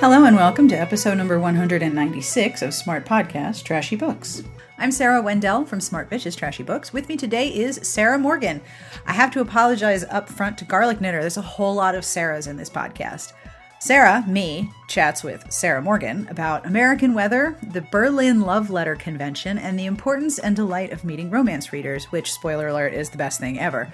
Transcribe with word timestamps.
Hello 0.00 0.22
and 0.22 0.36
welcome 0.36 0.68
to 0.68 0.76
episode 0.78 1.16
number 1.16 1.40
196 1.40 2.62
of 2.62 2.72
Smart 2.72 3.04
Podcast 3.04 3.64
Trashy 3.64 3.96
Books. 3.96 4.44
I'm 4.78 4.92
Sarah 4.92 5.20
Wendell 5.20 5.64
from 5.64 5.80
Smart 5.80 6.08
Bitches 6.08 6.36
Trashy 6.36 6.62
Books. 6.62 6.92
With 6.92 7.08
me 7.08 7.16
today 7.16 7.48
is 7.48 7.80
Sarah 7.82 8.16
Morgan. 8.16 8.60
I 9.06 9.12
have 9.12 9.32
to 9.32 9.40
apologize 9.40 10.04
up 10.04 10.28
front 10.28 10.56
to 10.58 10.64
Garlic 10.64 11.00
Knitter. 11.00 11.20
There's 11.20 11.36
a 11.36 11.42
whole 11.42 11.74
lot 11.74 11.96
of 11.96 12.04
Sarahs 12.04 12.46
in 12.46 12.56
this 12.56 12.70
podcast. 12.70 13.32
Sarah, 13.80 14.24
me, 14.28 14.70
chats 14.86 15.24
with 15.24 15.50
Sarah 15.50 15.82
Morgan 15.82 16.28
about 16.30 16.64
American 16.64 17.12
weather, 17.12 17.58
the 17.72 17.80
Berlin 17.80 18.42
Love 18.42 18.70
Letter 18.70 18.94
Convention, 18.94 19.58
and 19.58 19.76
the 19.76 19.86
importance 19.86 20.38
and 20.38 20.54
delight 20.54 20.92
of 20.92 21.02
meeting 21.02 21.28
romance 21.28 21.72
readers, 21.72 22.04
which, 22.12 22.32
spoiler 22.32 22.68
alert, 22.68 22.94
is 22.94 23.10
the 23.10 23.18
best 23.18 23.40
thing 23.40 23.58
ever. 23.58 23.92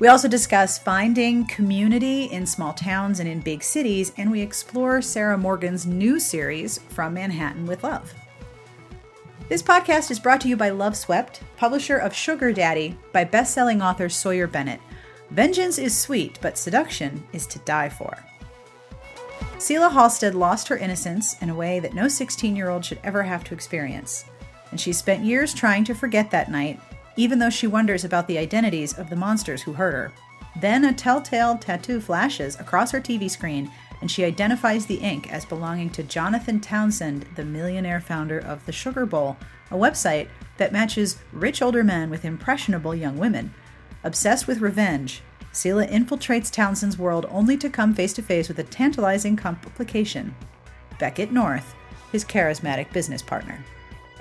We 0.00 0.08
also 0.08 0.26
discuss 0.26 0.76
finding 0.76 1.46
community 1.46 2.24
in 2.24 2.46
small 2.46 2.72
towns 2.72 3.20
and 3.20 3.28
in 3.28 3.40
big 3.40 3.62
cities, 3.62 4.12
and 4.16 4.30
we 4.30 4.40
explore 4.40 5.00
Sarah 5.00 5.38
Morgan's 5.38 5.86
new 5.86 6.18
series, 6.18 6.78
From 6.88 7.14
Manhattan 7.14 7.64
with 7.64 7.84
Love. 7.84 8.12
This 9.48 9.62
podcast 9.62 10.10
is 10.10 10.18
brought 10.18 10.40
to 10.40 10.48
you 10.48 10.56
by 10.56 10.70
Loveswept, 10.70 11.40
publisher 11.56 11.96
of 11.96 12.12
Sugar 12.12 12.52
Daddy 12.52 12.98
by 13.12 13.22
best-selling 13.22 13.80
author 13.80 14.08
Sawyer 14.08 14.48
Bennett. 14.48 14.80
Vengeance 15.30 15.78
is 15.78 15.96
sweet, 15.96 16.40
but 16.42 16.58
seduction 16.58 17.22
is 17.32 17.46
to 17.46 17.60
die 17.60 17.88
for. 17.88 18.18
Selah 19.58 19.90
Halstead 19.90 20.34
lost 20.34 20.66
her 20.68 20.76
innocence 20.76 21.40
in 21.40 21.50
a 21.50 21.54
way 21.54 21.78
that 21.78 21.94
no 21.94 22.08
16 22.08 22.56
year 22.56 22.68
old 22.68 22.84
should 22.84 23.00
ever 23.04 23.22
have 23.22 23.44
to 23.44 23.54
experience. 23.54 24.24
And 24.72 24.80
she 24.80 24.92
spent 24.92 25.24
years 25.24 25.54
trying 25.54 25.84
to 25.84 25.94
forget 25.94 26.32
that 26.32 26.50
night, 26.50 26.80
even 27.16 27.38
though 27.38 27.50
she 27.50 27.66
wonders 27.66 28.04
about 28.04 28.26
the 28.26 28.38
identities 28.38 28.96
of 28.98 29.10
the 29.10 29.16
monsters 29.16 29.62
who 29.62 29.72
hurt 29.72 29.92
her. 29.92 30.12
Then 30.60 30.84
a 30.84 30.92
telltale 30.92 31.58
tattoo 31.58 32.00
flashes 32.00 32.58
across 32.60 32.92
her 32.92 33.00
TV 33.00 33.28
screen, 33.30 33.70
and 34.00 34.10
she 34.10 34.24
identifies 34.24 34.86
the 34.86 34.96
ink 34.96 35.32
as 35.32 35.44
belonging 35.44 35.90
to 35.90 36.02
Jonathan 36.02 36.60
Townsend, 36.60 37.26
the 37.34 37.44
millionaire 37.44 38.00
founder 38.00 38.38
of 38.38 38.64
the 38.66 38.72
Sugar 38.72 39.06
Bowl, 39.06 39.36
a 39.70 39.76
website 39.76 40.28
that 40.58 40.72
matches 40.72 41.18
rich 41.32 41.60
older 41.60 41.82
men 41.82 42.10
with 42.10 42.24
impressionable 42.24 42.94
young 42.94 43.18
women. 43.18 43.52
Obsessed 44.04 44.46
with 44.46 44.60
revenge, 44.60 45.22
Selah 45.50 45.86
infiltrates 45.86 46.50
Townsend's 46.50 46.98
world 46.98 47.26
only 47.30 47.56
to 47.56 47.70
come 47.70 47.94
face 47.94 48.12
to 48.14 48.22
face 48.22 48.48
with 48.48 48.58
a 48.58 48.64
tantalizing 48.64 49.36
complication 49.36 50.34
Beckett 50.98 51.32
North, 51.32 51.74
his 52.12 52.24
charismatic 52.24 52.92
business 52.92 53.22
partner. 53.22 53.64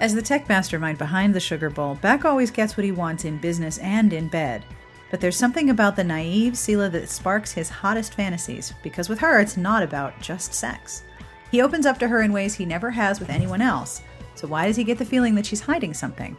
As 0.04 0.14
the 0.14 0.22
tech 0.22 0.50
mastermind 0.50 0.98
behind 0.98 1.34
the 1.34 1.40
Sugar 1.40 1.70
Bowl, 1.70 1.96
Beck 1.96 2.26
always 2.26 2.52
gets 2.52 2.76
what 2.76 2.84
he 2.84 2.92
wants 2.92 3.24
in 3.24 3.38
business 3.38 3.78
and 3.78 4.12
in 4.12 4.28
bed. 4.28 4.66
But 5.10 5.22
there's 5.22 5.38
something 5.38 5.70
about 5.70 5.96
the 5.96 6.04
naive 6.04 6.58
Selah 6.58 6.90
that 6.90 7.08
sparks 7.08 7.54
his 7.54 7.70
hottest 7.70 8.14
fantasies, 8.14 8.74
because 8.84 9.08
with 9.08 9.20
her, 9.20 9.40
it's 9.40 9.56
not 9.56 9.82
about 9.82 10.20
just 10.20 10.54
sex. 10.54 11.04
He 11.52 11.62
opens 11.62 11.86
up 11.86 12.00
to 12.00 12.10
her 12.10 12.22
in 12.22 12.34
ways 12.34 12.54
he 12.54 12.66
never 12.66 12.92
has 12.92 13.22
with 13.22 13.30
anyone 13.30 13.62
else, 13.62 14.02
so 14.36 14.46
why 14.46 14.68
does 14.68 14.76
he 14.76 14.84
get 14.84 14.98
the 14.98 15.06
feeling 15.06 15.36
that 15.36 15.46
she's 15.46 15.62
hiding 15.62 15.94
something? 15.94 16.36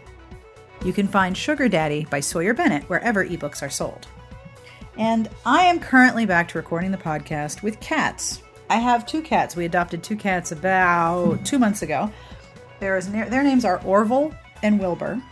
You 0.84 0.92
can 0.92 1.08
find 1.08 1.34
Sugar 1.34 1.66
Daddy 1.66 2.06
by 2.10 2.20
Sawyer 2.20 2.52
Bennett 2.52 2.84
wherever 2.90 3.24
ebooks 3.24 3.62
are 3.62 3.70
sold. 3.70 4.06
And 4.98 5.30
I 5.46 5.62
am 5.62 5.80
currently 5.80 6.26
back 6.26 6.48
to 6.48 6.58
recording 6.58 6.90
the 6.90 6.98
podcast 6.98 7.62
with 7.62 7.80
cats. 7.80 8.42
I 8.68 8.76
have 8.76 9.06
two 9.06 9.22
cats. 9.22 9.56
We 9.56 9.64
adopted 9.64 10.02
two 10.02 10.16
cats 10.16 10.52
about 10.52 11.46
two 11.46 11.58
months 11.58 11.80
ago. 11.80 12.12
There 12.80 12.97
is 12.97 13.11
their 13.11 13.42
names 13.42 13.64
are 13.64 13.80
Orville 13.84 14.34
and 14.62 14.78
Wilbur, 14.78 15.22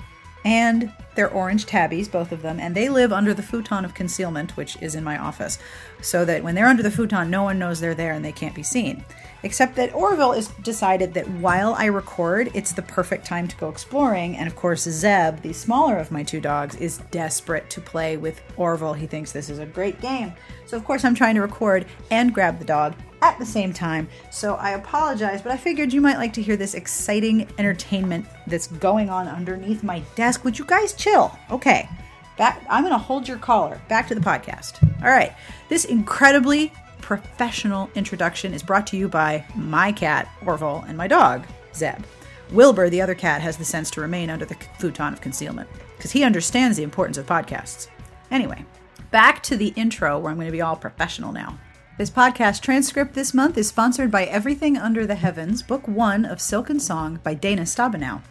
and 0.44 0.92
they're 1.14 1.30
orange 1.30 1.66
tabbies, 1.66 2.08
both 2.08 2.32
of 2.32 2.42
them, 2.42 2.58
and 2.58 2.74
they 2.74 2.88
live 2.88 3.12
under 3.12 3.34
the 3.34 3.42
futon 3.42 3.84
of 3.84 3.94
concealment, 3.94 4.56
which 4.56 4.80
is 4.80 4.94
in 4.94 5.04
my 5.04 5.18
office, 5.18 5.58
so 6.00 6.24
that 6.24 6.42
when 6.42 6.54
they're 6.54 6.66
under 6.66 6.82
the 6.82 6.90
futon, 6.90 7.30
no 7.30 7.42
one 7.42 7.58
knows 7.58 7.80
they're 7.80 7.94
there 7.94 8.12
and 8.12 8.24
they 8.24 8.32
can't 8.32 8.54
be 8.54 8.62
seen. 8.62 9.04
Except 9.44 9.74
that 9.76 9.94
Orville 9.94 10.32
has 10.32 10.48
decided 10.62 11.14
that 11.14 11.28
while 11.28 11.74
I 11.74 11.86
record, 11.86 12.50
it's 12.54 12.72
the 12.72 12.82
perfect 12.82 13.26
time 13.26 13.48
to 13.48 13.56
go 13.56 13.68
exploring. 13.68 14.36
And 14.36 14.46
of 14.46 14.56
course, 14.56 14.82
Zeb, 14.82 15.40
the 15.40 15.52
smaller 15.52 15.98
of 15.98 16.12
my 16.12 16.22
two 16.22 16.40
dogs, 16.40 16.76
is 16.76 16.98
desperate 17.10 17.68
to 17.70 17.80
play 17.80 18.16
with 18.16 18.40
Orville. 18.56 18.94
He 18.94 19.06
thinks 19.06 19.32
this 19.32 19.50
is 19.50 19.58
a 19.58 19.66
great 19.66 20.00
game. 20.00 20.32
So, 20.66 20.76
of 20.76 20.84
course, 20.84 21.04
I'm 21.04 21.14
trying 21.14 21.34
to 21.34 21.42
record 21.42 21.86
and 22.10 22.32
grab 22.32 22.58
the 22.58 22.64
dog 22.64 22.94
at 23.22 23.38
the 23.38 23.46
same 23.46 23.72
time. 23.72 24.08
So, 24.30 24.56
I 24.56 24.72
apologize, 24.72 25.40
but 25.40 25.52
I 25.52 25.56
figured 25.56 25.92
you 25.92 26.02
might 26.02 26.18
like 26.18 26.34
to 26.34 26.42
hear 26.42 26.56
this 26.56 26.74
exciting 26.74 27.48
entertainment 27.58 28.26
that's 28.46 28.66
going 28.66 29.08
on 29.08 29.28
underneath 29.28 29.82
my 29.82 30.00
desk. 30.16 30.44
Would 30.44 30.58
you 30.58 30.66
guys 30.66 30.92
chill? 30.92 31.36
Okay. 31.50 31.88
Back, 32.36 32.64
I'm 32.68 32.82
going 32.82 32.92
to 32.92 32.98
hold 32.98 33.28
your 33.28 33.38
collar. 33.38 33.80
Back 33.88 34.08
to 34.08 34.14
the 34.14 34.20
podcast. 34.20 34.82
All 35.02 35.10
right. 35.10 35.32
This 35.68 35.84
incredibly 35.84 36.72
professional 37.00 37.90
introduction 37.94 38.54
is 38.54 38.62
brought 38.62 38.86
to 38.88 38.96
you 38.96 39.08
by 39.08 39.44
my 39.54 39.92
cat, 39.92 40.28
Orville, 40.46 40.84
and 40.88 40.96
my 40.96 41.06
dog, 41.06 41.46
Zeb. 41.74 42.04
Wilbur, 42.50 42.90
the 42.90 43.00
other 43.00 43.14
cat, 43.14 43.40
has 43.42 43.56
the 43.56 43.64
sense 43.64 43.90
to 43.92 44.00
remain 44.00 44.30
under 44.30 44.44
the 44.44 44.56
futon 44.78 45.12
of 45.12 45.20
concealment 45.20 45.68
because 45.96 46.12
he 46.12 46.24
understands 46.24 46.76
the 46.76 46.82
importance 46.82 47.16
of 47.18 47.26
podcasts. 47.26 47.88
Anyway, 48.30 48.64
back 49.10 49.42
to 49.44 49.56
the 49.56 49.72
intro 49.76 50.18
where 50.18 50.30
I'm 50.30 50.36
going 50.36 50.48
to 50.48 50.52
be 50.52 50.60
all 50.60 50.76
professional 50.76 51.32
now. 51.32 51.58
This 51.98 52.10
podcast 52.10 52.62
transcript 52.62 53.14
this 53.14 53.34
month 53.34 53.58
is 53.58 53.68
sponsored 53.68 54.10
by 54.10 54.24
Everything 54.24 54.78
Under 54.78 55.06
the 55.06 55.14
Heavens, 55.14 55.62
Book 55.62 55.86
One 55.86 56.24
of 56.24 56.40
Silk 56.40 56.70
and 56.70 56.80
Song 56.80 57.20
by 57.22 57.34
Dana 57.34 57.62
Stabenow. 57.62 58.22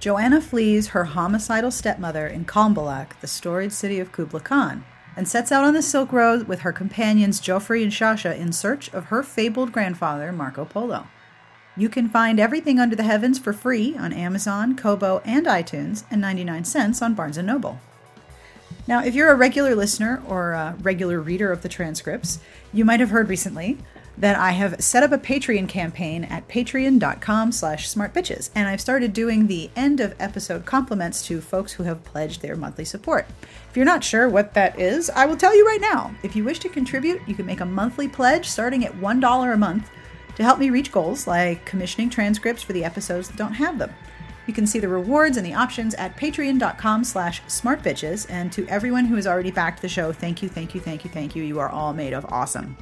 Johanna 0.00 0.40
flees 0.40 0.88
her 0.88 1.04
homicidal 1.04 1.70
stepmother 1.70 2.26
in 2.26 2.44
Cambaluc, 2.44 3.20
the 3.20 3.26
storied 3.26 3.72
city 3.72 4.00
of 4.00 4.10
Kubla 4.10 4.40
Khan 4.40 4.84
and 5.16 5.28
sets 5.28 5.52
out 5.52 5.64
on 5.64 5.74
the 5.74 5.82
Silk 5.82 6.12
Road 6.12 6.48
with 6.48 6.60
her 6.60 6.72
companions 6.72 7.40
Jaufre 7.40 7.82
and 7.82 7.92
Shasha 7.92 8.36
in 8.36 8.52
search 8.52 8.92
of 8.94 9.06
her 9.06 9.22
fabled 9.22 9.72
grandfather, 9.72 10.32
Marco 10.32 10.64
Polo. 10.64 11.08
You 11.76 11.88
can 11.88 12.08
find 12.08 12.38
everything 12.38 12.78
under 12.78 12.96
the 12.96 13.02
heavens 13.02 13.38
for 13.38 13.52
free 13.52 13.96
on 13.96 14.12
Amazon, 14.12 14.76
Kobo, 14.76 15.20
and 15.24 15.46
iTunes, 15.46 16.04
and 16.10 16.20
99 16.20 16.64
cents 16.64 17.02
on 17.02 17.14
Barnes 17.14 17.38
& 17.38 17.42
Noble. 17.42 17.80
Now, 18.86 19.04
if 19.04 19.14
you're 19.14 19.30
a 19.30 19.36
regular 19.36 19.74
listener 19.74 20.22
or 20.26 20.52
a 20.52 20.76
regular 20.80 21.20
reader 21.20 21.52
of 21.52 21.62
the 21.62 21.68
transcripts, 21.68 22.40
you 22.72 22.84
might 22.84 23.00
have 23.00 23.10
heard 23.10 23.28
recently 23.28 23.78
that 24.18 24.36
I 24.36 24.50
have 24.50 24.82
set 24.82 25.02
up 25.02 25.12
a 25.12 25.18
Patreon 25.18 25.68
campaign 25.68 26.24
at 26.24 26.46
patreon.com 26.48 27.52
slash 27.52 27.88
smartbitches, 27.88 28.50
and 28.54 28.68
I've 28.68 28.80
started 28.80 29.12
doing 29.12 29.46
the 29.46 29.70
end 29.74 30.00
of 30.00 30.14
episode 30.18 30.66
compliments 30.66 31.24
to 31.26 31.40
folks 31.40 31.72
who 31.72 31.84
have 31.84 32.04
pledged 32.04 32.42
their 32.42 32.56
monthly 32.56 32.84
support. 32.84 33.26
If 33.70 33.76
you're 33.76 33.86
not 33.86 34.04
sure 34.04 34.28
what 34.28 34.52
that 34.54 34.78
is, 34.78 35.08
I 35.10 35.26
will 35.26 35.36
tell 35.36 35.56
you 35.56 35.66
right 35.66 35.80
now. 35.80 36.14
If 36.22 36.36
you 36.36 36.44
wish 36.44 36.58
to 36.60 36.68
contribute, 36.68 37.22
you 37.26 37.34
can 37.34 37.46
make 37.46 37.60
a 37.60 37.66
monthly 37.66 38.08
pledge 38.08 38.48
starting 38.48 38.84
at 38.84 38.92
$1 38.92 39.54
a 39.54 39.56
month 39.56 39.90
to 40.34 40.42
help 40.42 40.58
me 40.58 40.70
reach 40.70 40.92
goals 40.92 41.26
like 41.26 41.64
commissioning 41.64 42.10
transcripts 42.10 42.62
for 42.62 42.72
the 42.72 42.84
episodes 42.84 43.28
that 43.28 43.36
don't 43.36 43.54
have 43.54 43.78
them. 43.78 43.92
You 44.46 44.54
can 44.54 44.66
see 44.66 44.78
the 44.78 44.88
rewards 44.88 45.36
and 45.36 45.46
the 45.46 45.54
options 45.54 45.94
at 45.94 46.16
patreon.com 46.16 47.04
slash 47.04 47.42
smartbitches. 47.42 48.26
And 48.28 48.52
to 48.52 48.66
everyone 48.68 49.04
who 49.04 49.16
has 49.16 49.26
already 49.26 49.50
backed 49.50 49.82
the 49.82 49.88
show, 49.88 50.12
thank 50.12 50.42
you, 50.42 50.48
thank 50.48 50.74
you, 50.74 50.80
thank 50.80 51.04
you, 51.04 51.10
thank 51.10 51.36
you. 51.36 51.42
You 51.42 51.58
are 51.60 51.68
all 51.68 51.92
made 51.92 52.12
of 52.12 52.26
awesome. 52.32 52.76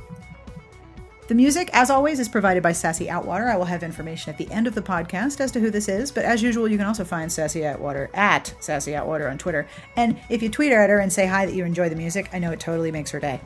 The 1.30 1.36
music, 1.36 1.70
as 1.72 1.90
always, 1.90 2.18
is 2.18 2.28
provided 2.28 2.60
by 2.60 2.72
Sassy 2.72 3.06
Outwater. 3.06 3.48
I 3.48 3.56
will 3.56 3.66
have 3.66 3.84
information 3.84 4.32
at 4.32 4.36
the 4.36 4.50
end 4.50 4.66
of 4.66 4.74
the 4.74 4.82
podcast 4.82 5.40
as 5.40 5.52
to 5.52 5.60
who 5.60 5.70
this 5.70 5.88
is, 5.88 6.10
but 6.10 6.24
as 6.24 6.42
usual, 6.42 6.66
you 6.66 6.76
can 6.76 6.88
also 6.88 7.04
find 7.04 7.30
Sassy 7.30 7.60
Outwater 7.60 8.08
at 8.14 8.52
Sassy 8.58 8.90
Outwater 8.92 9.30
on 9.30 9.38
Twitter. 9.38 9.68
And 9.94 10.18
if 10.28 10.42
you 10.42 10.48
tweet 10.48 10.72
her 10.72 10.80
at 10.80 10.90
her 10.90 10.98
and 10.98 11.12
say 11.12 11.26
hi 11.26 11.46
that 11.46 11.54
you 11.54 11.64
enjoy 11.64 11.88
the 11.88 11.94
music, 11.94 12.30
I 12.32 12.40
know 12.40 12.50
it 12.50 12.58
totally 12.58 12.90
makes 12.90 13.12
her 13.12 13.20
day. 13.20 13.40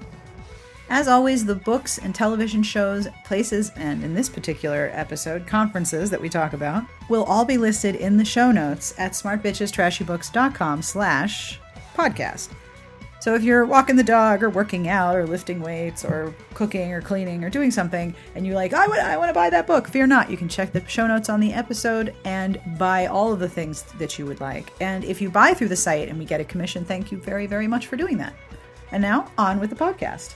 As 0.91 1.09
always, 1.09 1.45
the 1.45 1.55
books 1.55 1.99
and 1.99 2.15
television 2.15 2.63
shows, 2.63 3.09
places, 3.25 3.71
and 3.77 4.05
in 4.05 4.15
this 4.15 4.29
particular 4.29 4.91
episode, 4.93 5.47
conferences 5.47 6.11
that 6.11 6.21
we 6.21 6.29
talk 6.29 6.53
about, 6.53 6.85
will 7.09 7.25
all 7.25 7.45
be 7.45 7.57
listed 7.57 7.97
in 7.97 8.17
the 8.17 8.25
show 8.25 8.53
notes 8.53 8.95
at 8.99 9.13
smartbitchestrashybooks.com 9.13 10.83
slash 10.83 11.59
podcast. 11.97 12.51
So 13.25 13.35
if 13.35 13.43
you're 13.43 13.65
walking 13.65 13.97
the 13.97 14.05
dog 14.05 14.43
or 14.43 14.51
working 14.51 14.87
out 14.87 15.17
or 15.17 15.27
lifting 15.27 15.63
weights 15.63 16.05
or 16.05 16.35
cooking 16.53 16.93
or 16.93 17.01
cleaning 17.01 17.43
or 17.43 17.49
doing 17.49 17.71
something 17.71 18.15
and 18.35 18.47
you're 18.47 18.55
like, 18.55 18.75
I 18.75 18.87
want, 18.87 19.01
I 19.01 19.17
want 19.17 19.31
to 19.31 19.35
buy 19.35 19.49
that 19.49 19.67
book, 19.67 19.89
fear 19.89 20.07
not. 20.07 20.31
You 20.31 20.37
can 20.37 20.47
check 20.47 20.73
the 20.73 20.87
show 20.87 21.07
notes 21.07 21.31
on 21.31 21.41
the 21.41 21.51
episode 21.51 22.15
and 22.27 22.61
buy 22.77 23.07
all 23.07 23.33
of 23.33 23.39
the 23.39 23.49
things 23.49 23.85
that 23.99 24.19
you 24.19 24.27
would 24.27 24.43
like. 24.43 24.75
And 24.83 25.05
if 25.05 25.23
you 25.23 25.31
buy 25.31 25.55
through 25.55 25.69
the 25.69 25.77
site 25.77 26.11
and 26.11 26.19
we 26.19 26.27
get 26.27 26.43
a 26.43 26.45
commission, 26.45 26.85
thank 26.85 27.11
you 27.11 27.17
very, 27.17 27.47
very 27.47 27.67
much 27.67 27.87
for 27.87 27.97
doing 27.97 28.19
that. 28.19 28.35
And 28.93 29.01
now 29.01 29.31
on 29.39 29.59
with 29.59 29.71
the 29.71 29.77
podcast. 29.77 30.35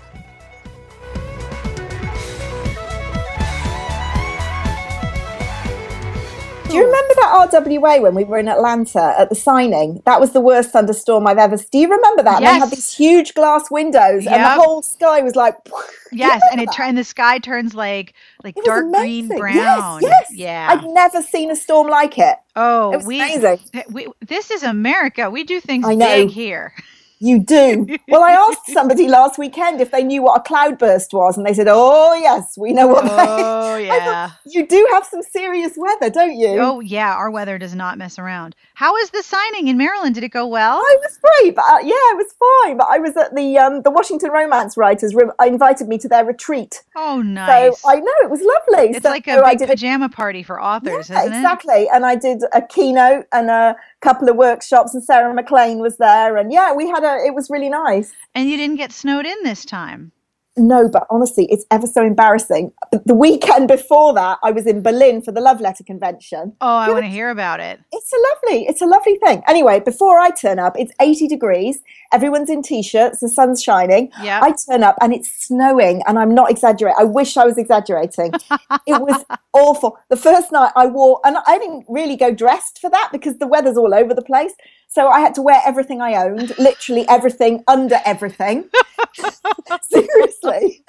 Do 6.68 6.74
you 6.74 6.84
remember 6.84 7.14
that 7.14 7.48
RWA 7.50 8.02
when 8.02 8.14
we 8.14 8.24
were 8.24 8.38
in 8.38 8.46
Atlanta 8.48 9.14
at 9.18 9.30
the 9.30 9.34
signing? 9.34 10.02
That 10.04 10.20
was 10.20 10.32
the 10.32 10.40
worst 10.40 10.70
thunderstorm 10.70 11.26
I've 11.26 11.38
ever. 11.38 11.56
Do 11.56 11.78
you 11.78 11.88
remember 11.88 12.22
that? 12.24 12.42
Yes. 12.42 12.54
They 12.54 12.58
had 12.58 12.70
these 12.70 12.94
huge 12.94 13.32
glass 13.34 13.70
windows, 13.70 14.26
and 14.26 14.42
the 14.44 14.50
whole 14.50 14.82
sky 14.82 15.22
was 15.22 15.34
like. 15.36 15.54
Yes, 16.10 16.40
and 16.50 16.58
it 16.58 16.72
turned 16.72 16.88
and 16.88 16.96
the 16.96 17.04
sky 17.04 17.38
turns 17.38 17.74
like 17.74 18.14
like 18.42 18.56
dark 18.64 18.90
green 18.94 19.28
brown. 19.28 20.00
Yes, 20.00 20.30
yes. 20.30 20.32
Yeah. 20.32 20.68
I'd 20.70 20.88
never 20.88 21.20
seen 21.20 21.50
a 21.50 21.56
storm 21.56 21.88
like 21.88 22.18
it. 22.18 22.38
oh, 22.56 22.94
It 22.94 22.96
was 22.96 23.06
we, 23.06 23.20
amazing. 23.20 23.58
we 23.90 24.08
this 24.26 24.50
is 24.50 24.62
America. 24.62 25.28
We 25.28 25.44
do 25.44 25.60
things 25.60 25.86
big 25.86 26.30
here. 26.30 26.72
You 27.20 27.38
do. 27.40 27.86
Well, 28.08 28.22
I 28.22 28.32
asked 28.32 28.70
somebody 28.72 29.06
last 29.06 29.38
weekend 29.38 29.82
if 29.82 29.90
they 29.90 30.02
knew 30.02 30.22
what 30.22 30.40
a 30.40 30.42
cloudburst 30.42 31.12
was, 31.12 31.36
and 31.36 31.44
they 31.46 31.52
said, 31.52 31.66
"Oh 31.68 32.14
yes, 32.14 32.56
we 32.56 32.72
know 32.72 32.86
what." 32.86 33.04
Oh 33.06 33.74
they... 33.76 33.86
yeah. 33.86 34.30
you 34.46 34.66
do 34.66 34.88
have 34.92 35.04
some 35.04 35.20
serious 35.22 35.74
weather, 35.76 36.08
don't 36.08 36.36
you? 36.36 36.58
Oh 36.58 36.80
yeah. 36.80 37.14
Our 37.14 37.30
weather 37.30 37.58
does 37.58 37.74
not 37.74 37.98
mess 37.98 38.18
around. 38.18 38.56
How 38.74 38.96
is 38.96 39.10
the 39.10 39.22
signing 39.22 39.68
in 39.68 39.76
Maryland? 39.76 40.14
Did 40.14 40.24
it 40.24 40.30
go 40.30 40.46
well? 40.46 40.78
I 40.78 40.96
was 41.02 41.18
great, 41.18 41.54
but 41.54 41.64
uh, 41.66 41.78
yeah, 41.82 41.92
it 42.12 42.16
was 42.16 42.32
fine. 42.64 42.78
But 42.78 42.86
I 42.90 42.98
was 42.98 43.14
at 43.16 43.34
the 43.34 43.58
um, 43.58 43.82
the 43.82 43.90
Washington 43.90 44.30
Romance 44.30 44.76
Writers. 44.78 45.14
Re- 45.14 45.30
invited 45.46 45.86
me 45.88 45.98
to 45.98 46.08
their 46.08 46.24
retreat, 46.24 46.82
Oh 46.96 47.20
nice. 47.20 47.80
so 47.80 47.88
I 47.90 47.96
know 47.96 48.12
it 48.22 48.30
was 48.30 48.40
lovely. 48.40 48.90
it's 48.90 49.02
so 49.02 49.10
like 49.10 49.26
a 49.28 49.44
I 49.44 49.54
big 49.56 49.68
pajama 49.68 50.08
party 50.08 50.42
for 50.42 50.62
authors, 50.62 51.10
yeah, 51.10 51.20
isn't 51.24 51.32
it? 51.34 51.36
exactly. 51.36 51.88
And 51.92 52.06
I 52.06 52.16
did 52.16 52.42
a 52.54 52.62
keynote 52.62 53.26
and 53.32 53.50
a 53.50 53.76
couple 54.00 54.28
of 54.28 54.36
workshops, 54.36 54.94
and 54.94 55.02
Sarah 55.02 55.34
MacLean 55.34 55.78
was 55.78 55.96
there, 55.96 56.36
and 56.36 56.52
yeah, 56.52 56.72
we 56.72 56.88
had 56.88 57.04
a. 57.04 57.24
It 57.24 57.34
was 57.34 57.50
really 57.50 57.68
nice. 57.68 58.12
And 58.34 58.48
you 58.48 58.56
didn't 58.56 58.76
get 58.76 58.92
snowed 58.92 59.26
in 59.26 59.36
this 59.42 59.64
time. 59.64 60.12
No, 60.58 60.88
but 60.88 61.06
honestly, 61.10 61.46
it's 61.50 61.64
ever 61.70 61.86
so 61.86 62.04
embarrassing. 62.04 62.72
The 63.04 63.14
weekend 63.14 63.68
before 63.68 64.12
that, 64.14 64.38
I 64.42 64.50
was 64.50 64.66
in 64.66 64.82
Berlin 64.82 65.22
for 65.22 65.32
the 65.32 65.40
Love 65.40 65.60
Letter 65.60 65.84
Convention. 65.84 66.54
Oh, 66.60 66.66
I 66.66 66.90
want 66.90 67.04
to 67.04 67.10
hear 67.10 67.30
about 67.30 67.60
it. 67.60 67.80
It's 67.92 68.12
a 68.12 68.16
lovely, 68.48 68.66
it's 68.66 68.82
a 68.82 68.86
lovely 68.86 69.16
thing. 69.24 69.42
Anyway, 69.48 69.80
before 69.80 70.18
I 70.18 70.30
turn 70.30 70.58
up, 70.58 70.74
it's 70.76 70.92
80 71.00 71.28
degrees. 71.28 71.80
Everyone's 72.12 72.50
in 72.50 72.62
t-shirts. 72.62 73.20
The 73.20 73.28
sun's 73.28 73.62
shining. 73.62 74.10
Yeah. 74.22 74.40
I 74.42 74.52
turn 74.52 74.82
up 74.82 74.96
and 75.00 75.12
it's 75.14 75.30
snowing, 75.46 76.02
and 76.06 76.18
I'm 76.18 76.34
not 76.34 76.50
exaggerating. 76.50 76.96
I 76.98 77.04
wish 77.04 77.36
I 77.36 77.44
was 77.44 77.58
exaggerating. 77.58 78.32
it 78.34 78.48
was 79.00 79.24
awful. 79.52 79.98
The 80.10 80.16
first 80.16 80.52
night 80.52 80.72
I 80.74 80.86
wore, 80.86 81.20
and 81.24 81.36
I 81.46 81.58
didn't 81.58 81.84
really 81.88 82.16
go 82.16 82.32
dressed 82.34 82.78
for 82.80 82.90
that 82.90 83.10
because 83.12 83.38
the 83.38 83.46
weather's 83.46 83.76
all 83.76 83.94
over 83.94 84.14
the 84.14 84.22
place. 84.22 84.52
So 84.88 85.08
I 85.08 85.20
had 85.20 85.34
to 85.36 85.42
wear 85.42 85.60
everything 85.66 86.00
I 86.00 86.14
owned, 86.16 86.58
literally 86.58 87.06
everything 87.08 87.64
under 87.68 88.00
everything. 88.04 88.68
seriously, 89.82 90.84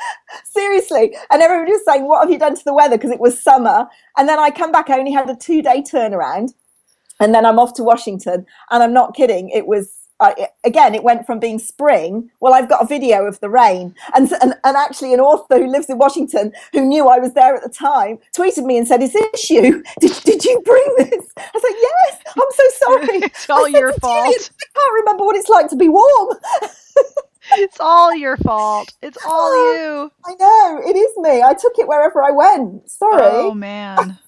seriously. 0.46 1.16
And 1.31 1.42
everybody 1.42 1.74
was 1.74 1.86
saying, 1.86 2.07
"What 2.07 2.22
have 2.22 2.31
you 2.31 2.40
done 2.40 2.56
to 2.56 2.66
the 2.66 2.74
weather?" 2.74 2.98
Because 2.98 3.12
it 3.12 3.19
was 3.19 3.42
summer. 3.42 3.88
And 4.18 4.30
then 4.30 4.40
I 4.40 4.51
come 4.51 4.72
back. 4.72 4.90
I 4.90 5.00
only 5.00 5.12
had 5.12 5.30
a 5.30 5.36
two-day 5.36 5.84
turnaround, 5.84 6.54
and 7.19 7.34
then 7.36 7.46
I'm 7.46 7.60
off 7.60 7.74
to 7.75 7.84
Washington. 7.84 8.46
And 8.72 8.84
I'm 8.84 8.94
not 8.94 9.16
kidding. 9.16 9.50
It 9.50 9.68
was. 9.68 9.99
I, 10.19 10.50
again, 10.63 10.95
it 10.95 11.04
went 11.04 11.25
from 11.25 11.39
being 11.39 11.60
spring. 11.60 12.30
Well, 12.39 12.54
I've 12.54 12.68
got 12.69 12.83
a 12.83 12.88
video 12.88 13.25
of 13.25 13.39
the 13.39 13.50
rain, 13.50 13.95
and, 14.13 14.31
and 14.42 14.54
and 14.63 14.77
actually, 14.77 15.13
an 15.13 15.19
author 15.19 15.57
who 15.57 15.68
lives 15.68 15.89
in 15.89 15.98
Washington, 15.98 16.51
who 16.74 16.81
knew 16.86 17.07
I 17.07 17.19
was 17.19 17.33
there 17.33 17.56
at 17.56 17.63
the 17.63 17.69
time, 17.69 18.19
tweeted 18.36 18.66
me 18.66 18.77
and 18.77 18.88
said, 18.88 19.01
"Is 19.01 19.13
this 19.13 19.50
you? 19.50 19.83
Did, 20.00 20.12
did 20.24 20.44
you 20.44 20.62
bring 20.66 20.95
this?" 20.98 21.25
I 21.38 21.50
was 21.54 21.63
like, 21.63 21.75
"Yes, 21.81 22.21
I'm 22.36 22.51
so 22.51 22.63
sorry. 22.86 23.19
It's 23.30 23.50
all 23.50 23.66
said 23.66 23.80
your 23.80 23.94
fault. 23.94 24.25
Julian, 24.25 24.42
I 24.42 24.66
can't 24.75 24.94
remember 25.00 25.25
what 25.25 25.36
it's 25.36 25.50
like 25.50 25.69
to 25.69 25.75
be 25.75 25.89
warm." 25.89 26.38
It's 27.54 27.80
all 27.80 28.13
your 28.13 28.38
fault. 28.38 28.94
It's 29.01 29.18
all 29.25 29.50
oh, 29.51 29.74
you. 29.74 30.12
I 30.31 30.36
know 30.36 30.81
it 30.88 30.95
is 30.95 31.12
me. 31.18 31.42
I 31.42 31.56
took 31.56 31.74
it 31.80 31.88
wherever 31.88 32.24
I 32.24 32.30
went. 32.30 32.89
Sorry, 32.92 33.24
Oh 33.24 33.56
man. 33.56 34.19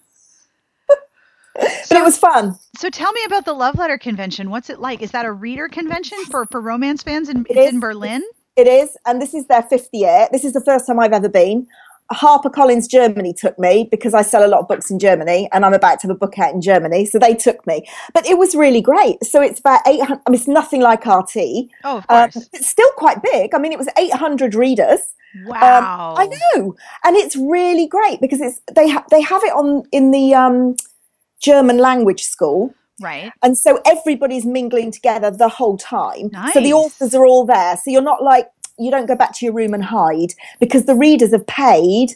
But 1.55 1.97
it 1.97 2.03
was 2.03 2.17
fun. 2.17 2.57
So 2.77 2.89
tell 2.89 3.11
me 3.11 3.21
about 3.25 3.45
the 3.45 3.53
Love 3.53 3.75
Letter 3.77 3.97
Convention. 3.97 4.49
What's 4.49 4.69
it 4.69 4.79
like? 4.79 5.01
Is 5.01 5.11
that 5.11 5.25
a 5.25 5.31
reader 5.31 5.67
convention 5.67 6.17
for 6.25 6.45
for 6.45 6.61
romance 6.61 7.03
fans 7.03 7.29
in, 7.29 7.41
It 7.49 7.57
it's 7.57 7.73
in 7.73 7.79
Berlin? 7.79 8.23
It 8.55 8.67
is, 8.67 8.97
and 9.05 9.21
this 9.21 9.33
is 9.33 9.47
their 9.47 9.63
fifth 9.63 9.89
year. 9.93 10.27
This 10.31 10.43
is 10.43 10.53
the 10.53 10.61
first 10.61 10.85
time 10.87 10.99
I've 10.99 11.13
ever 11.13 11.29
been. 11.29 11.67
HarperCollins 12.11 12.89
Germany 12.89 13.33
took 13.33 13.57
me 13.57 13.87
because 13.89 14.13
I 14.13 14.21
sell 14.21 14.45
a 14.45 14.49
lot 14.49 14.59
of 14.59 14.67
books 14.67 14.91
in 14.91 14.99
Germany, 14.99 15.47
and 15.53 15.65
I'm 15.65 15.73
about 15.73 16.01
to 16.01 16.07
have 16.07 16.15
a 16.15 16.19
book 16.19 16.37
out 16.37 16.53
in 16.53 16.59
Germany, 16.61 17.05
so 17.05 17.17
they 17.17 17.33
took 17.33 17.65
me. 17.65 17.87
But 18.13 18.25
it 18.25 18.37
was 18.37 18.53
really 18.53 18.81
great. 18.81 19.23
So 19.23 19.41
it's 19.41 19.61
about 19.61 19.79
800. 19.87 20.21
I 20.25 20.29
mean, 20.29 20.37
it's 20.39 20.47
nothing 20.47 20.81
like 20.81 21.05
RT. 21.05 21.37
Oh, 21.85 21.97
of 21.99 22.05
Um, 22.09 22.29
course. 22.31 22.49
it's 22.51 22.67
still 22.67 22.89
quite 22.97 23.23
big. 23.23 23.55
I 23.55 23.59
mean, 23.59 23.71
it 23.71 23.77
was 23.79 23.87
800 23.97 24.53
readers. 24.55 24.99
wow. 25.45 26.11
Um, 26.11 26.17
I 26.17 26.25
know, 26.55 26.75
and 27.05 27.15
it's 27.15 27.37
really 27.37 27.87
great 27.87 28.19
because 28.19 28.41
it's 28.41 28.59
they 28.75 28.89
ha- 28.89 29.05
they 29.09 29.21
have 29.21 29.41
it 29.45 29.53
on 29.53 29.83
in 29.93 30.11
the 30.11 30.33
um, 30.33 30.75
German 31.41 31.77
language 31.77 32.23
school. 32.23 32.73
Right. 33.01 33.31
And 33.41 33.57
so 33.57 33.81
everybody's 33.85 34.45
mingling 34.45 34.91
together 34.91 35.31
the 35.31 35.49
whole 35.49 35.77
time. 35.77 36.29
So 36.53 36.61
the 36.61 36.73
authors 36.73 37.15
are 37.15 37.25
all 37.25 37.45
there. 37.45 37.75
So 37.77 37.89
you're 37.89 38.01
not 38.01 38.21
like, 38.23 38.47
you 38.77 38.91
don't 38.91 39.07
go 39.07 39.15
back 39.15 39.33
to 39.35 39.45
your 39.45 39.53
room 39.53 39.73
and 39.73 39.83
hide 39.83 40.33
because 40.59 40.85
the 40.85 40.95
readers 40.95 41.31
have 41.31 41.47
paid 41.47 42.13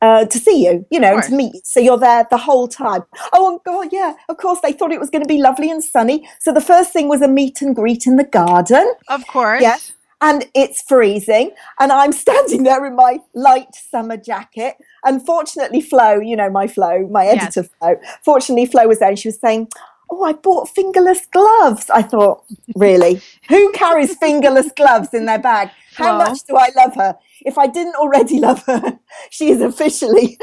uh, 0.00 0.26
to 0.26 0.38
see 0.38 0.64
you, 0.64 0.86
you 0.90 1.00
know, 1.00 1.14
and 1.14 1.24
to 1.24 1.34
meet 1.34 1.54
you. 1.54 1.60
So 1.64 1.80
you're 1.80 1.98
there 1.98 2.24
the 2.30 2.36
whole 2.36 2.68
time. 2.68 3.02
Oh, 3.32 3.50
and 3.50 3.60
God, 3.64 3.88
yeah. 3.90 4.14
Of 4.28 4.36
course, 4.36 4.60
they 4.60 4.72
thought 4.72 4.92
it 4.92 5.00
was 5.00 5.10
going 5.10 5.24
to 5.24 5.28
be 5.28 5.38
lovely 5.38 5.70
and 5.70 5.82
sunny. 5.82 6.28
So 6.38 6.52
the 6.52 6.60
first 6.60 6.92
thing 6.92 7.08
was 7.08 7.20
a 7.20 7.28
meet 7.28 7.60
and 7.60 7.74
greet 7.74 8.06
in 8.06 8.14
the 8.14 8.24
garden. 8.24 8.92
Of 9.08 9.26
course. 9.26 9.60
Yeah. 9.60 9.78
And 10.20 10.46
it's 10.54 10.82
freezing, 10.82 11.52
and 11.78 11.92
I'm 11.92 12.12
standing 12.24 12.64
there 12.64 12.84
in 12.86 12.96
my 12.96 13.20
light 13.34 13.74
summer 13.74 14.16
jacket. 14.16 14.76
And 15.04 15.24
fortunately, 15.24 15.80
Flo, 15.80 16.18
you 16.20 16.36
know 16.36 16.50
my 16.50 16.66
Flo, 16.66 17.06
my 17.08 17.24
Yes. 17.24 17.56
editor 17.56 17.68
Flo. 17.78 17.96
Fortunately, 18.24 18.66
Flo 18.66 18.86
was 18.88 18.98
there, 18.98 19.08
and 19.10 19.18
she 19.18 19.28
was 19.28 19.40
saying, 19.40 19.68
"Oh, 20.10 20.24
I 20.24 20.32
bought 20.32 20.68
fingerless 20.68 21.26
gloves." 21.26 21.88
I 21.90 22.02
thought, 22.02 22.44
really, 22.74 23.20
who 23.48 23.70
carries 23.72 24.16
fingerless 24.16 24.72
gloves 24.72 25.14
in 25.14 25.26
their 25.26 25.38
bag? 25.38 25.70
How 25.94 26.12
much 26.16 26.44
do 26.48 26.56
I 26.56 26.70
love 26.76 26.94
her? 26.96 27.16
If 27.42 27.58
I 27.58 27.66
didn't 27.68 27.96
already 27.96 28.40
love 28.40 28.64
her, 28.66 28.98
she 29.30 29.50
is 29.50 29.60
officially 29.60 30.38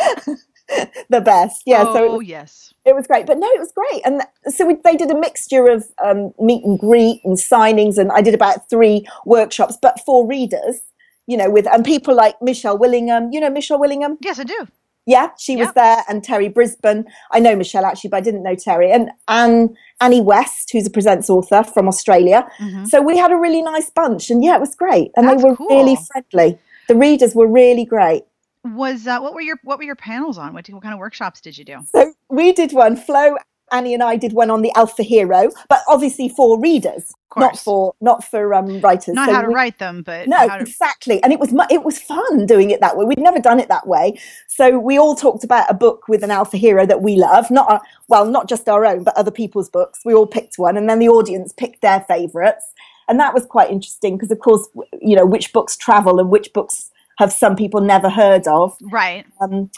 the 1.10 1.22
best. 1.22 1.62
Yeah, 1.66 1.84
so 1.84 2.04
it 2.06 2.10
oh 2.10 2.18
was 2.18 2.28
yes. 2.28 2.74
it 2.86 2.96
was 2.96 3.08
great. 3.08 3.26
But 3.26 3.38
no 3.38 3.48
it 3.48 3.60
was 3.60 3.72
great. 3.72 4.02
And 4.06 4.22
so 4.48 4.66
we, 4.66 4.76
they 4.84 4.96
did 4.96 5.12
a 5.12 5.20
mixture 5.20 5.68
of 5.68 5.86
um, 6.04 6.34
meet 6.40 6.64
and 6.64 6.80
greet 6.80 7.22
and 7.24 7.38
signings 7.38 7.98
and 7.98 8.12
i 8.12 8.22
did 8.22 8.34
about 8.34 8.70
three 8.70 9.06
workshops 9.26 9.78
but 9.82 10.00
for 10.06 10.26
readers 10.28 10.82
you 11.28 11.38
know 11.38 11.50
with 11.50 11.68
and 11.68 11.84
people 11.86 12.16
like 12.16 12.36
michelle 12.42 12.78
willingham. 12.78 13.30
You 13.32 13.40
know 13.40 13.50
michelle 13.50 13.80
willingham? 13.80 14.18
Yes, 14.22 14.40
I 14.40 14.44
do. 14.44 14.68
yeah 15.06 15.30
she 15.38 15.56
was 15.56 15.72
there 15.74 16.04
and 16.10 16.24
Terri 16.24 16.52
Brisbin. 16.54 17.06
I 17.32 17.40
know 17.40 17.56
michelle 17.56 17.86
actually 17.86 18.10
but 18.10 18.18
i 18.18 18.22
didn't 18.22 18.44
know 18.44 18.56
terry. 18.56 18.92
And 18.92 19.12
anne 19.28 19.76
annie 20.02 20.22
west 20.22 20.72
who's 20.72 20.88
a 20.88 20.90
presents 20.90 21.30
author 21.30 21.64
from 21.64 21.88
australia. 21.88 22.48
Mhm. 22.60 22.88
so 22.88 23.02
we 23.02 23.18
had 23.18 23.32
a 23.32 23.38
really 23.38 23.62
nice 23.62 23.90
bunch 23.90 24.30
and 24.30 24.44
yeah 24.44 24.56
it 24.56 24.62
was 24.62 24.76
great. 24.76 25.12
And 25.16 25.28
That's 25.28 25.42
they 25.42 25.50
were 25.50 25.56
really 25.70 25.98
friendly. 26.08 26.58
The 26.88 26.96
readers 26.96 27.34
were 27.36 27.48
really 27.48 27.86
great 27.86 28.24
Was 28.66 29.06
uh, 29.06 29.20
what 29.20 29.34
were 29.36 29.42
your 29.42 29.58
what 29.64 29.78
were 29.78 29.84
your 29.84 29.96
panels 29.96 30.38
on? 30.38 30.54
What, 30.54 30.68
what 30.70 30.82
kind 30.82 30.94
of 30.94 31.00
workshops 31.00 31.40
did 31.40 31.58
you 31.58 31.64
do? 31.66 31.78
So 31.94 32.14
we 32.30 32.52
did 32.52 32.74
one. 32.74 32.96
Flo, 32.96 33.36
Annie, 33.72 33.94
and 33.94 34.02
I 34.02 34.16
did 34.16 34.34
one 34.34 34.50
on 34.50 34.64
the 34.64 34.72
Alpha 34.76 35.04
Hero, 35.04 35.52
but 35.70 35.82
obviously 35.88 36.30
for 36.30 36.60
readers, 36.60 37.14
not 37.38 37.60
for 37.60 37.94
not 38.02 38.24
for 38.24 38.56
um, 38.56 38.82
writers. 38.82 39.14
Not 39.14 39.28
So 39.30 39.36
how 39.36 39.42
to 39.44 39.50
we- 39.50 39.54
write 39.54 39.78
them, 39.78 40.02
but 40.02 40.28
No, 40.28 40.48
to, 40.48 40.60
exactly, 40.62 41.22
and 41.22 41.32
it 41.32 41.40
was 41.40 41.54
it 41.70 41.84
was 41.84 42.00
fun 42.00 42.48
doing 42.48 42.72
it 42.72 42.82
that 42.82 42.98
way. 42.98 43.06
We'd 43.06 43.20
never 43.20 43.40
done 43.40 43.60
it 43.60 43.68
that 43.70 43.86
way, 43.88 44.20
so 44.48 44.80
we 44.80 44.98
all 44.98 45.14
talked 45.16 45.44
about 45.44 45.70
a 45.70 45.76
book 45.76 46.08
with 46.08 46.24
an 46.24 46.32
alpha 46.32 46.58
hero 46.58 46.88
that 46.88 47.04
we 47.04 47.18
love. 47.18 47.52
Not 47.52 47.70
our, 47.72 47.82
well, 48.08 48.26
not 48.26 48.50
just 48.50 48.68
our 48.68 48.84
own, 48.84 49.04
but 49.04 49.16
other 49.16 49.32
people's 49.32 49.70
books. 49.70 50.00
We 50.04 50.16
all 50.16 50.26
picked 50.28 50.58
one, 50.58 50.76
and 50.76 50.90
then 50.90 50.98
the 50.98 51.10
audience 51.10 51.54
picked 51.54 51.82
their 51.82 52.02
favourites, 52.08 52.66
and 53.08 53.20
that 53.20 53.36
was 53.36 53.46
quite 53.46 53.70
interesting 53.70 54.18
because, 54.18 54.32
of 54.32 54.40
course, 54.40 54.68
you 55.02 55.16
know 55.16 55.26
which 55.26 55.54
books 55.54 55.78
travel 55.78 56.20
and 56.20 56.32
which 56.32 56.52
books 56.54 56.90
have 57.18 57.32
some 57.32 57.56
people 57.56 57.82
never 57.82 58.10
heard 58.10 58.48
of 58.48 58.76
right. 58.92 59.26
um, 59.42 59.70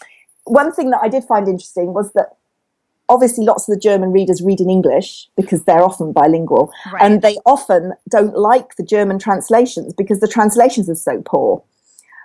one 0.46 0.72
thing 0.72 0.90
that 0.92 1.00
I 1.04 1.10
did 1.10 1.24
find 1.26 1.48
interesting 1.48 1.94
was 1.94 2.12
that 2.14 2.36
obviously 3.10 3.46
lots 3.46 3.68
of 3.68 3.74
the 3.76 3.80
German 3.80 4.12
readers 4.12 4.42
read 4.42 4.60
in 4.60 4.70
English 4.70 5.30
because 5.38 5.64
they're 5.64 5.84
often 5.84 6.12
bilingual, 6.12 6.72
Right. 6.92 7.02
and 7.04 7.22
they 7.22 7.38
often 7.46 7.94
don't 8.10 8.38
like 8.38 8.76
the 8.76 8.84
German 8.84 9.18
translations 9.20 9.94
because 9.94 10.20
the 10.20 10.28
translations 10.28 10.90
are 10.90 10.96
so 10.96 11.22
poor. 11.26 11.64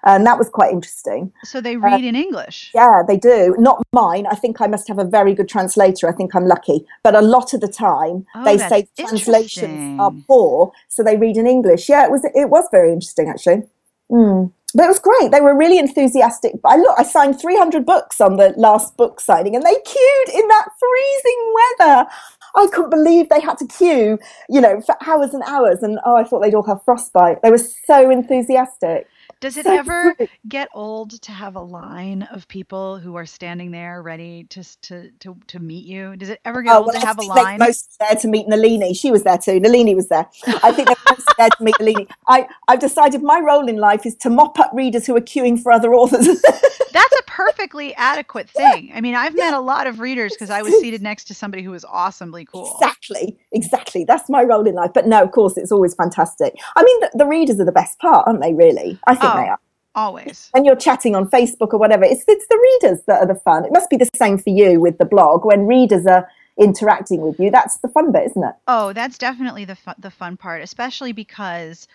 And 0.04 0.26
that 0.26 0.37
was 0.37 0.49
quite 0.49 0.73
interesting. 0.73 1.33
So 1.45 1.61
they 1.61 1.76
read 1.76 2.02
in 2.02 2.16
English. 2.16 2.73
uh, 2.75 2.81
Yeah, 2.81 3.02
they 3.07 3.16
do. 3.16 3.54
Not 3.61 3.81
mine. 3.92 4.26
I 4.28 4.35
think 4.35 4.61
I 4.61 4.66
must 4.66 4.88
have 4.88 4.99
a 4.99 5.04
very 5.04 5.33
good 5.33 5.49
translator. 5.49 6.09
I 6.09 6.12
think 6.12 6.35
I'm 6.35 6.47
lucky. 6.47 6.85
But 7.04 7.14
a 7.14 7.21
lot 7.21 7.54
of 7.54 7.61
the 7.61 7.69
time, 7.69 8.26
Oh, 8.35 8.42
they 8.45 8.59
say 8.59 8.88
translations 8.99 10.00
are 10.00 10.11
poor, 10.26 10.73
so 10.88 11.04
they 11.04 11.16
read 11.16 11.37
in 11.37 11.47
English. 11.47 11.88
Yeah, 11.88 12.04
it 12.04 12.11
was. 12.11 12.25
It 12.35 12.50
was 12.50 12.64
very 12.73 12.92
interesting 12.92 13.28
actually. 13.28 13.62
Mm. 14.11 14.50
But 14.74 14.84
it 14.84 14.88
was 14.88 14.98
great. 14.98 15.30
They 15.30 15.40
were 15.40 15.56
really 15.56 15.78
enthusiastic. 15.78 16.54
I 16.64 16.76
look, 16.76 16.98
I 16.98 17.02
signed 17.02 17.40
300 17.40 17.84
books 17.84 18.20
on 18.20 18.36
the 18.36 18.54
last 18.56 18.96
book 18.96 19.20
signing, 19.20 19.54
and 19.54 19.64
they 19.64 19.74
queued 19.74 20.28
in 20.28 20.48
that 20.48 20.68
freezing 20.78 21.54
weather. 21.78 22.06
I 22.54 22.66
couldn't 22.72 22.90
believe 22.90 23.28
they 23.28 23.40
had 23.40 23.58
to 23.58 23.66
queue, 23.66 24.18
you 24.48 24.60
know, 24.60 24.80
for 24.80 24.96
hours 25.06 25.34
and 25.34 25.42
hours. 25.44 25.82
And 25.82 25.98
oh, 26.04 26.16
I 26.16 26.24
thought 26.24 26.40
they'd 26.40 26.54
all 26.54 26.66
have 26.66 26.84
frostbite. 26.84 27.42
They 27.42 27.50
were 27.50 27.58
so 27.58 28.10
enthusiastic. 28.10 29.08
Does 29.42 29.58
it 29.58 29.66
ever 29.66 30.16
get 30.49 30.70
old 30.75 31.20
to 31.22 31.32
have 31.32 31.56
a 31.56 31.61
line 31.62 32.22
of 32.32 32.49
people 32.49 32.99
who 32.99 33.16
are 33.16 33.26
standing 33.26 33.72
there 33.72 34.02
ready 34.02 34.44
to 34.50 34.64
to 34.82 35.11
to, 35.20 35.37
to 35.49 35.61
meet 35.61 35.84
you? 35.84 36.16
Does 36.16 36.30
it 36.30 36.40
ever 36.46 36.62
get 36.62 36.72
Oh, 36.72 36.78
old 36.78 36.87
well, 36.88 36.94
to 36.94 37.00
I 37.00 37.06
have 37.08 37.18
a 37.18 37.20
think 37.20 37.34
they're 37.34 37.44
line? 37.44 37.58
mostly 37.58 37.96
there 38.00 38.16
to 38.18 38.28
meet 38.28 38.49
Nalini. 38.49 38.94
She 38.94 39.11
was 39.12 39.25
there 39.25 39.38
too. 39.38 39.61
Nalini 39.61 39.94
was 39.94 40.08
there. 40.08 40.26
I 40.62 40.72
think 40.72 40.88
they're 40.88 40.96
mostly 41.11 41.34
there 41.38 41.50
to 41.50 41.64
meet 41.64 41.76
Nalini. 41.80 42.08
I, 42.28 42.49
I've 42.68 42.80
decided 42.80 43.22
my 43.22 43.40
role 43.40 43.68
in 43.68 43.76
life 43.76 44.06
is 44.06 44.16
to 44.16 44.30
mop 44.30 44.58
up 44.61 44.70
readers 44.75 45.06
who 45.06 45.16
are 45.16 45.20
queuing 45.20 45.62
for 45.62 45.72
other 45.72 45.94
authors. 45.94 46.42
That's 46.92 47.14
a 47.20 47.22
perfectly 47.26 47.94
adequate 47.96 48.50
thing. 48.50 48.92
I 48.94 49.00
mean, 49.00 49.14
I've 49.14 49.34
met 49.37 49.54
a 49.54 49.61
lot 49.61 49.87
of 49.87 50.00
readers 50.00 50.34
because 50.34 50.50
I 50.50 50.62
was 50.62 50.78
seated 50.78 51.02
next 51.11 51.25
to 51.26 51.34
somebody 51.34 51.62
who 51.62 51.70
was 51.70 51.84
awesomely 51.87 52.44
cool. 52.44 52.66
exactly, 52.80 53.38
exactly. 53.52 54.04
That's 54.04 54.28
my 54.28 54.42
role 54.42 54.66
in 54.66 54.75
life. 54.75 54.90
But 54.94 55.06
no, 55.06 55.22
of 55.22 55.32
course, 55.32 55.56
it's 55.56 55.72
always 55.72 55.94
fantastic. 55.94 56.54
I 56.76 56.82
mean, 56.84 57.00
the, 57.00 57.11
the 57.14 57.26
readers 57.26 57.58
are 57.61 57.64
the 57.64 57.72
best 57.72 57.99
part, 57.99 58.26
aren't 58.26 58.40
they? 58.42 58.54
Really, 58.54 58.99
I 59.06 59.14
think 59.14 59.31
Oh. 59.32 59.42
they 59.42 59.48
are. 59.48 59.58
Always. 59.94 60.48
When 60.52 60.64
you're 60.64 60.76
chatting 60.76 61.14
on 61.14 61.28
Facebook 61.28 61.74
or 61.74 61.78
whatever, 61.78 62.04
it's 62.04 62.24
it's 62.26 62.46
the 62.46 62.78
readers 62.82 63.00
that 63.06 63.20
are 63.20 63.26
the 63.26 63.34
fun. 63.34 63.66
It 63.66 63.72
must 63.72 63.90
be 63.90 63.96
the 63.96 64.08
same 64.16 64.38
for 64.38 64.50
you 64.50 64.80
with 64.80 64.96
the 64.96 65.04
blog. 65.04 65.44
When 65.44 65.66
readers 65.66 66.06
are 66.06 66.26
interacting 66.58 67.20
with 67.20 67.38
you, 67.38 67.50
that's 67.50 67.76
the 67.78 67.88
fun 67.88 68.10
bit, 68.10 68.24
isn't 68.30 68.42
it? 68.42 68.54
Oh, 68.66 68.94
that's 68.94 69.18
definitely 69.18 69.66
the 69.66 69.76
fu- 69.76 69.92
the 69.98 70.10
fun 70.10 70.38
part, 70.38 70.62
especially 70.62 71.12
because 71.12 71.88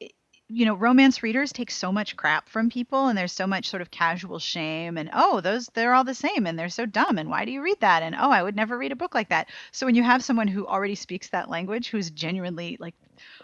eh, 0.00 0.08
you 0.48 0.64
know, 0.64 0.74
romance 0.74 1.22
readers 1.22 1.52
take 1.52 1.70
so 1.70 1.92
much 1.92 2.16
crap 2.16 2.48
from 2.48 2.70
people 2.70 3.06
and 3.06 3.16
there's 3.16 3.32
so 3.32 3.46
much 3.46 3.68
sort 3.68 3.82
of 3.82 3.92
casual 3.92 4.40
shame 4.40 4.98
and 4.98 5.08
oh, 5.12 5.40
those 5.40 5.68
they're 5.74 5.94
all 5.94 6.04
the 6.04 6.14
same 6.14 6.44
and 6.44 6.58
they're 6.58 6.68
so 6.68 6.86
dumb 6.86 7.18
and 7.18 7.30
why 7.30 7.44
do 7.44 7.52
you 7.52 7.62
read 7.62 7.78
that? 7.80 8.02
And 8.02 8.16
oh, 8.16 8.30
I 8.32 8.42
would 8.42 8.56
never 8.56 8.76
read 8.76 8.90
a 8.90 8.96
book 8.96 9.14
like 9.14 9.28
that. 9.28 9.48
So 9.70 9.86
when 9.86 9.94
you 9.94 10.02
have 10.02 10.24
someone 10.24 10.48
who 10.48 10.66
already 10.66 10.96
speaks 10.96 11.28
that 11.28 11.48
language 11.48 11.88
who's 11.88 12.10
genuinely 12.10 12.78
like 12.80 12.96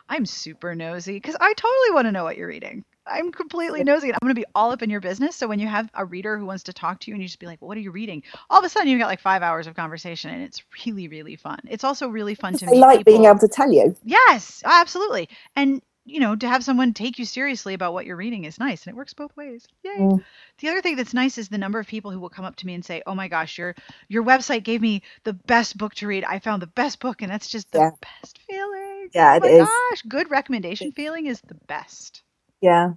I'm 0.08 0.26
super 0.26 0.74
nosy 0.74 1.20
cuz 1.20 1.36
I 1.40 1.52
totally 1.54 1.94
want 1.94 2.06
to 2.06 2.12
know 2.12 2.24
what 2.24 2.36
you're 2.36 2.48
reading. 2.48 2.84
I'm 3.06 3.32
completely 3.32 3.82
nosy 3.82 4.08
and 4.08 4.14
I'm 4.14 4.26
going 4.26 4.34
to 4.34 4.40
be 4.40 4.46
all 4.54 4.70
up 4.70 4.82
in 4.82 4.90
your 4.90 5.00
business. 5.00 5.34
So 5.34 5.48
when 5.48 5.58
you 5.58 5.66
have 5.66 5.90
a 5.94 6.04
reader 6.04 6.38
who 6.38 6.46
wants 6.46 6.62
to 6.64 6.72
talk 6.72 7.00
to 7.00 7.10
you 7.10 7.14
and 7.14 7.22
you 7.22 7.28
just 7.28 7.40
be 7.40 7.46
like, 7.46 7.60
"What 7.60 7.76
are 7.76 7.80
you 7.80 7.90
reading?" 7.90 8.22
All 8.48 8.58
of 8.60 8.64
a 8.64 8.68
sudden 8.68 8.88
you've 8.88 9.00
got 9.00 9.08
like 9.08 9.20
5 9.20 9.42
hours 9.42 9.66
of 9.66 9.74
conversation 9.74 10.30
and 10.30 10.42
it's 10.42 10.62
really 10.86 11.08
really 11.08 11.36
fun. 11.36 11.58
It's 11.68 11.84
also 11.84 12.08
really 12.08 12.34
fun 12.34 12.56
to 12.56 12.66
I 12.66 12.74
like 12.74 13.04
being 13.04 13.24
able 13.24 13.38
to 13.40 13.48
tell 13.48 13.72
you. 13.72 13.96
Yes, 14.04 14.62
absolutely. 14.64 15.28
And 15.56 15.82
you 16.04 16.18
know, 16.18 16.34
to 16.34 16.48
have 16.48 16.64
someone 16.64 16.92
take 16.94 17.18
you 17.20 17.24
seriously 17.24 17.74
about 17.74 17.92
what 17.92 18.06
you're 18.06 18.16
reading 18.16 18.44
is 18.44 18.58
nice, 18.58 18.84
and 18.86 18.92
it 18.92 18.96
works 18.96 19.14
both 19.14 19.36
ways. 19.36 19.66
Yay! 19.84 20.00
Mm. 20.00 20.24
The 20.58 20.68
other 20.68 20.82
thing 20.82 20.96
that's 20.96 21.14
nice 21.14 21.38
is 21.38 21.48
the 21.48 21.58
number 21.58 21.78
of 21.78 21.86
people 21.86 22.10
who 22.10 22.18
will 22.18 22.28
come 22.28 22.44
up 22.44 22.56
to 22.56 22.66
me 22.66 22.74
and 22.74 22.84
say, 22.84 23.02
"Oh 23.06 23.14
my 23.14 23.28
gosh, 23.28 23.56
your 23.58 23.74
your 24.08 24.24
website 24.24 24.64
gave 24.64 24.80
me 24.80 25.02
the 25.24 25.32
best 25.32 25.78
book 25.78 25.94
to 25.96 26.06
read. 26.08 26.24
I 26.24 26.40
found 26.40 26.60
the 26.62 26.66
best 26.66 26.98
book," 26.98 27.22
and 27.22 27.30
that's 27.30 27.48
just 27.48 27.70
the 27.70 27.78
Yeah. 27.78 27.90
best 28.00 28.38
feeling. 28.48 28.81
Yeah, 29.14 29.36
oh 29.36 29.38
it 29.38 29.44
my 29.44 29.52
is. 29.62 29.82
gosh, 29.90 30.02
good 30.08 30.30
recommendation 30.30 30.92
feeling 30.92 31.26
is 31.26 31.40
the 31.42 31.56
best. 31.68 32.22
Yeah. 32.62 32.90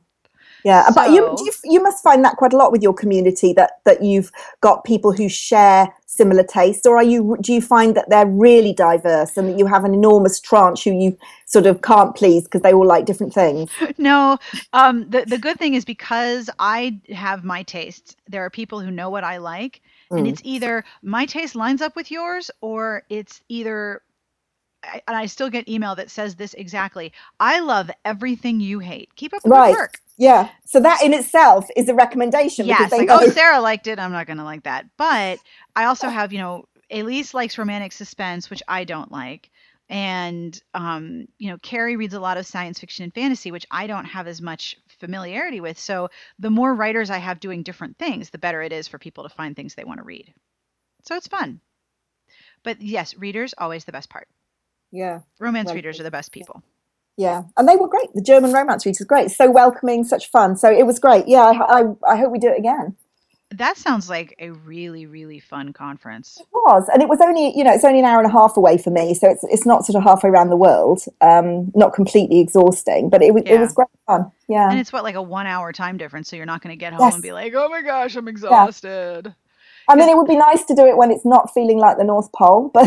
Yeah, 0.63 0.91
but 0.95 1.11
you, 1.11 1.35
you 1.39 1.51
you 1.65 1.83
must 1.83 2.03
find 2.03 2.23
that 2.25 2.37
quite 2.37 2.53
a 2.53 2.57
lot 2.57 2.71
with 2.71 2.83
your 2.83 2.93
community 2.93 3.53
that 3.55 3.79
that 3.85 4.03
you've 4.03 4.31
got 4.61 4.85
people 4.85 5.11
who 5.13 5.29
share 5.29 5.89
similar 6.05 6.43
tastes, 6.43 6.85
or 6.85 6.97
are 6.97 7.03
you 7.03 7.37
do 7.41 7.53
you 7.53 7.61
find 7.63 7.95
that 7.97 8.11
they're 8.11 8.27
really 8.27 8.73
diverse 8.75 9.37
and 9.37 9.49
that 9.49 9.59
you 9.59 9.65
have 9.67 9.85
an 9.85 9.95
enormous 9.95 10.39
tranche 10.39 10.85
who 10.85 10.91
you 10.91 11.17
sort 11.47 11.65
of 11.65 11.81
can't 11.81 12.15
please 12.15 12.45
because 12.45 12.61
they 12.61 12.73
all 12.75 12.87
like 12.87 13.07
different 13.07 13.33
things? 13.33 13.71
no, 13.97 14.37
um, 14.73 15.09
the 15.09 15.25
the 15.27 15.39
good 15.39 15.59
thing 15.59 15.75
is 15.75 15.85
because 15.85 16.49
I 16.59 16.99
have 17.11 17.43
my 17.43 17.63
tastes. 17.63 18.15
There 18.29 18.45
are 18.45 18.49
people 18.49 18.81
who 18.81 18.91
know 18.91 19.09
what 19.09 19.23
I 19.23 19.37
like, 19.37 19.81
and 20.15 20.27
Mm. 20.27 20.27
it's 20.27 20.41
either 20.45 20.85
my 21.03 21.25
taste 21.25 21.55
lines 21.55 21.81
up 21.81 21.95
with 21.95 22.11
yours, 22.11 22.51
or 22.61 23.03
it's 23.09 23.41
either. 23.49 24.01
I, 24.93 25.01
and 25.07 25.17
I 25.17 25.25
still 25.25 25.49
get 25.49 25.67
email 25.69 25.95
that 25.95 26.09
says 26.11 26.35
this 26.35 26.53
exactly. 26.53 27.11
I 27.39 27.59
love 27.59 27.89
everything 28.03 28.59
you 28.59 28.79
hate. 28.79 29.15
Keep 29.15 29.33
up 29.33 29.43
with 29.43 29.51
Right. 29.51 29.71
the 29.73 29.79
work. 29.79 29.99
Yeah, 30.17 30.49
so 30.65 30.79
that 30.79 31.01
in 31.03 31.13
itself 31.13 31.65
is 31.75 31.89
a 31.89 31.93
recommendation 31.93 32.65
Yes, 32.67 32.91
they 32.91 32.99
like 32.99 33.07
know. 33.09 33.19
oh, 33.21 33.29
Sarah 33.31 33.59
liked 33.59 33.87
it. 33.87 33.99
I'm 33.99 34.11
not 34.13 34.27
gonna 34.27 34.45
like 34.45 34.63
that. 34.63 34.85
But 34.97 35.39
I 35.75 35.85
also 35.85 36.07
have, 36.07 36.31
you 36.31 36.39
know, 36.39 36.65
Elise 36.89 37.33
likes 37.33 37.57
romantic 37.57 37.91
suspense, 37.91 38.49
which 38.49 38.63
I 38.67 38.85
don't 38.85 39.11
like. 39.11 39.49
And 39.89 40.59
um, 40.73 41.27
you 41.37 41.49
know, 41.49 41.57
Carrie 41.59 41.95
reads 41.97 42.13
a 42.13 42.19
lot 42.19 42.37
of 42.37 42.45
science 42.47 42.79
fiction 42.79 43.03
and 43.03 43.13
fantasy, 43.13 43.51
which 43.51 43.67
I 43.69 43.87
don't 43.87 44.05
have 44.05 44.25
as 44.27 44.41
much 44.41 44.77
familiarity 44.99 45.59
with. 45.59 45.77
So 45.77 46.09
the 46.39 46.49
more 46.49 46.73
writers 46.73 47.09
I 47.09 47.17
have 47.17 47.39
doing 47.39 47.61
different 47.61 47.97
things, 47.97 48.29
the 48.29 48.37
better 48.37 48.61
it 48.63 48.71
is 48.73 48.87
for 48.87 48.97
people 48.97 49.23
to 49.23 49.29
find 49.35 49.55
things 49.55 49.75
they 49.75 49.83
want 49.83 49.99
to 49.99 50.03
read. 50.05 50.33
So 51.03 51.15
it's 51.15 51.27
fun. 51.27 51.59
But 52.63 52.81
yes, 52.81 53.15
readers 53.15 53.53
always 53.57 53.85
the 53.85 53.91
best 53.91 54.09
part. 54.09 54.27
Yeah, 54.95 55.19
Romance 55.39 55.71
readers 55.73 55.99
are 55.99 56.03
the 56.03 56.11
best 56.11 56.31
people. 56.31 56.63
yeah, 57.17 57.43
and 57.57 57.67
they 57.67 57.75
were 57.75 57.87
great. 57.87 58.09
The 58.13 58.21
German 58.21 58.51
romance 58.53 58.85
readers 58.85 58.99
were 59.01 59.05
great, 59.05 59.31
so 59.31 59.49
welcoming, 59.51 60.03
such 60.03 60.29
fun. 60.31 60.55
So 60.57 60.71
it 60.71 60.85
was 60.85 60.99
great. 60.99 61.27
Yeah, 61.27 61.43
I, 61.45 61.81
I, 61.81 61.83
I 62.13 62.15
hope 62.17 62.31
we 62.31 62.39
do 62.39 62.49
it 62.49 62.59
again. 62.59 62.95
That 63.51 63.77
sounds 63.77 64.09
like 64.09 64.35
a 64.39 64.49
really, 64.49 65.05
really 65.05 65.39
fun 65.39 65.71
conference. 65.71 66.37
It 66.41 66.47
was, 66.51 66.89
and 66.91 67.01
it 67.01 67.07
was 67.07 67.21
only 67.21 67.55
you 67.57 67.63
know 67.63 67.71
it's 67.73 67.85
only 67.85 67.99
an 67.99 68.05
hour 68.05 68.19
and 68.19 68.27
a 68.27 68.31
half 68.31 68.57
away 68.57 68.77
for 68.77 68.89
me, 68.89 69.13
so 69.13 69.29
it's 69.29 69.43
it's 69.45 69.65
not 69.67 69.85
sort 69.85 69.95
of 69.97 70.03
halfway 70.03 70.29
around 70.31 70.49
the 70.49 70.57
world, 70.57 71.01
um, 71.21 71.71
not 71.75 71.93
completely 71.93 72.39
exhausting, 72.39 73.09
but 73.09 73.21
it 73.21 73.33
was 73.33 73.43
it 73.45 73.59
was 73.59 73.71
great 73.71 73.87
fun. 74.07 74.31
Yeah, 74.49 74.69
And 74.69 74.79
it's 74.79 74.91
what, 74.91 75.03
like 75.03 75.15
a 75.15 75.21
one 75.21 75.47
hour 75.47 75.71
time 75.71 75.97
difference. 75.97 76.27
So 76.29 76.35
you're 76.35 76.45
not 76.53 76.61
going 76.61 76.73
to 76.73 76.79
get 76.85 76.91
home 76.93 77.01
Yes. 77.05 77.13
and 77.13 77.23
be 77.23 77.33
like, 77.33 77.53
oh 77.55 77.69
my 77.69 77.81
gosh, 77.83 78.15
I'm 78.15 78.27
exhausted. 78.27 79.33
I 79.87 79.95
mean 79.95 80.09
it 80.09 80.17
would 80.17 80.27
be 80.27 80.37
nice 80.37 80.63
to 80.65 80.75
do 80.75 80.85
it 80.85 80.97
when 80.97 81.11
it's 81.11 81.25
not 81.25 81.53
feeling 81.53 81.77
like 81.77 81.97
the 81.97 82.03
North 82.03 82.31
Pole, 82.31 82.69
but 82.73 82.85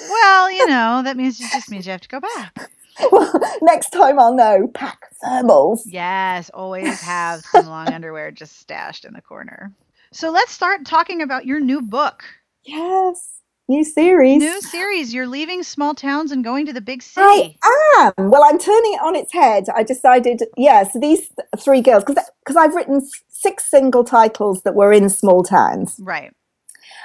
Well, 0.00 0.50
you 0.50 0.66
know, 0.66 1.02
that 1.04 1.16
means 1.16 1.40
it 1.40 1.48
just 1.52 1.70
means 1.70 1.86
you 1.86 1.92
have 1.92 2.00
to 2.00 2.08
go 2.08 2.20
back. 2.20 2.70
next 3.62 3.90
time 3.90 4.18
I'll 4.18 4.34
know. 4.34 4.68
Pack 4.74 5.10
thermals. 5.24 5.80
Yes, 5.86 6.50
always 6.52 7.00
have 7.02 7.40
some 7.40 7.66
long 7.66 7.88
underwear 7.92 8.30
just 8.30 8.58
stashed 8.58 9.04
in 9.04 9.12
the 9.12 9.22
corner. 9.22 9.72
So 10.12 10.30
let's 10.30 10.52
start 10.52 10.84
talking 10.84 11.22
about 11.22 11.46
your 11.46 11.60
new 11.60 11.80
book. 11.80 12.24
Yes, 12.64 13.40
new 13.68 13.84
series. 13.84 14.38
New 14.38 14.60
series. 14.60 15.14
You're 15.14 15.28
leaving 15.28 15.62
small 15.62 15.94
towns 15.94 16.32
and 16.32 16.42
going 16.42 16.66
to 16.66 16.72
the 16.72 16.80
big 16.80 17.02
city. 17.02 17.56
I 17.62 18.12
am. 18.18 18.30
Well, 18.30 18.42
I'm 18.44 18.58
turning 18.58 18.94
it 18.94 19.00
on 19.00 19.14
its 19.14 19.32
head. 19.32 19.66
I 19.74 19.82
decided, 19.84 20.42
yeah, 20.56 20.82
so 20.82 20.98
these 20.98 21.30
three 21.58 21.80
girls, 21.80 22.04
because 22.04 22.56
I've 22.56 22.74
written 22.74 23.06
six 23.28 23.70
single 23.70 24.04
titles 24.04 24.62
that 24.62 24.74
were 24.74 24.92
in 24.92 25.08
small 25.08 25.42
towns. 25.44 25.96
Right. 26.00 26.32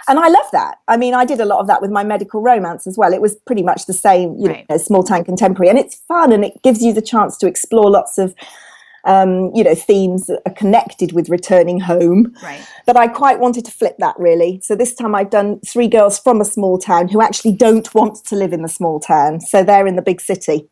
And 0.07 0.19
I 0.19 0.27
love 0.27 0.45
that. 0.51 0.79
I 0.87 0.97
mean, 0.97 1.13
I 1.13 1.25
did 1.25 1.39
a 1.39 1.45
lot 1.45 1.59
of 1.59 1.67
that 1.67 1.81
with 1.81 1.91
my 1.91 2.03
medical 2.03 2.41
romance 2.41 2.85
as 2.87 2.97
well. 2.97 3.13
It 3.13 3.21
was 3.21 3.35
pretty 3.47 3.63
much 3.63 3.85
the 3.85 3.93
same, 3.93 4.35
you 4.37 4.49
Right. 4.49 4.65
know, 4.69 4.77
small 4.77 5.03
town 5.03 5.23
contemporary. 5.23 5.69
And 5.69 5.79
it's 5.79 5.95
fun 6.07 6.31
and 6.31 6.45
it 6.45 6.61
gives 6.63 6.81
you 6.83 6.93
the 6.93 7.01
chance 7.01 7.37
to 7.37 7.47
explore 7.47 7.89
lots 7.89 8.17
of, 8.17 8.35
um, 9.05 9.51
you 9.53 9.63
know, 9.63 9.75
themes 9.75 10.27
that 10.27 10.41
are 10.45 10.53
connected 10.53 11.11
with 11.13 11.29
returning 11.29 11.79
home. 11.79 12.33
Right. 12.43 12.61
But 12.85 12.97
I 12.97 13.07
quite 13.07 13.39
wanted 13.39 13.65
to 13.65 13.71
flip 13.71 13.95
that 13.99 14.15
really. 14.17 14.59
So 14.63 14.75
this 14.75 14.93
time 14.93 15.15
I've 15.15 15.29
done 15.29 15.59
three 15.61 15.87
girls 15.87 16.19
from 16.19 16.41
a 16.41 16.45
small 16.45 16.77
town 16.77 17.07
who 17.09 17.21
actually 17.21 17.53
don't 17.53 17.93
want 17.95 18.23
to 18.25 18.35
live 18.35 18.53
in 18.53 18.61
the 18.61 18.69
small 18.69 18.99
town. 18.99 19.41
So 19.41 19.63
they're 19.63 19.87
in 19.87 19.95
the 19.95 20.01
big 20.01 20.21
city. 20.21 20.69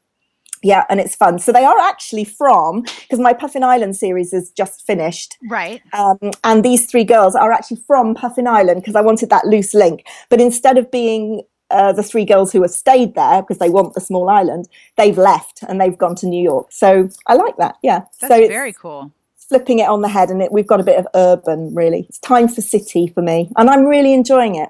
Yeah, 0.63 0.85
and 0.89 0.99
it's 0.99 1.13
fun. 1.13 1.39
So 1.39 1.51
they 1.51 1.65
are 1.65 1.77
actually 1.77 2.23
from, 2.23 2.81
because 2.81 3.19
my 3.19 3.33
Puffin 3.33 3.63
Island 3.63 3.97
series 3.97 4.31
is 4.31 4.49
just 4.51 4.85
finished. 4.87 5.37
Right. 5.49 5.81
Um, 5.91 6.31
and 6.43 6.63
these 6.63 6.85
three 6.85 7.03
girls 7.03 7.35
are 7.35 7.51
actually 7.51 7.81
from 7.85 8.15
Puffin 8.15 8.47
Island 8.47 8.81
because 8.81 8.95
I 8.95 9.01
wanted 9.01 9.29
that 9.29 9.45
loose 9.45 9.73
link. 9.73 10.05
But 10.29 10.39
instead 10.39 10.77
of 10.77 10.89
being 10.89 11.43
uh, 11.69 11.91
the 11.91 12.03
three 12.03 12.23
girls 12.23 12.51
who 12.53 12.61
have 12.61 12.71
stayed 12.71 13.13
there 13.15 13.41
because 13.41 13.57
they 13.57 13.69
want 13.69 13.93
the 13.93 14.01
small 14.01 14.29
island, 14.29 14.69
they've 14.95 15.17
left 15.17 15.63
and 15.67 15.81
they've 15.81 15.97
gone 15.97 16.15
to 16.15 16.27
New 16.27 16.41
York. 16.41 16.67
So 16.71 17.09
I 17.27 17.33
like 17.35 17.57
that. 17.57 17.75
Yeah. 17.83 18.03
That's 18.21 18.33
so 18.33 18.39
it's 18.39 18.47
very 18.47 18.73
cool. 18.73 19.11
flipping 19.49 19.79
it 19.79 19.87
on 19.87 20.01
the 20.01 20.09
head, 20.09 20.29
and 20.29 20.41
it, 20.41 20.51
we've 20.51 20.67
got 20.67 20.79
a 20.79 20.83
bit 20.83 20.97
of 20.97 21.07
urban. 21.13 21.75
Really, 21.75 22.05
it's 22.09 22.19
time 22.19 22.47
for 22.47 22.61
city 22.61 23.07
for 23.07 23.21
me, 23.21 23.51
and 23.57 23.69
I'm 23.69 23.85
really 23.85 24.13
enjoying 24.13 24.55
it. 24.55 24.69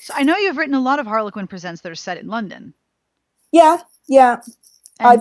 So 0.00 0.14
I 0.16 0.22
know 0.22 0.36
you've 0.36 0.56
written 0.56 0.74
a 0.74 0.80
lot 0.80 0.98
of 0.98 1.06
Harlequin 1.06 1.46
Presents 1.46 1.82
that 1.82 1.92
are 1.92 1.94
set 1.94 2.18
in 2.18 2.26
London. 2.26 2.74
Yeah, 3.52 3.78
yeah. 4.08 4.40
I, 5.00 5.18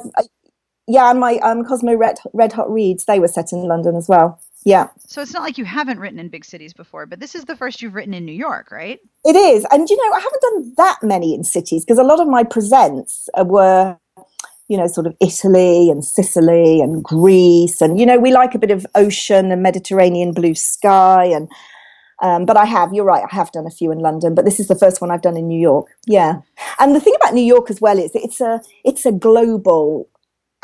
yeah, 0.88 1.10
and 1.10 1.20
my 1.20 1.38
um, 1.38 1.63
Cosmo 1.63 1.96
Red, 1.96 2.18
Red 2.34 2.53
Hot 2.53 2.72
Reads, 2.72 3.06
they 3.06 3.20
were 3.20 3.27
set 3.27 3.51
in 3.51 3.60
London 3.63 3.96
as 3.96 4.10
well. 4.10 4.42
Yeah, 4.65 4.88
So 5.08 5.22
it's 5.22 5.34
not 5.34 5.44
like 5.44 5.58
you 5.58 5.65
haven't 5.65 6.00
written 6.00 6.20
in 6.20 6.30
big 6.30 6.46
cities 6.46 6.74
before, 6.74 7.06
but 7.06 7.20
this 7.20 7.36
is 7.36 7.44
the 7.44 7.56
first 7.56 7.82
you've 7.82 7.96
written 7.96 8.13
in 8.13 8.24
New 8.25 8.34
York, 8.34 8.72
right? 8.72 9.00
it 9.25 9.36
is. 9.36 9.65
And 9.72 9.89
you 9.89 9.98
know, 9.98 10.15
I 10.15 10.20
haven't 10.20 10.42
done 10.42 10.74
that 10.77 11.00
many 11.03 11.34
in 11.34 11.44
cities 11.44 11.84
because 11.84 12.00
a 12.00 12.03
lot 12.03 12.22
of 12.22 12.27
my 12.27 12.44
presents 12.44 13.27
uh, 13.34 13.44
were, 13.44 13.98
you 14.70 14.77
know, 14.77 14.88
sort 14.88 15.06
of 15.06 15.18
Italy 15.20 15.89
and 15.89 16.03
Sicily 16.03 16.80
and 16.80 17.03
Greece, 17.03 17.82
and 17.82 18.00
you 18.00 18.06
know, 18.06 18.18
we 18.18 18.32
like 18.32 18.56
a 18.56 18.60
bit 18.60 18.72
of 18.72 18.86
ocean 18.96 19.51
and 19.51 19.62
Mediterranean 19.63 20.34
blue 20.34 20.56
sky 20.56 21.25
and. 21.25 21.50
Um, 22.24 22.46
but 22.46 22.56
I 22.56 22.63
have, 22.63 22.94
you're 22.94 23.03
right, 23.03 23.25
I 23.30 23.36
have 23.36 23.51
done 23.51 23.68
a 23.68 23.70
few 23.70 23.92
in 23.92 24.00
London, 24.00 24.34
but 24.34 24.46
this 24.46 24.58
is 24.58 24.70
the 24.70 24.75
first 24.75 25.01
one 25.01 25.12
I've 25.12 25.22
done 25.22 25.36
in 25.36 25.48
New 25.48 25.60
York. 25.60 25.88
Yeah. 26.08 26.39
And 26.80 26.96
the 26.96 27.01
thing 27.01 27.13
about 27.18 27.34
New 27.34 27.44
York 27.44 27.70
as 27.70 27.82
well 27.82 28.00
is 28.00 28.12
it's 28.15 28.39
a 28.39 28.62
it's 28.86 29.06
a 29.06 29.12
global 29.12 30.08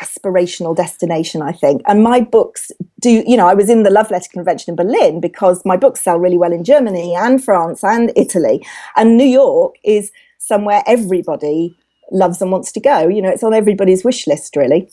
aspirational 0.02 0.74
destination, 0.74 1.42
I 1.42 1.52
think. 1.52 1.82
And 1.86 2.02
my 2.02 2.22
books 2.22 2.72
do, 3.02 3.24
you 3.28 3.36
know, 3.36 3.48
I 3.48 3.54
was 3.54 3.70
in 3.70 3.84
the 3.84 3.90
Love 3.90 4.10
Letter 4.10 4.30
Convention 4.32 4.72
in 4.72 4.76
Berlin 4.78 5.20
because 5.20 5.66
my 5.66 5.76
books 5.76 6.02
sell 6.02 6.18
really 6.18 6.38
well 6.38 6.54
in 6.54 6.64
Germany 6.64 7.14
and 7.14 7.44
France 7.44 7.84
and 7.84 8.14
Italy. 8.16 8.66
And 8.96 9.18
New 9.18 9.28
York 9.28 9.76
is 9.84 10.12
somewhere 10.38 10.82
everybody 10.88 11.76
loves 12.12 12.42
and 12.42 12.52
wants 12.54 12.72
to 12.72 12.80
go. 12.80 13.10
You 13.10 13.22
know, 13.22 13.30
it's 13.30 13.44
on 13.44 13.54
everybody's 13.54 14.06
wish 14.06 14.26
list, 14.28 14.56
really. 14.56 14.90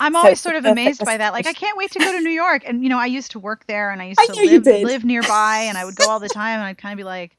I'm 0.00 0.16
always 0.16 0.32
it's 0.34 0.42
the 0.42 0.50
sort 0.50 0.56
of 0.56 0.64
amazed 0.64 1.04
by 1.04 1.16
that. 1.18 1.32
Like, 1.32 1.46
I 1.46 1.52
can't 1.52 1.76
wait 1.76 1.90
to 1.92 1.98
go 2.00 2.12
to 2.12 2.20
New 2.20 2.30
York. 2.30 2.62
And, 2.66 2.82
you 2.82 2.88
know, 2.88 2.98
I 2.98 3.06
used 3.06 3.32
to 3.32 3.38
work 3.40 3.66
there 3.66 3.90
and 3.90 4.02
I 4.02 4.06
used 4.06 4.24
to 4.26 4.34
live, 4.34 4.66
live 4.66 5.04
nearby 5.04 5.60
and 5.68 5.78
I 5.78 5.84
would 5.84 5.96
go 5.96 6.08
all 6.08 6.20
the 6.20 6.28
time 6.28 6.60
and 6.60 6.64
I'd 6.64 6.78
kind 6.78 6.92
of 6.92 6.98
be 6.98 7.04
like, 7.04 7.36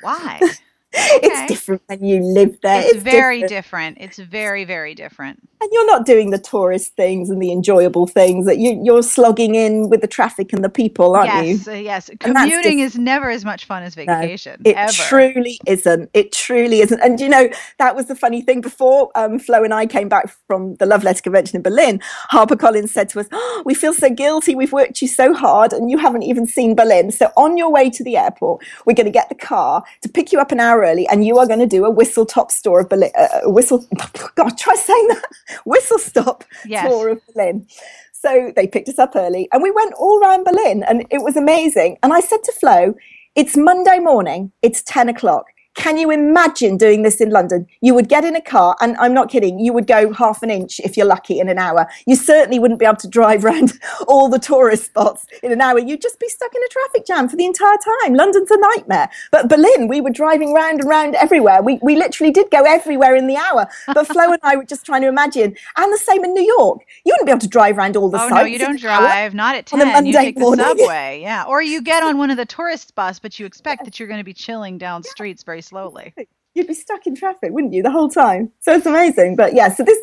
why? 0.00 0.40
It's 0.96 1.42
different 1.48 1.82
when 1.86 2.04
you 2.04 2.22
live 2.22 2.60
there. 2.62 2.82
It's 2.82 3.02
very 3.02 3.44
different. 3.44 3.96
different. 3.96 3.98
It's 4.00 4.18
very, 4.18 4.64
very 4.64 4.94
different. 4.94 5.42
And 5.64 5.72
you're 5.72 5.86
not 5.86 6.04
doing 6.04 6.28
the 6.30 6.38
tourist 6.38 6.94
things 6.94 7.30
and 7.30 7.40
the 7.42 7.50
enjoyable 7.50 8.06
things 8.06 8.44
that 8.44 8.58
you, 8.58 8.78
you're 8.84 9.02
slogging 9.02 9.54
in 9.54 9.88
with 9.88 10.02
the 10.02 10.06
traffic 10.06 10.52
and 10.52 10.62
the 10.62 10.68
people, 10.68 11.16
aren't 11.16 11.32
you? 11.46 11.54
yes, 11.54 11.68
uh, 11.68 11.72
yes. 11.72 12.10
Commuting 12.20 12.78
just- 12.80 12.96
is 12.96 12.98
never 12.98 13.30
as 13.30 13.44
much 13.46 13.64
fun 13.64 13.82
as 13.82 13.96
No, 13.96 14.04
vacation. 14.04 14.60
It 14.64 14.76
ever. 14.76 14.92
truly 14.92 15.58
isn't. 15.66 16.10
It 16.12 16.32
truly 16.32 16.80
isn't. 16.80 17.00
And 17.00 17.18
you 17.18 17.30
know, 17.30 17.48
that 17.78 17.96
was 17.96 18.06
the 18.06 18.14
funny 18.14 18.42
thing. 18.42 18.60
Before 18.60 19.10
um, 19.14 19.38
Flo 19.38 19.64
and 19.64 19.72
I 19.72 19.86
came 19.86 20.08
back 20.08 20.26
from 20.46 20.74
the 20.76 20.86
Love 20.86 21.02
Letter 21.02 21.22
Convention 21.22 21.56
in 21.56 21.62
Berlin, 21.62 22.00
HarperCollins 22.30 22.90
said 22.90 23.08
to 23.10 23.20
us, 23.20 23.26
oh, 23.32 23.62
We 23.64 23.74
feel 23.74 23.94
so 23.94 24.10
guilty. 24.10 24.54
We've 24.54 24.72
worked 24.72 25.00
you 25.00 25.08
so 25.08 25.32
hard 25.32 25.72
and 25.72 25.90
you 25.90 25.96
haven't 25.96 26.24
even 26.24 26.46
seen 26.46 26.74
Berlin. 26.76 27.10
So 27.10 27.30
on 27.38 27.56
your 27.56 27.70
way 27.72 27.88
to 27.90 28.04
the 28.04 28.16
airport, 28.18 28.62
we're 28.84 28.94
going 28.94 29.06
to 29.06 29.10
get 29.12 29.30
the 29.30 29.34
car 29.34 29.82
to 30.02 30.08
pick 30.10 30.30
you 30.30 30.40
up 30.40 30.52
an 30.52 30.60
hour 30.60 30.80
early 30.82 31.08
and 31.08 31.24
you 31.24 31.38
are 31.38 31.46
going 31.46 31.60
to 31.60 31.66
do 31.66 31.84
a 31.86 31.90
whistle 31.90 32.26
top 32.26 32.50
store 32.50 32.80
of 32.80 32.88
Berlin. 32.90 33.10
Uh, 33.18 33.40
whistle, 33.44 33.86
God, 34.34 34.58
try 34.58 34.74
saying 34.74 35.08
that. 35.08 35.24
Whistle 35.64 35.98
stop 35.98 36.44
Yes. 36.66 36.88
tour 36.88 37.08
of 37.10 37.20
Berlin. 37.34 37.66
So 38.12 38.52
they 38.56 38.66
picked 38.66 38.88
us 38.88 38.98
up 38.98 39.12
early 39.14 39.48
and 39.52 39.62
we 39.62 39.70
went 39.70 39.92
all 39.94 40.18
around 40.22 40.44
Berlin 40.44 40.82
and 40.84 41.06
it 41.10 41.22
was 41.22 41.36
amazing. 41.36 41.98
And 42.02 42.12
I 42.12 42.20
said 42.20 42.42
to 42.44 42.52
Flo, 42.52 42.94
it's 43.34 43.56
Monday 43.56 43.98
morning, 43.98 44.52
it's 44.62 44.82
10 44.82 45.08
o'clock. 45.08 45.46
Can 45.74 45.98
you 45.98 46.10
imagine 46.10 46.76
doing 46.76 47.02
this 47.02 47.20
in 47.20 47.30
London? 47.30 47.66
You 47.80 47.94
would 47.94 48.08
get 48.08 48.24
in 48.24 48.36
a 48.36 48.40
car, 48.40 48.76
and 48.80 48.96
I'm 48.98 49.12
not 49.12 49.28
kidding, 49.28 49.58
you 49.58 49.72
would 49.72 49.86
go 49.86 50.12
half 50.12 50.42
an 50.42 50.50
inch 50.50 50.80
if 50.80 50.96
you're 50.96 51.06
lucky 51.06 51.40
in 51.40 51.48
an 51.48 51.58
hour. 51.58 51.86
You 52.06 52.14
certainly 52.16 52.58
wouldn't 52.58 52.78
be 52.80 52.86
able 52.86 52.96
to 52.96 53.08
drive 53.08 53.44
around 53.44 53.72
all 54.06 54.28
the 54.28 54.38
tourist 54.38 54.86
spots 54.86 55.26
in 55.42 55.50
an 55.52 55.60
hour. 55.60 55.78
You'd 55.78 56.00
just 56.00 56.20
be 56.20 56.28
stuck 56.28 56.54
in 56.54 56.62
a 56.62 56.68
traffic 56.68 57.06
jam 57.06 57.28
for 57.28 57.36
the 57.36 57.44
entire 57.44 57.76
time. 58.02 58.14
London's 58.14 58.50
a 58.50 58.58
nightmare. 58.58 59.10
But 59.32 59.48
Berlin, 59.48 59.88
we 59.88 60.00
were 60.00 60.10
driving 60.10 60.54
round 60.54 60.80
and 60.80 60.88
round 60.88 61.14
everywhere. 61.16 61.60
We, 61.62 61.78
we 61.82 61.96
literally 61.96 62.30
did 62.32 62.50
go 62.50 62.62
everywhere 62.64 63.14
in 63.16 63.26
the 63.26 63.36
hour. 63.36 63.66
But 63.92 64.06
Flo 64.06 64.30
and 64.30 64.40
I 64.42 64.56
were 64.56 64.64
just 64.64 64.86
trying 64.86 65.02
to 65.02 65.08
imagine. 65.08 65.56
And 65.76 65.92
the 65.92 65.98
same 65.98 66.24
in 66.24 66.34
New 66.34 66.44
York. 66.58 66.82
You 67.04 67.12
wouldn't 67.14 67.26
be 67.26 67.32
able 67.32 67.40
to 67.40 67.48
drive 67.48 67.78
around 67.78 67.96
all 67.96 68.08
the 68.10 68.18
Oh 68.18 68.28
sites. 68.28 68.34
no, 68.34 68.44
you 68.44 68.58
don't 68.58 68.82
hour. 68.84 69.00
drive. 69.00 69.34
Not 69.34 69.56
at 69.56 69.66
10. 69.66 69.80
on 69.80 69.88
a 69.88 69.92
ten. 69.92 70.06
You 70.06 70.12
Monday 70.12 70.24
take 70.26 70.34
the 70.36 70.40
morning. 70.40 70.64
subway. 70.64 71.20
Yeah, 71.24 71.44
or 71.48 71.62
you 71.62 71.80
get 71.82 72.02
on 72.02 72.18
one 72.18 72.30
of 72.30 72.36
the 72.36 72.44
tourist 72.46 72.94
bus, 72.94 73.18
but 73.18 73.38
you 73.40 73.46
expect 73.46 73.84
that 73.84 73.98
you're 73.98 74.08
going 74.08 74.18
to 74.20 74.24
be 74.24 74.32
chilling 74.34 74.78
down 74.78 75.02
streets 75.02 75.42
very 75.42 75.62
slowly. 75.64 76.14
You'd 76.54 76.68
be 76.68 76.74
stuck 76.74 77.04
in 77.08 77.16
traffic, 77.16 77.50
wouldn't 77.50 77.72
you, 77.72 77.82
the 77.82 77.90
whole 77.90 78.08
time? 78.08 78.52
So 78.60 78.72
it's 78.74 78.86
amazing. 78.86 79.34
But 79.34 79.54
yeah, 79.54 79.74
so 79.74 79.82
this, 79.82 79.98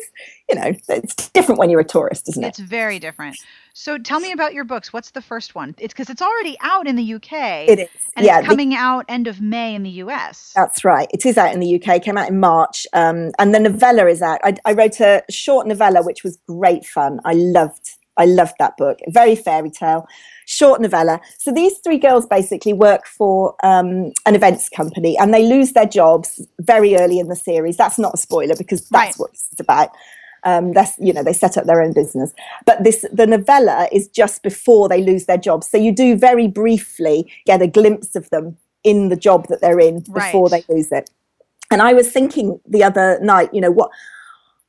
you 0.50 0.54
know, 0.56 0.72
it's 0.86 1.30
different 1.30 1.58
when 1.58 1.70
you're 1.70 1.80
a 1.80 1.84
tourist, 1.84 2.28
isn't 2.28 2.44
it? 2.44 2.48
It's 2.48 2.58
very 2.58 2.98
different. 2.98 3.38
So 3.72 3.96
tell 3.96 4.20
me 4.20 4.32
about 4.32 4.52
your 4.52 4.64
books. 4.64 4.92
What's 4.92 5.12
the 5.12 5.22
first 5.22 5.54
one? 5.54 5.74
It's 5.78 5.94
because 5.94 6.10
it's 6.10 6.20
already 6.20 6.58
out 6.60 6.86
in 6.86 6.96
the 6.96 7.14
UK. 7.14 7.32
It 7.70 7.78
is. 7.78 7.88
And 8.16 8.26
yeah, 8.26 8.38
it's 8.40 8.46
the- 8.46 8.50
coming 8.50 8.74
out 8.74 9.06
end 9.08 9.28
of 9.28 9.40
May 9.40 9.74
in 9.74 9.82
the 9.82 9.90
US. 10.04 10.52
That's 10.54 10.84
right. 10.84 11.08
It 11.14 11.24
is 11.24 11.38
out 11.38 11.54
in 11.54 11.60
the 11.60 11.80
UK. 11.82 12.02
Came 12.02 12.18
out 12.18 12.28
in 12.28 12.38
March, 12.38 12.86
um, 12.92 13.30
and 13.38 13.54
the 13.54 13.60
novella 13.60 14.06
is 14.06 14.20
out. 14.20 14.38
I, 14.44 14.54
I 14.66 14.74
wrote 14.74 15.00
a 15.00 15.22
short 15.30 15.66
novella, 15.66 16.02
which 16.02 16.22
was 16.22 16.38
great 16.46 16.84
fun. 16.84 17.18
I 17.24 17.32
loved. 17.32 17.91
I 18.16 18.26
loved 18.26 18.54
that 18.58 18.76
book. 18.76 18.98
Very 19.08 19.34
fairy 19.34 19.70
tale, 19.70 20.06
short 20.46 20.80
novella. 20.80 21.20
So 21.38 21.52
these 21.52 21.78
three 21.78 21.98
girls 21.98 22.26
basically 22.26 22.72
work 22.72 23.06
for 23.06 23.54
um, 23.64 24.12
an 24.26 24.34
events 24.34 24.68
company, 24.68 25.16
and 25.18 25.32
they 25.32 25.44
lose 25.46 25.72
their 25.72 25.86
jobs 25.86 26.46
very 26.60 26.96
early 26.96 27.18
in 27.18 27.28
the 27.28 27.36
series. 27.36 27.76
That's 27.76 27.98
not 27.98 28.14
a 28.14 28.18
spoiler 28.18 28.54
because 28.56 28.88
that's 28.88 29.18
Right. 29.18 29.18
what 29.18 29.30
it's 29.30 29.60
about. 29.60 29.90
Um, 30.44 30.72
that's 30.72 30.98
you 30.98 31.12
know 31.12 31.22
they 31.22 31.32
set 31.32 31.56
up 31.56 31.66
their 31.66 31.80
own 31.80 31.92
business, 31.92 32.32
but 32.66 32.82
this 32.82 33.04
the 33.12 33.26
novella 33.28 33.88
is 33.92 34.08
just 34.08 34.42
before 34.42 34.88
they 34.88 35.00
lose 35.02 35.26
their 35.26 35.38
jobs. 35.38 35.68
So 35.68 35.78
you 35.78 35.92
do 35.92 36.16
very 36.16 36.48
briefly 36.48 37.30
get 37.46 37.62
a 37.62 37.68
glimpse 37.68 38.16
of 38.16 38.28
them 38.30 38.56
in 38.82 39.08
the 39.08 39.14
job 39.16 39.46
that 39.48 39.60
they're 39.60 39.78
in 39.78 40.00
before 40.00 40.48
Right. 40.48 40.64
they 40.66 40.74
lose 40.74 40.90
it. 40.90 41.08
And 41.70 41.80
I 41.80 41.92
was 41.92 42.10
thinking 42.10 42.58
the 42.66 42.82
other 42.82 43.20
night, 43.22 43.54
you 43.54 43.60
know, 43.60 43.70
what 43.70 43.90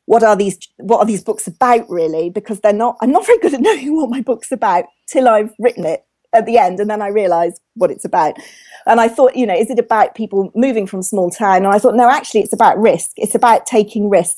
what 0.06 0.24
are 0.24 0.36
these 0.36 0.58
what 0.78 1.00
are 1.00 1.06
these 1.06 1.24
books 1.24 1.48
about 1.48 1.90
really? 1.90 2.30
Because 2.30 2.60
they're 2.60 2.74
not 2.74 2.98
I'm 3.02 3.12
not 3.12 3.26
very 3.26 3.40
good 3.40 3.54
at 3.54 3.62
knowing 3.62 3.96
what 3.96 4.10
my 4.10 4.22
book's 4.22 4.52
about 4.52 4.86
till 5.08 5.28
I've 5.28 5.54
written 5.60 5.86
it 5.86 6.06
at 6.34 6.46
the 6.46 6.58
end 6.58 6.80
and 6.80 6.90
then 6.90 7.02
I 7.02 7.08
realise 7.08 7.60
what 7.76 7.92
it's 7.92 8.06
about. 8.06 8.38
And 8.86 9.00
I 9.00 9.08
thought, 9.08 9.36
you 9.36 9.46
know, 9.46 9.56
is 9.56 9.70
it 9.70 9.80
about 9.80 10.16
people 10.16 10.52
moving 10.56 10.88
from 10.88 11.04
small 11.04 11.30
town? 11.30 11.58
And 11.58 11.68
I 11.68 11.80
thought, 11.80 11.96
no, 11.96 12.10
actually 12.10 12.42
it's 12.42 12.54
about 12.54 12.78
risk. 12.80 13.12
It's 13.16 13.36
about 13.36 13.66
taking 13.66 14.10
risk. 14.10 14.38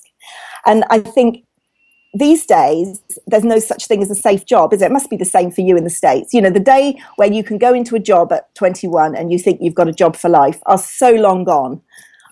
And 0.65 0.83
I 0.89 0.99
think 0.99 1.45
these 2.15 2.45
days 2.45 3.01
there's 3.27 3.43
no 3.43 3.59
such 3.59 3.87
thing 3.87 4.01
as 4.01 4.09
a 4.09 4.15
safe 4.15 4.45
job 4.45 4.73
is 4.73 4.81
it? 4.81 4.85
it 4.85 4.91
must 4.91 5.09
be 5.09 5.17
the 5.17 5.25
same 5.25 5.51
for 5.51 5.59
you 5.59 5.75
in 5.75 5.83
the 5.83 5.89
states 5.89 6.33
you 6.33 6.41
know 6.41 6.49
the 6.49 6.61
day 6.61 6.97
where 7.17 7.29
you 7.29 7.43
can 7.43 7.57
go 7.57 7.73
into 7.73 7.93
a 7.93 7.99
job 7.99 8.31
at 8.31 8.55
21 8.55 9.13
and 9.15 9.33
you 9.33 9.37
think 9.37 9.59
you've 9.61 9.75
got 9.75 9.89
a 9.89 9.91
job 9.91 10.15
for 10.15 10.29
life 10.29 10.61
are 10.65 10.77
so 10.77 11.11
long 11.11 11.43
gone 11.43 11.81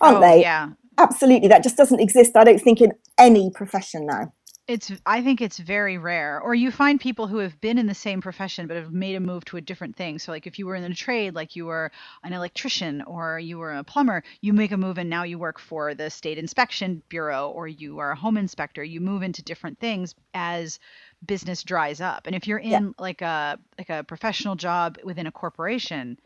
aren't 0.00 0.16
oh, 0.16 0.20
they 0.22 0.40
Yeah. 0.40 0.70
Absolutely 0.98 1.48
that 1.48 1.62
just 1.62 1.76
doesn't 1.76 2.00
exist 2.00 2.36
i 2.36 2.44
don't 2.44 2.60
think 2.60 2.80
in 2.80 2.92
any 3.18 3.50
profession 3.50 4.06
now 4.06 4.32
It's 4.66 4.90
I 5.06 5.22
think 5.22 5.40
it's 5.42 5.58
very 5.58 5.98
rare. 5.98 6.40
Or 6.40 6.54
you 6.54 6.70
find 6.70 6.98
people 7.00 7.26
who 7.26 7.38
have 7.38 7.60
been 7.60 7.76
in 7.78 7.86
the 7.86 7.94
same 7.94 8.20
profession 8.22 8.66
but 8.66 8.76
have 8.78 8.92
made 8.92 9.14
a 9.16 9.20
move 9.20 9.44
to 9.46 9.56
a 9.58 9.60
different 9.62 9.96
thing. 9.96 10.18
So 10.18 10.32
like 10.32 10.46
if 10.46 10.58
you 10.58 10.66
were 10.66 10.74
in 10.76 10.84
a 10.84 10.94
trade, 10.94 11.34
like 11.34 11.54
you 11.56 11.66
were 11.66 11.92
an 12.22 12.32
electrician 12.32 13.02
or 13.02 13.38
you 13.38 13.58
were 13.58 13.74
a 13.74 13.84
plumber, 13.84 14.22
you 14.40 14.54
make 14.54 14.72
a 14.72 14.78
move 14.78 14.96
and 14.98 15.10
now 15.10 15.24
you 15.24 15.38
work 15.38 15.58
for 15.60 15.94
the 15.94 16.08
state 16.10 16.38
inspection 16.38 17.02
bureau 17.10 17.50
or 17.50 17.68
you 17.68 17.98
are 17.98 18.12
a 18.12 18.16
home 18.16 18.38
inspector. 18.38 18.82
You 18.84 19.00
move 19.02 19.22
into 19.22 19.42
different 19.42 19.78
things 19.80 20.14
as 20.32 20.78
business 21.26 21.62
dries 21.62 22.00
up. 22.00 22.26
And 22.26 22.34
if 22.36 22.46
you're 22.46 22.58
in 22.58 22.70
Yeah. 22.70 22.80
like 22.98 23.20
a 23.22 23.58
like 23.78 23.90
a 23.90 24.04
professional 24.04 24.56
job 24.56 24.98
within 25.04 25.26
a 25.26 25.32
corporation, 25.32 26.18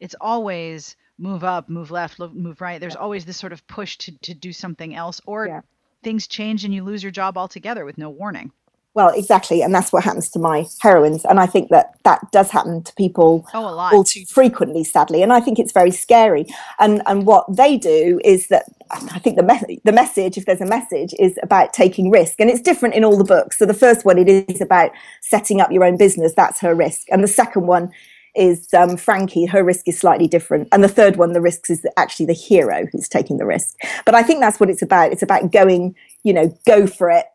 it's 0.00 0.14
always 0.20 0.96
move 1.18 1.44
up, 1.44 1.68
move 1.68 1.90
left, 1.90 2.18
move 2.18 2.60
right. 2.60 2.80
There's 2.80 2.96
always 2.96 3.24
this 3.24 3.36
sort 3.36 3.52
of 3.52 3.66
push 3.66 3.96
to 3.98 4.12
to 4.22 4.34
do 4.34 4.52
something 4.52 4.94
else 4.94 5.20
or 5.26 5.46
Yeah. 5.46 5.60
things 6.02 6.26
change 6.26 6.64
and 6.64 6.74
you 6.74 6.84
lose 6.84 7.02
your 7.02 7.12
job 7.12 7.36
altogether 7.38 7.84
with 7.84 7.98
no 7.98 8.10
warning. 8.10 8.52
well 8.94 9.12
exactly 9.14 9.60
and 9.60 9.74
that's 9.74 9.92
what 9.92 10.02
happens 10.04 10.30
to 10.30 10.38
my 10.38 10.64
heroines 10.80 11.22
and 11.26 11.38
i 11.38 11.44
think 11.44 11.68
that 11.68 11.86
that 12.04 12.20
does 12.32 12.50
happen 12.50 12.82
to 12.82 12.94
people 12.94 13.44
Oh, 13.52 13.68
a 13.68 13.74
lot. 13.80 13.92
all 13.92 14.04
too 14.04 14.24
frequently, 14.26 14.84
sadly. 14.84 15.22
And 15.22 15.32
I 15.34 15.40
think 15.40 15.58
it's 15.58 15.72
very 15.80 15.90
scary. 15.90 16.44
And 16.78 17.02
and 17.06 17.26
what 17.26 17.44
they 17.62 17.76
do 17.76 18.20
is 18.24 18.46
that 18.52 18.64
I 18.90 19.18
think 19.18 19.36
the 19.36 19.42
me- 19.42 19.80
the 19.84 19.92
message, 20.02 20.38
if 20.38 20.44
there's 20.46 20.62
a 20.62 20.66
message, 20.78 21.12
is 21.26 21.34
about 21.42 21.72
taking 21.82 22.10
risk, 22.10 22.34
and 22.40 22.48
it's 22.50 22.60
different 22.70 22.94
in 22.94 23.04
all 23.04 23.18
the 23.18 23.24
books. 23.36 23.58
So 23.58 23.66
the 23.66 23.74
first 23.86 24.04
one, 24.08 24.16
it 24.18 24.28
is 24.54 24.60
about 24.62 24.90
setting 25.20 25.60
up 25.60 25.70
your 25.72 25.84
own 25.88 25.96
business. 25.98 26.32
That's 26.34 26.60
her 26.60 26.74
risk, 26.74 27.02
and 27.12 27.22
the 27.22 27.28
second 27.42 27.66
one 27.66 27.90
is 28.36 28.72
um, 28.74 28.96
Frankie. 28.96 29.46
Her 29.46 29.64
risk 29.64 29.88
is 29.88 29.98
slightly 29.98 30.28
different, 30.28 30.68
and 30.72 30.82
the 30.84 30.88
third 30.88 31.16
one, 31.16 31.32
the 31.32 31.40
risks, 31.40 31.70
is 31.70 31.86
actually 31.96 32.26
the 32.26 32.32
hero 32.32 32.86
who's 32.92 33.08
taking 33.08 33.38
the 33.38 33.46
risk. 33.46 33.76
But 34.04 34.14
I 34.14 34.22
think 34.22 34.40
that's 34.40 34.60
what 34.60 34.70
it's 34.70 34.82
about. 34.82 35.12
It's 35.12 35.22
about 35.22 35.52
going, 35.52 35.94
you 36.22 36.32
know, 36.32 36.56
go 36.66 36.86
for 36.86 37.10
it 37.10 37.26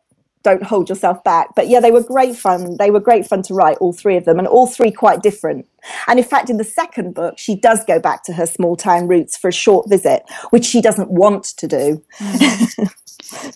don't 0.44 0.64
hold 0.64 0.90
yourself 0.90 1.24
back. 1.24 1.50
But 1.56 1.68
yeah, 1.68 1.80
they 1.80 1.92
were 1.92 2.04
great 2.04 2.36
fun. 2.36 2.78
They 2.78 2.92
were 2.92 3.00
great 3.00 3.26
fun 3.28 3.42
to 3.44 3.54
write, 3.54 3.78
all 3.78 3.94
three 3.94 4.18
of 4.18 4.26
them, 4.26 4.40
and 4.40 4.48
all 4.48 4.68
three 4.68 4.92
quite 4.92 5.22
different. 5.22 5.68
And 6.08 6.20
in 6.20 6.26
fact, 6.26 6.50
in 6.50 6.58
the 6.58 6.64
second 6.64 7.14
book, 7.14 7.38
she 7.38 7.56
does 7.56 7.84
go 7.86 8.00
back 8.00 8.24
to 8.24 8.34
her 8.34 8.46
small 8.46 8.76
town 8.76 9.08
roots 9.08 9.38
for 9.38 9.48
a 9.48 9.54
short 9.54 9.90
visit, 9.90 10.24
which 10.50 10.66
she 10.66 10.82
doesn't 10.82 11.12
want 11.12 11.46
to 11.58 11.68
do. 11.68 12.04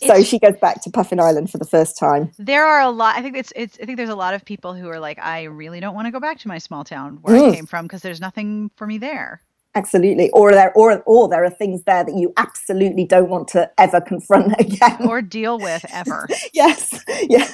so 0.04 0.24
she 0.24 0.40
goes 0.40 0.56
back 0.62 0.82
to 0.84 0.90
Puffin 0.90 1.20
Island 1.20 1.50
for 1.50 1.58
the 1.58 1.66
first 1.66 1.98
time. 1.98 2.32
there 2.38 2.66
are 2.66 2.82
a 2.82 2.90
lot. 2.90 3.18
I 3.18 3.22
think 3.22 3.36
it's 3.38 3.52
it's. 3.56 3.78
I 3.82 3.86
think 3.86 3.98
there's 3.98 4.10
a 4.10 4.16
lot 4.16 4.34
of 4.34 4.44
people 4.46 4.74
who 4.74 4.88
are 4.90 5.00
like, 5.00 5.20
I 5.20 5.44
really 5.44 5.80
don't 5.80 5.96
want 5.96 6.08
to 6.08 6.12
go 6.12 6.20
back 6.20 6.40
to 6.40 6.48
my 6.48 6.58
small 6.58 6.84
town 6.84 7.20
where 7.22 7.36
I 7.36 7.40
Mm. 7.40 7.54
came 7.56 7.66
from 7.66 7.86
because 7.86 8.02
there's 8.02 8.22
nothing 8.22 8.72
for 8.76 8.88
me 8.88 8.98
there. 8.98 9.42
Absolutely. 9.76 10.30
Or 10.32 10.52
there 10.54 10.72
or 10.74 11.04
or 11.06 11.28
there 11.28 11.44
are 11.44 11.50
things 11.50 11.84
there 11.84 12.04
that 12.06 12.16
you 12.16 12.34
absolutely 12.38 13.04
don't 13.06 13.30
want 13.30 13.48
to 13.50 13.70
ever 13.78 14.00
confront 14.00 14.54
again. 14.60 15.08
or 15.08 15.22
deal 15.22 15.60
with 15.60 15.86
ever. 15.94 16.28
yes. 16.54 17.04
Yeah. 17.28 17.48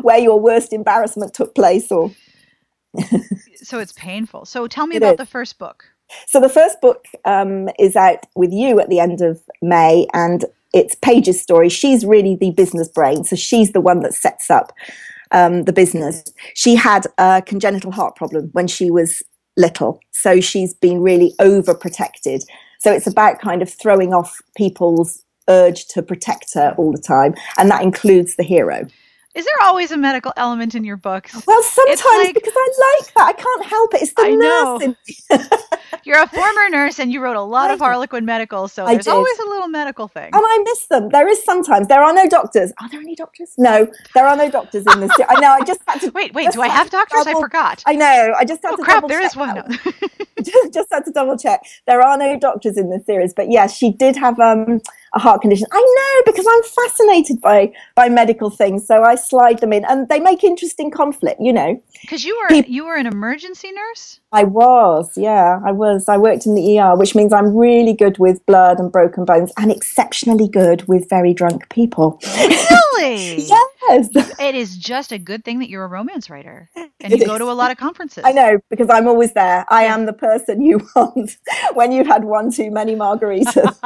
Where 0.00 0.18
your 0.18 0.40
worst 0.40 0.72
embarrassment 0.72 1.34
took 1.34 1.54
place 1.54 1.90
or 1.92 2.10
so 3.56 3.78
it's 3.78 3.92
painful. 3.92 4.44
So 4.44 4.66
tell 4.66 4.86
me 4.86 4.96
It 4.96 5.02
about 5.02 5.12
is. 5.14 5.18
the 5.18 5.26
first 5.26 5.58
book. 5.58 5.84
So 6.26 6.40
the 6.40 6.48
first 6.48 6.80
book 6.80 7.06
um, 7.24 7.68
is 7.78 7.96
out 7.96 8.26
with 8.36 8.52
you 8.52 8.80
at 8.80 8.88
the 8.90 9.00
end 9.00 9.22
of 9.22 9.40
May, 9.62 10.06
and 10.12 10.44
it's 10.72 10.94
Paige's 10.96 11.40
story. 11.40 11.68
She's 11.68 12.04
really 12.04 12.36
the 12.36 12.50
business 12.50 12.88
brain, 12.88 13.24
so 13.24 13.36
she's 13.36 13.72
the 13.72 13.80
one 13.80 14.00
that 14.00 14.14
sets 14.14 14.50
up 14.50 14.72
um, 15.30 15.64
the 15.64 15.72
business. 15.72 16.24
She 16.54 16.74
had 16.74 17.06
a 17.18 17.42
congenital 17.44 17.92
heart 17.92 18.16
problem 18.16 18.50
when 18.52 18.66
she 18.66 18.90
was 18.90 19.22
little, 19.56 20.00
so 20.10 20.40
she's 20.40 20.74
been 20.74 21.02
really 21.02 21.34
overprotected. 21.40 22.42
So 22.80 22.92
it's 22.92 23.06
about 23.06 23.40
kind 23.40 23.62
of 23.62 23.70
throwing 23.70 24.12
off 24.12 24.40
people's 24.56 25.22
urge 25.48 25.86
to 25.88 26.02
protect 26.02 26.54
her 26.54 26.74
all 26.78 26.92
the 26.92 27.00
time, 27.00 27.34
and 27.58 27.70
that 27.70 27.82
includes 27.82 28.36
the 28.36 28.42
hero. 28.42 28.86
Is 29.34 29.46
there 29.46 29.66
always 29.66 29.90
a 29.90 29.96
medical 29.96 30.32
element 30.36 30.74
in 30.74 30.84
your 30.84 30.98
books? 30.98 31.32
Well, 31.46 31.62
sometimes 31.62 32.02
like- 32.04 32.34
because 32.34 32.52
I 32.54 32.96
like 33.00 33.14
that, 33.14 33.26
I 33.28 33.32
can't 33.32 33.64
help 33.64 33.94
it. 33.94 34.02
It's 34.02 34.12
the 34.12 34.22
I 34.22 34.30
know. 34.30 34.76
nurse 34.78 34.82
in 35.30 35.58
You're 36.04 36.20
a 36.20 36.26
former 36.26 36.68
nurse 36.68 36.98
and 36.98 37.10
you 37.12 37.20
wrote 37.22 37.36
a 37.36 37.40
lot 37.42 37.70
of 37.70 37.80
I 37.80 37.86
did. 37.86 37.92
Harlequin 37.92 38.24
medical, 38.26 38.68
so 38.68 38.84
there's 38.86 39.06
always 39.08 39.38
a 39.38 39.44
little 39.44 39.68
medical 39.68 40.08
thing. 40.08 40.30
And 40.34 40.42
I 40.44 40.62
miss 40.64 40.86
them. 40.86 41.08
There 41.10 41.28
is 41.28 41.42
sometimes. 41.44 41.88
There 41.88 42.02
are 42.02 42.12
no 42.12 42.28
doctors. 42.28 42.72
Are 42.80 42.88
there 42.90 43.00
any 43.00 43.14
doctors? 43.14 43.54
No, 43.56 43.86
there 44.14 44.26
are 44.26 44.36
no 44.36 44.50
doctors 44.50 44.84
in 44.92 45.00
this. 45.00 45.10
I 45.28 45.40
know. 45.40 45.52
I 45.52 45.62
just 45.64 45.80
had 45.86 46.00
to. 46.00 46.10
Wait, 46.14 46.34
wait, 46.34 46.50
do 46.52 46.60
I 46.60 46.68
have 46.68 46.86
to 46.86 46.90
doctors? 46.90 47.26
I 47.26 47.32
forgot. 47.40 47.82
I 47.86 47.94
know. 47.94 48.34
I 48.38 48.44
just 48.44 48.62
had 48.62 48.72
Oh 48.72 48.76
to. 48.76 48.82
crap, 48.82 48.96
double 48.96 49.08
there 49.08 49.22
is 49.22 49.34
one. 49.36 49.78
just, 50.42 50.74
just 50.74 50.88
had 50.92 51.04
to 51.06 51.10
double 51.12 51.38
check. 51.38 51.62
There 51.86 52.02
are 52.02 52.18
no 52.18 52.38
doctors 52.38 52.76
in 52.76 52.90
this 52.90 53.06
series, 53.06 53.32
but 53.32 53.50
yes, 53.50 53.74
she 53.76 53.92
did 53.92 54.16
have 54.16 54.38
um, 54.40 54.80
a 55.14 55.18
heart 55.18 55.42
condition. 55.42 55.66
I 55.72 55.80
know 55.80 56.32
because 56.32 56.46
I'm 56.48 56.62
fascinated 56.62 57.40
by 57.40 57.72
by 57.94 58.08
medical 58.08 58.50
things, 58.50 58.86
so 58.86 59.02
I 59.02 59.14
slide 59.14 59.58
them 59.58 59.72
in, 59.72 59.84
and 59.84 60.08
they 60.08 60.20
make 60.20 60.44
interesting 60.44 60.90
conflict. 60.90 61.40
You 61.40 61.52
know, 61.52 61.82
Because 62.00 62.24
you 62.24 62.38
were 62.38 62.48
Peop- 62.48 62.68
you 62.68 62.84
were 62.84 62.96
an 62.96 63.06
emergency 63.06 63.70
nurse. 63.72 64.20
I 64.32 64.44
was, 64.44 65.12
yeah, 65.16 65.60
I 65.64 65.72
was. 65.72 66.08
I 66.08 66.16
worked 66.16 66.46
in 66.46 66.54
the 66.54 66.78
ER, 66.78 66.96
which 66.96 67.14
means 67.14 67.32
I'm 67.32 67.54
really 67.56 67.92
good 67.92 68.18
with 68.18 68.44
blood 68.46 68.78
and 68.78 68.90
broken 68.90 69.24
bones, 69.24 69.52
and 69.58 69.70
exceptionally 69.70 70.48
good 70.48 70.88
with 70.88 71.08
very 71.08 71.34
drunk 71.34 71.68
people. 71.68 72.20
Really? 73.02 73.46
yes, 73.88 74.08
It 74.40 74.54
is 74.54 74.76
just 74.76 75.12
a 75.12 75.18
good 75.18 75.44
thing 75.44 75.58
that 75.58 75.68
you're 75.68 75.84
a 75.84 75.88
romance 75.88 76.30
writer 76.30 76.70
and 76.76 77.12
It 77.12 77.18
you 77.20 77.26
go 77.26 77.38
to 77.38 77.44
a 77.50 77.52
lot 77.52 77.70
of 77.70 77.76
conferences. 77.78 78.24
I 78.24 78.32
know 78.32 78.58
because 78.70 78.88
I'm 78.90 79.06
always 79.06 79.32
there. 79.34 79.64
I 79.68 79.84
am 79.84 80.06
the 80.06 80.12
person 80.12 80.62
you 80.62 80.80
want 80.96 81.36
when 81.74 81.92
you've 81.92 82.06
had 82.06 82.24
one 82.24 82.50
too 82.50 82.70
many 82.70 82.94
margaritas. 82.94 83.78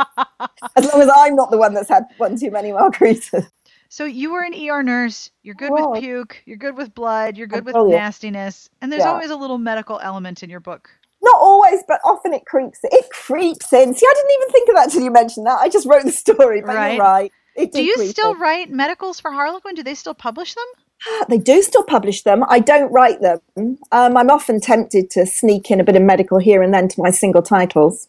as 0.76 0.84
long 0.92 1.02
as 1.02 1.10
I'm 1.14 1.34
not 1.36 1.50
the 1.50 1.58
one 1.58 1.74
that's 1.74 1.88
had 1.88 2.04
one 2.18 2.38
too 2.38 2.50
many 2.50 2.70
margaritas. 2.70 3.48
So 3.88 4.04
you 4.04 4.32
were 4.32 4.42
an 4.42 4.52
ER 4.54 4.82
nurse. 4.82 5.30
You're 5.42 5.54
good 5.54 5.72
with 5.72 6.00
puke. 6.00 6.42
You're 6.44 6.56
good 6.58 6.76
with 6.76 6.94
blood. 6.94 7.36
You're 7.36 7.46
good 7.46 7.64
with 7.64 7.74
brilliant. 7.74 8.00
nastiness. 8.00 8.68
And 8.82 8.92
there's 8.92 9.04
Yeah. 9.04 9.12
always 9.12 9.30
a 9.30 9.36
little 9.36 9.58
medical 9.58 10.00
element 10.00 10.42
in 10.42 10.50
your 10.50 10.60
book. 10.60 10.90
Not 11.22 11.36
always, 11.40 11.82
but 11.88 12.00
often 12.04 12.32
it 12.34 12.44
creeps. 12.46 12.80
It 12.84 13.06
creeps 13.10 13.72
in. 13.72 13.94
See, 13.94 14.06
I 14.06 14.14
didn't 14.14 14.30
even 14.42 14.48
think 14.52 14.68
of 14.68 14.74
that 14.76 14.90
till 14.90 15.02
you 15.02 15.10
mentioned 15.10 15.46
that. 15.46 15.58
I 15.60 15.68
just 15.68 15.86
wrote 15.86 16.04
the 16.04 16.12
story, 16.12 16.60
but 16.60 16.74
Right. 16.74 16.94
you're 16.94 17.02
right. 17.02 17.32
It 17.56 17.72
Do 17.72 17.82
you 17.82 18.06
still 18.06 18.34
write 18.34 18.70
medicals 18.70 19.18
for 19.18 19.30
Harlequin? 19.32 19.74
Do 19.74 19.82
they 19.82 19.94
still 19.94 20.14
publish 20.14 20.54
them? 20.54 20.64
They 21.28 21.38
do 21.38 21.62
still 21.62 21.82
publish 21.82 22.22
them. 22.22 22.44
I 22.48 22.58
don't 22.58 22.90
write 22.92 23.20
them. 23.20 23.40
Um, 23.92 24.16
I'm 24.16 24.30
often 24.30 24.60
tempted 24.60 25.10
to 25.10 25.26
sneak 25.26 25.70
in 25.70 25.80
a 25.80 25.84
bit 25.84 25.96
of 25.96 26.02
medical 26.02 26.38
here 26.38 26.62
and 26.62 26.72
then 26.72 26.88
to 26.88 27.02
my 27.02 27.10
single 27.10 27.42
titles, 27.42 28.08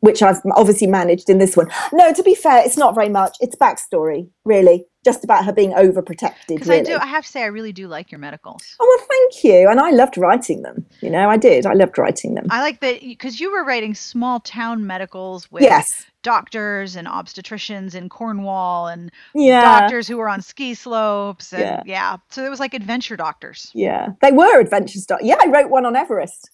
which 0.00 0.22
I've 0.22 0.40
obviously 0.56 0.88
managed 0.88 1.30
in 1.30 1.38
this 1.38 1.56
one. 1.56 1.70
No, 1.92 2.12
to 2.12 2.22
be 2.22 2.34
fair, 2.34 2.64
it's 2.64 2.76
not 2.76 2.94
very 2.94 3.08
much. 3.08 3.36
It's 3.40 3.54
backstory, 3.56 4.28
really, 4.44 4.84
just 5.06 5.22
about 5.22 5.44
her 5.44 5.52
being 5.52 5.70
overprotected. 5.72 6.48
Because 6.48 6.68
Really. 6.68 6.80
I 6.80 6.84
do. 6.84 6.96
I 6.96 7.06
have 7.06 7.24
to 7.24 7.30
say, 7.30 7.44
I 7.44 7.46
really 7.46 7.72
do 7.72 7.86
like 7.86 8.10
your 8.10 8.18
medicals. 8.18 8.76
Oh 8.80 8.86
well, 8.88 9.06
thank 9.08 9.44
you. 9.44 9.68
And 9.70 9.78
I 9.78 9.90
loved 9.90 10.18
writing 10.18 10.62
them. 10.62 10.84
You 11.00 11.10
know, 11.10 11.30
I 11.30 11.36
did. 11.36 11.64
I 11.64 11.74
loved 11.74 11.96
writing 11.96 12.34
them. 12.34 12.46
I 12.50 12.60
like 12.60 12.80
that 12.80 13.00
because 13.00 13.38
you 13.40 13.52
were 13.52 13.64
writing 13.64 13.94
small 13.94 14.40
town 14.40 14.84
medicals 14.84 15.48
with 15.52 15.62
yes. 15.62 16.06
doctors 16.24 16.96
and 16.96 17.06
obstetricians 17.06 17.94
in 17.94 18.08
Cornwall 18.08 18.88
and 18.88 19.12
Yeah. 19.32 19.62
doctors 19.80 20.08
who 20.08 20.16
were 20.16 20.28
on 20.28 20.42
ski 20.42 20.74
slopes 20.74 21.52
and 21.52 21.62
Yeah. 21.62 21.82
yeah. 21.86 22.16
So 22.30 22.44
it 22.44 22.48
was 22.50 22.58
like 22.58 22.74
adventure 22.74 23.16
doctors. 23.16 23.70
Yeah. 23.74 24.08
They 24.20 24.32
were 24.32 24.58
adventure 24.58 24.98
stuff. 24.98 25.20
Yeah, 25.22 25.36
I 25.40 25.46
wrote 25.46 25.70
one 25.70 25.86
on 25.86 25.94
Everest. 25.94 26.50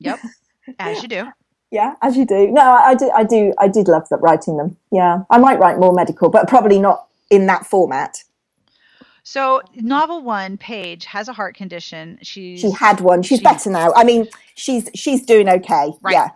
Yep. 0.00 0.20
As 0.78 1.02
you 1.02 1.08
do. 1.08 1.24
Yeah, 1.72 1.94
as 2.02 2.18
you 2.18 2.26
do. 2.26 2.48
No, 2.48 2.60
I, 2.60 2.90
I 2.90 2.94
do. 2.94 3.10
I 3.16 3.24
do. 3.24 3.54
I 3.58 3.66
did 3.66 3.88
love 3.88 4.06
that 4.10 4.20
writing 4.20 4.58
them. 4.58 4.76
Yeah, 4.90 5.22
I 5.30 5.38
might 5.38 5.58
write 5.58 5.78
more 5.78 5.94
medical, 5.94 6.28
but 6.28 6.46
probably 6.46 6.78
not 6.78 7.06
in 7.32 7.46
that 7.46 7.66
format. 7.66 8.22
So 9.24 9.62
novel 9.74 10.22
one, 10.22 10.58
Paige 10.58 11.06
has 11.06 11.28
a 11.28 11.32
heart 11.32 11.56
condition. 11.56 12.18
She's 12.22 12.60
She 12.60 12.70
had 12.70 13.00
one. 13.00 13.22
She's 13.22 13.38
she- 13.38 13.44
better 13.44 13.70
now. 13.70 13.92
I 13.96 14.04
mean, 14.04 14.28
she's 14.54 14.88
she's 14.94 15.24
doing 15.24 15.48
okay. 15.48 15.92
Right. 16.02 16.12
Yeah. 16.12 16.28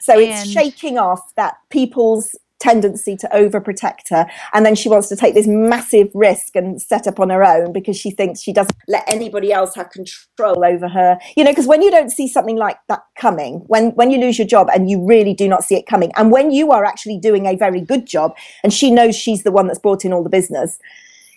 So 0.00 0.18
it's 0.18 0.50
shaking 0.50 0.98
off 0.98 1.34
that 1.36 1.54
people's 1.68 2.34
tendency 2.60 3.16
to 3.16 3.28
overprotect 3.32 4.10
her, 4.10 4.26
and 4.52 4.64
then 4.64 4.74
she 4.74 4.88
wants 4.88 5.08
to 5.08 5.16
take 5.16 5.34
this 5.34 5.46
massive 5.46 6.08
risk 6.14 6.54
and 6.54 6.80
set 6.80 7.06
up 7.06 7.18
on 7.18 7.30
her 7.30 7.42
own 7.42 7.72
because 7.72 7.96
she 7.96 8.10
thinks 8.10 8.40
she 8.40 8.52
doesn't 8.52 8.76
let 8.86 9.04
anybody 9.08 9.52
else 9.52 9.74
have 9.74 9.90
control 9.90 10.64
over 10.64 10.88
her. 10.88 11.18
You 11.36 11.44
know, 11.44 11.50
because 11.50 11.66
when 11.66 11.82
you 11.82 11.90
don't 11.90 12.10
see 12.10 12.28
something 12.28 12.56
like 12.56 12.76
that 12.88 13.02
coming, 13.18 13.60
when 13.66 13.90
when 13.92 14.10
you 14.10 14.18
lose 14.18 14.38
your 14.38 14.46
job 14.46 14.68
and 14.72 14.88
you 14.88 15.04
really 15.04 15.34
do 15.34 15.48
not 15.48 15.64
see 15.64 15.76
it 15.76 15.86
coming, 15.86 16.12
and 16.16 16.30
when 16.30 16.50
you 16.50 16.70
are 16.70 16.84
actually 16.84 17.18
doing 17.18 17.46
a 17.46 17.56
very 17.56 17.80
good 17.80 18.06
job, 18.06 18.36
and 18.62 18.72
she 18.72 18.90
knows 18.90 19.16
she's 19.16 19.42
the 19.42 19.52
one 19.52 19.66
that's 19.66 19.78
brought 19.78 20.04
in 20.04 20.12
all 20.12 20.22
the 20.22 20.30
business, 20.30 20.78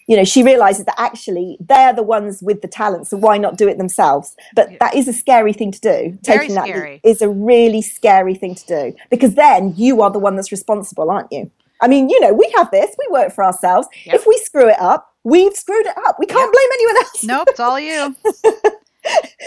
you 0.08 0.16
know, 0.18 0.24
she 0.24 0.44
realizes 0.44 0.86
that 0.86 0.96
actually 1.00 1.58
they're 1.60 1.94
the 1.94 2.04
ones 2.04 2.42
with 2.44 2.62
the 2.62 2.68
talent, 2.68 3.08
so 3.08 3.18
why 3.18 3.38
not 3.38 3.58
do 3.58 3.68
it 3.68 3.78
themselves? 3.78 4.36
But 4.56 4.72
Yeah. 4.72 4.78
that 4.82 4.96
is 4.96 5.08
a 5.08 5.14
scary 5.14 5.54
thing 5.54 5.72
to 5.72 5.80
do. 5.80 6.18
Very 6.26 6.40
Taking 6.48 6.56
that 6.56 6.66
scary. 6.68 7.00
is 7.04 7.22
a 7.22 7.30
really 7.30 7.82
scary 7.82 8.36
thing 8.36 8.56
to 8.56 8.66
do 8.66 8.96
because 9.10 9.36
then 9.36 9.74
you 9.78 10.02
are 10.02 10.12
the 10.12 10.20
one 10.20 10.36
that's 10.36 10.52
responsible, 10.52 11.10
aren't 11.10 11.32
you? 11.32 11.50
I 11.82 11.88
mean, 11.88 12.10
you 12.10 12.20
know, 12.22 12.34
we 12.34 12.52
have 12.58 12.70
this, 12.72 12.96
we 12.98 13.08
work 13.12 13.34
for 13.34 13.44
ourselves. 13.44 13.88
Yep. 14.06 14.16
If 14.16 14.28
we 14.28 14.38
screw 14.38 14.70
it 14.70 14.80
up, 14.80 15.14
we've 15.24 15.54
screwed 15.56 15.86
it 15.86 15.98
up. 16.06 16.18
We 16.20 16.26
can't 16.26 16.40
Yep. 16.40 16.52
blame 16.54 16.70
anyone 16.74 16.98
else. 16.98 17.24
Nope, 17.24 17.48
it's 17.50 17.60
all 17.60 17.80
you. 17.80 18.16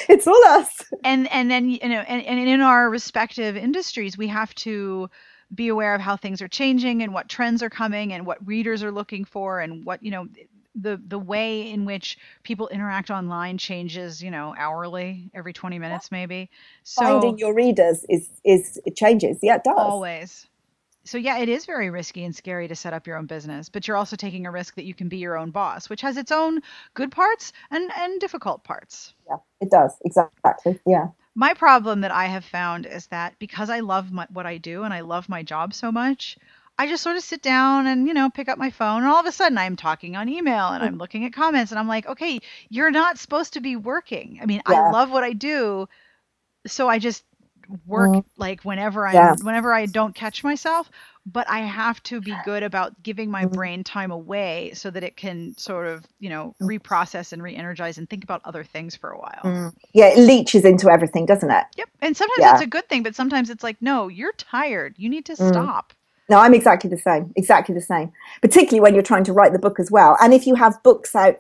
It's 0.08 0.26
all 0.26 0.44
us. 0.48 0.82
and 1.02 1.30
and 1.32 1.50
then 1.50 1.70
you 1.70 1.78
know 1.88 2.00
and, 2.06 2.22
and 2.22 2.46
in 2.46 2.60
our 2.60 2.90
respective 2.90 3.56
industries 3.56 4.18
we 4.18 4.26
have 4.28 4.54
to 4.56 5.08
be 5.54 5.68
aware 5.68 5.94
of 5.94 6.00
how 6.00 6.16
things 6.16 6.42
are 6.42 6.48
changing 6.48 7.02
and 7.02 7.14
what 7.14 7.28
trends 7.28 7.62
are 7.62 7.70
coming 7.70 8.12
and 8.12 8.26
what 8.26 8.44
readers 8.46 8.82
are 8.82 8.92
looking 8.92 9.24
for 9.24 9.60
and 9.60 9.84
what 9.84 10.02
you 10.02 10.10
know 10.10 10.26
the 10.74 11.00
the 11.06 11.18
way 11.18 11.70
in 11.70 11.84
which 11.84 12.18
people 12.42 12.68
interact 12.68 13.10
online 13.10 13.56
changes 13.58 14.22
you 14.22 14.30
know 14.30 14.54
hourly 14.58 15.30
every 15.34 15.52
20 15.52 15.78
minutes 15.78 16.10
maybe 16.10 16.50
so 16.82 17.04
Finding 17.04 17.38
your 17.38 17.54
readers 17.54 18.04
is 18.08 18.28
is 18.44 18.80
it 18.84 18.96
changes. 18.96 19.38
Yeah, 19.42 19.56
it 19.56 19.64
does. 19.64 19.76
always 19.78 20.46
so 21.04 21.18
yeah 21.18 21.38
it 21.38 21.48
is 21.48 21.64
very 21.66 21.90
risky 21.90 22.24
and 22.24 22.34
scary 22.36 22.68
to 22.68 22.74
set 22.76 22.92
up 22.92 23.06
your 23.06 23.16
own 23.16 23.26
business 23.26 23.68
but 23.68 23.86
you're 23.88 23.96
also 23.96 24.16
taking 24.16 24.46
a 24.46 24.50
risk 24.50 24.74
that 24.74 24.84
you 24.84 24.94
can 24.94 25.08
be 25.08 25.18
your 25.18 25.38
own 25.38 25.50
boss 25.50 25.88
which 25.88 26.00
has 26.02 26.16
its 26.16 26.32
own 26.32 26.60
good 26.94 27.10
parts 27.12 27.52
and 27.70 27.90
and 27.96 28.20
difficult 28.20 28.64
parts 28.64 29.14
Yeah, 29.28 29.36
it 29.60 29.70
does. 29.70 29.92
Exactly. 30.04 30.78
Yeah. 30.86 31.08
My 31.36 31.52
problem 31.52 32.00
that 32.00 32.10
I 32.10 32.24
have 32.26 32.46
found 32.46 32.86
is 32.86 33.06
that 33.08 33.38
because 33.38 33.68
I 33.68 33.80
love 33.80 34.10
my, 34.10 34.26
what 34.32 34.46
I 34.46 34.56
do 34.56 34.84
and 34.84 34.92
I 34.92 35.00
love 35.00 35.28
my 35.28 35.42
job 35.42 35.74
so 35.74 35.92
much, 35.92 36.38
I 36.78 36.88
just 36.88 37.02
sort 37.02 37.16
of 37.16 37.22
sit 37.22 37.42
down 37.42 37.86
and 37.86 38.08
you 38.08 38.14
know 38.14 38.30
pick 38.30 38.48
up 38.48 38.58
my 38.58 38.70
phone 38.70 39.02
and 39.02 39.06
all 39.06 39.20
of 39.20 39.26
a 39.26 39.32
sudden 39.32 39.58
I'm 39.58 39.76
talking 39.76 40.16
on 40.16 40.30
email 40.30 40.68
and 40.68 40.82
mm. 40.82 40.86
I'm 40.86 40.98
looking 40.98 41.26
at 41.26 41.34
comments 41.34 41.72
and 41.72 41.78
I'm 41.78 41.88
like, 41.88 42.06
okay, 42.06 42.40
you're 42.70 42.90
not 42.90 43.18
supposed 43.18 43.52
to 43.52 43.60
be 43.60 43.76
working. 43.76 44.38
I 44.42 44.46
mean, 44.46 44.62
I 44.64 44.90
love 44.90 45.10
what 45.10 45.24
I 45.24 45.34
do, 45.34 45.88
so 46.66 46.88
I 46.88 46.98
just 46.98 47.22
work 47.86 48.10
Mm. 48.10 48.24
like 48.36 48.62
whenever 48.62 49.06
I 49.06 49.12
Yeah. 49.12 49.34
whenever 49.42 49.72
I 49.72 49.86
don't 49.86 50.14
catch 50.14 50.44
myself, 50.44 50.90
but 51.26 51.48
I 51.50 51.60
have 51.60 52.02
to 52.04 52.20
be 52.20 52.34
good 52.44 52.62
about 52.62 53.02
giving 53.02 53.30
my 53.30 53.46
Mm. 53.46 53.52
brain 53.52 53.84
time 53.84 54.10
away 54.10 54.72
so 54.74 54.90
that 54.90 55.02
it 55.02 55.16
can 55.16 55.56
sort 55.58 55.86
of, 55.86 56.04
you 56.20 56.28
know, 56.28 56.54
reprocess 56.62 57.32
and 57.32 57.42
re-energize 57.42 57.98
and 57.98 58.08
think 58.08 58.24
about 58.24 58.42
other 58.44 58.64
things 58.64 58.94
for 58.96 59.10
a 59.10 59.18
while. 59.18 59.40
Mm. 59.44 59.72
Yeah, 59.92 60.06
it 60.06 60.18
leaches 60.18 60.64
into 60.64 60.88
everything, 60.90 61.26
doesn't 61.26 61.50
it? 61.50 61.64
Yep. 61.76 61.88
And 62.02 62.16
sometimes 62.16 62.38
Yeah. 62.38 62.52
that's 62.52 62.62
a 62.62 62.66
good 62.66 62.88
thing, 62.88 63.02
but 63.02 63.14
sometimes 63.14 63.50
it's 63.50 63.64
like, 63.64 63.76
no, 63.80 64.08
you're 64.08 64.32
tired. 64.32 64.94
You 64.98 65.08
need 65.08 65.24
to 65.26 65.34
Mm. 65.34 65.48
stop. 65.48 65.92
No, 66.28 66.38
I'm 66.40 66.54
exactly 66.54 66.90
the 66.90 66.98
same. 66.98 67.32
Exactly 67.36 67.74
the 67.74 67.80
same. 67.80 68.12
Particularly 68.42 68.80
when 68.80 68.94
you're 68.94 69.02
trying 69.02 69.24
to 69.24 69.32
write 69.32 69.52
the 69.52 69.60
book 69.60 69.78
as 69.78 69.90
well. 69.92 70.16
And 70.20 70.34
if 70.34 70.46
you 70.46 70.56
have 70.56 70.82
books 70.82 71.14
out, 71.14 71.36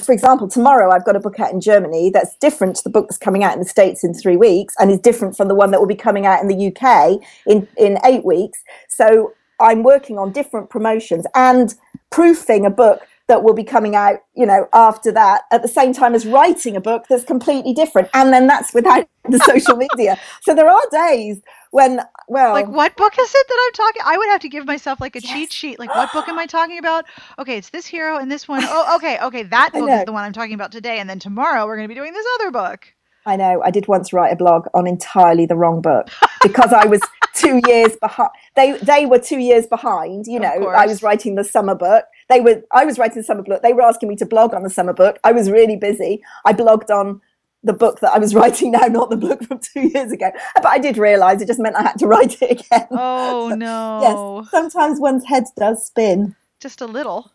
for 0.00 0.12
example, 0.12 0.48
tomorrow 0.48 0.90
I've 0.90 1.04
got 1.04 1.16
a 1.16 1.20
book 1.20 1.38
out 1.38 1.52
in 1.52 1.60
Germany 1.60 2.10
that's 2.10 2.34
different 2.36 2.76
to 2.76 2.84
the 2.84 2.90
book 2.90 3.08
that's 3.08 3.18
coming 3.18 3.44
out 3.44 3.52
in 3.52 3.58
the 3.58 3.68
States 3.68 4.02
in 4.02 4.14
three 4.14 4.36
weeks 4.36 4.74
and 4.78 4.90
is 4.90 4.98
different 4.98 5.36
from 5.36 5.48
the 5.48 5.54
one 5.54 5.70
that 5.70 5.80
will 5.80 5.86
be 5.86 5.94
coming 5.94 6.24
out 6.24 6.40
in 6.40 6.48
the 6.48 6.68
UK 6.74 7.20
in, 7.46 7.68
in 7.76 7.98
eight 8.04 8.24
weeks. 8.24 8.62
So 8.88 9.34
I'm 9.60 9.82
working 9.82 10.18
on 10.18 10.32
different 10.32 10.70
promotions 10.70 11.26
and 11.34 11.74
proofing 12.10 12.64
a 12.64 12.70
book 12.70 13.02
that 13.28 13.42
will 13.42 13.54
be 13.54 13.64
coming 13.64 13.94
out, 13.94 14.18
you 14.34 14.46
know, 14.46 14.68
after 14.72 15.12
that 15.12 15.42
at 15.50 15.62
the 15.62 15.68
same 15.68 15.92
time 15.92 16.14
as 16.14 16.26
writing 16.26 16.76
a 16.76 16.80
book 16.80 17.06
that's 17.08 17.24
completely 17.24 17.72
different. 17.72 18.08
And 18.14 18.32
then 18.32 18.46
that's 18.46 18.74
without 18.74 19.06
the 19.28 19.38
social 19.38 19.76
media. 19.94 20.18
So 20.42 20.54
there 20.54 20.68
are 20.68 20.82
days 20.90 21.40
when, 21.70 22.00
well, 22.28 22.52
Like, 22.54 22.68
what 22.68 22.96
book 22.96 23.14
is 23.18 23.34
it 23.34 23.46
that 23.48 23.62
I'm 23.66 23.72
talking? 23.86 24.02
I 24.04 24.18
would 24.18 24.28
have 24.28 24.40
to 24.40 24.48
give 24.48 24.66
myself 24.66 25.00
like 25.00 25.16
a 25.16 25.20
Yes. 25.22 25.32
cheat 25.32 25.52
sheet. 25.52 25.78
Like, 25.78 25.94
what 25.94 26.12
book 26.12 26.28
am 26.28 26.38
I 26.38 26.46
talking 26.46 26.78
about? 26.78 27.04
Okay, 27.38 27.58
it's 27.58 27.70
this 27.70 27.86
hero 27.86 28.18
and 28.18 28.30
this 28.30 28.46
one. 28.48 28.62
Oh, 28.64 28.96
okay, 28.96 29.18
okay, 29.22 29.44
that 29.44 29.72
book 29.78 29.90
is 29.90 30.04
the 30.04 30.12
one 30.12 30.24
I'm 30.24 30.32
talking 30.32 30.54
about 30.54 30.72
today. 30.72 30.98
And 30.98 31.08
then 31.08 31.18
tomorrow 31.18 31.66
we're 31.66 31.76
going 31.76 31.88
to 31.88 31.94
be 31.94 31.98
doing 31.98 32.12
this 32.12 32.26
other 32.40 32.50
book. 32.50 32.92
I 33.24 33.36
know. 33.36 33.62
I 33.62 33.70
did 33.70 33.86
once 33.86 34.12
write 34.12 34.32
a 34.32 34.36
blog 34.36 34.66
on 34.74 34.86
entirely 34.86 35.46
the 35.46 35.54
wrong 35.54 35.80
book 35.80 36.08
because 36.42 36.72
I 36.72 36.86
was 36.86 37.00
two 37.34 37.60
years 37.66 37.96
behind. 38.00 38.30
They 38.56 38.72
they 38.78 39.06
were 39.06 39.18
two 39.20 39.38
years 39.38 39.66
behind. 39.66 40.26
You 40.26 40.40
know, 40.40 40.48
I 40.70 40.86
was 40.86 41.02
writing 41.02 41.36
the 41.36 41.44
summer 41.44 41.74
book. 41.76 42.04
They 42.32 42.40
were. 42.40 42.62
I 42.72 42.84
was 42.86 42.98
writing 42.98 43.18
the 43.18 43.24
summer 43.24 43.42
book. 43.42 43.62
They 43.62 43.74
were 43.74 43.82
asking 43.82 44.08
me 44.08 44.16
to 44.16 44.26
blog 44.26 44.54
on 44.54 44.62
the 44.62 44.70
summer 44.70 44.94
book. 44.94 45.18
I 45.22 45.32
was 45.32 45.50
really 45.50 45.76
busy. 45.76 46.22
I 46.46 46.52
blogged 46.54 46.90
on 46.90 47.20
the 47.62 47.74
book 47.74 48.00
that 48.00 48.12
I 48.12 48.18
was 48.18 48.34
writing 48.40 48.72
now, 48.72 48.86
not 48.86 49.10
the 49.10 49.16
book 49.16 49.42
from 49.44 49.58
two 49.60 49.88
years 49.88 50.12
ago. 50.12 50.30
But 50.56 50.66
I 50.66 50.78
did 50.78 50.96
realise 50.96 51.42
it 51.42 51.46
just 51.46 51.60
meant 51.60 51.76
I 51.76 51.82
had 51.82 51.98
to 51.98 52.06
write 52.12 52.40
it 52.40 52.60
again. 52.60 52.88
Oh, 52.90 53.48
So, 53.50 53.56
no. 53.56 53.98
Yes, 54.00 54.50
sometimes 54.50 55.00
one's 55.00 55.26
head 55.26 55.44
does 55.58 55.84
spin. 55.86 56.34
Just 56.60 56.80
a 56.80 56.86
little. 56.86 57.30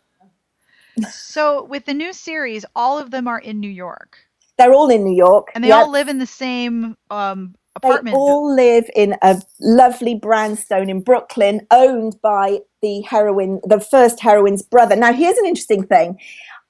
So, 1.00 1.64
with 1.64 1.84
the 1.84 1.94
new 1.94 2.12
series, 2.12 2.64
all 2.74 2.98
of 2.98 3.10
them 3.12 3.28
are 3.28 3.38
in 3.38 3.60
New 3.60 3.70
York. 3.70 4.18
They're 4.56 4.72
all 4.74 4.90
in 4.90 5.04
New 5.04 5.14
York, 5.16 5.52
And 5.54 5.62
they 5.62 5.68
Yeah. 5.68 5.82
all 5.82 5.90
live 5.90 6.08
in 6.08 6.18
the 6.18 6.26
same 6.26 6.96
um, 7.10 7.54
apartment. 7.76 8.14
They 8.16 8.18
all 8.18 8.52
live 8.54 8.90
in 8.96 9.14
a 9.22 9.40
lovely 9.60 10.16
brownstone 10.16 10.90
in 10.90 11.00
Brooklyn, 11.02 11.66
owned 11.70 12.20
by 12.20 12.60
the 12.82 13.00
heroine, 13.02 13.60
the 13.64 13.80
first 13.80 14.20
heroine's 14.20 14.62
brother. 14.62 14.96
Now, 14.96 15.12
here's 15.12 15.38
an 15.38 15.46
interesting 15.46 15.84
thing. 15.84 16.18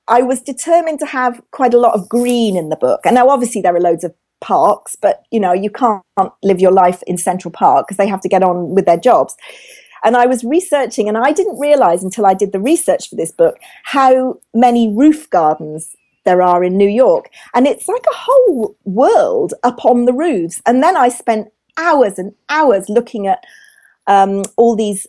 I 0.08 0.22
was 0.22 0.40
determined 0.40 1.00
to 1.00 1.06
have 1.06 1.42
quite 1.50 1.74
a 1.74 1.78
lot 1.78 1.94
of 1.94 2.08
green 2.08 2.56
in 2.56 2.70
the 2.70 2.76
book. 2.76 3.00
And 3.04 3.14
now, 3.14 3.28
obviously, 3.28 3.60
there 3.60 3.76
are 3.76 3.80
loads 3.80 4.04
of 4.04 4.14
parks, 4.40 4.96
but 4.96 5.22
you 5.30 5.40
know, 5.40 5.52
you 5.52 5.70
can't 5.70 6.02
live 6.42 6.60
your 6.60 6.72
life 6.72 7.02
in 7.06 7.18
Central 7.18 7.52
Park 7.52 7.86
because 7.86 7.96
they 7.96 8.06
have 8.06 8.20
to 8.22 8.28
get 8.28 8.42
on 8.42 8.74
with 8.74 8.86
their 8.86 8.96
jobs. 8.96 9.36
And 10.04 10.16
I 10.16 10.26
was 10.26 10.44
researching, 10.44 11.08
and 11.08 11.18
I 11.18 11.32
didn't 11.32 11.58
realize 11.58 12.04
until 12.04 12.24
I 12.24 12.34
did 12.34 12.52
the 12.52 12.60
research 12.60 13.10
for 13.10 13.16
this 13.16 13.32
book 13.32 13.58
how 13.82 14.38
many 14.54 14.94
roof 14.94 15.28
gardens 15.28 15.96
there 16.24 16.42
are 16.42 16.62
in 16.62 16.76
New 16.76 16.88
York. 16.88 17.30
And 17.54 17.66
it's 17.66 17.88
like 17.88 18.04
a 18.08 18.16
whole 18.16 18.76
world 18.84 19.54
up 19.62 19.84
on 19.84 20.04
the 20.04 20.12
roofs. 20.12 20.62
And 20.66 20.82
then 20.82 20.96
I 20.96 21.08
spent 21.08 21.48
hours 21.78 22.18
and 22.18 22.34
hours 22.48 22.88
looking 22.88 23.26
at 23.26 23.44
um, 24.06 24.42
all 24.56 24.76
these 24.76 25.06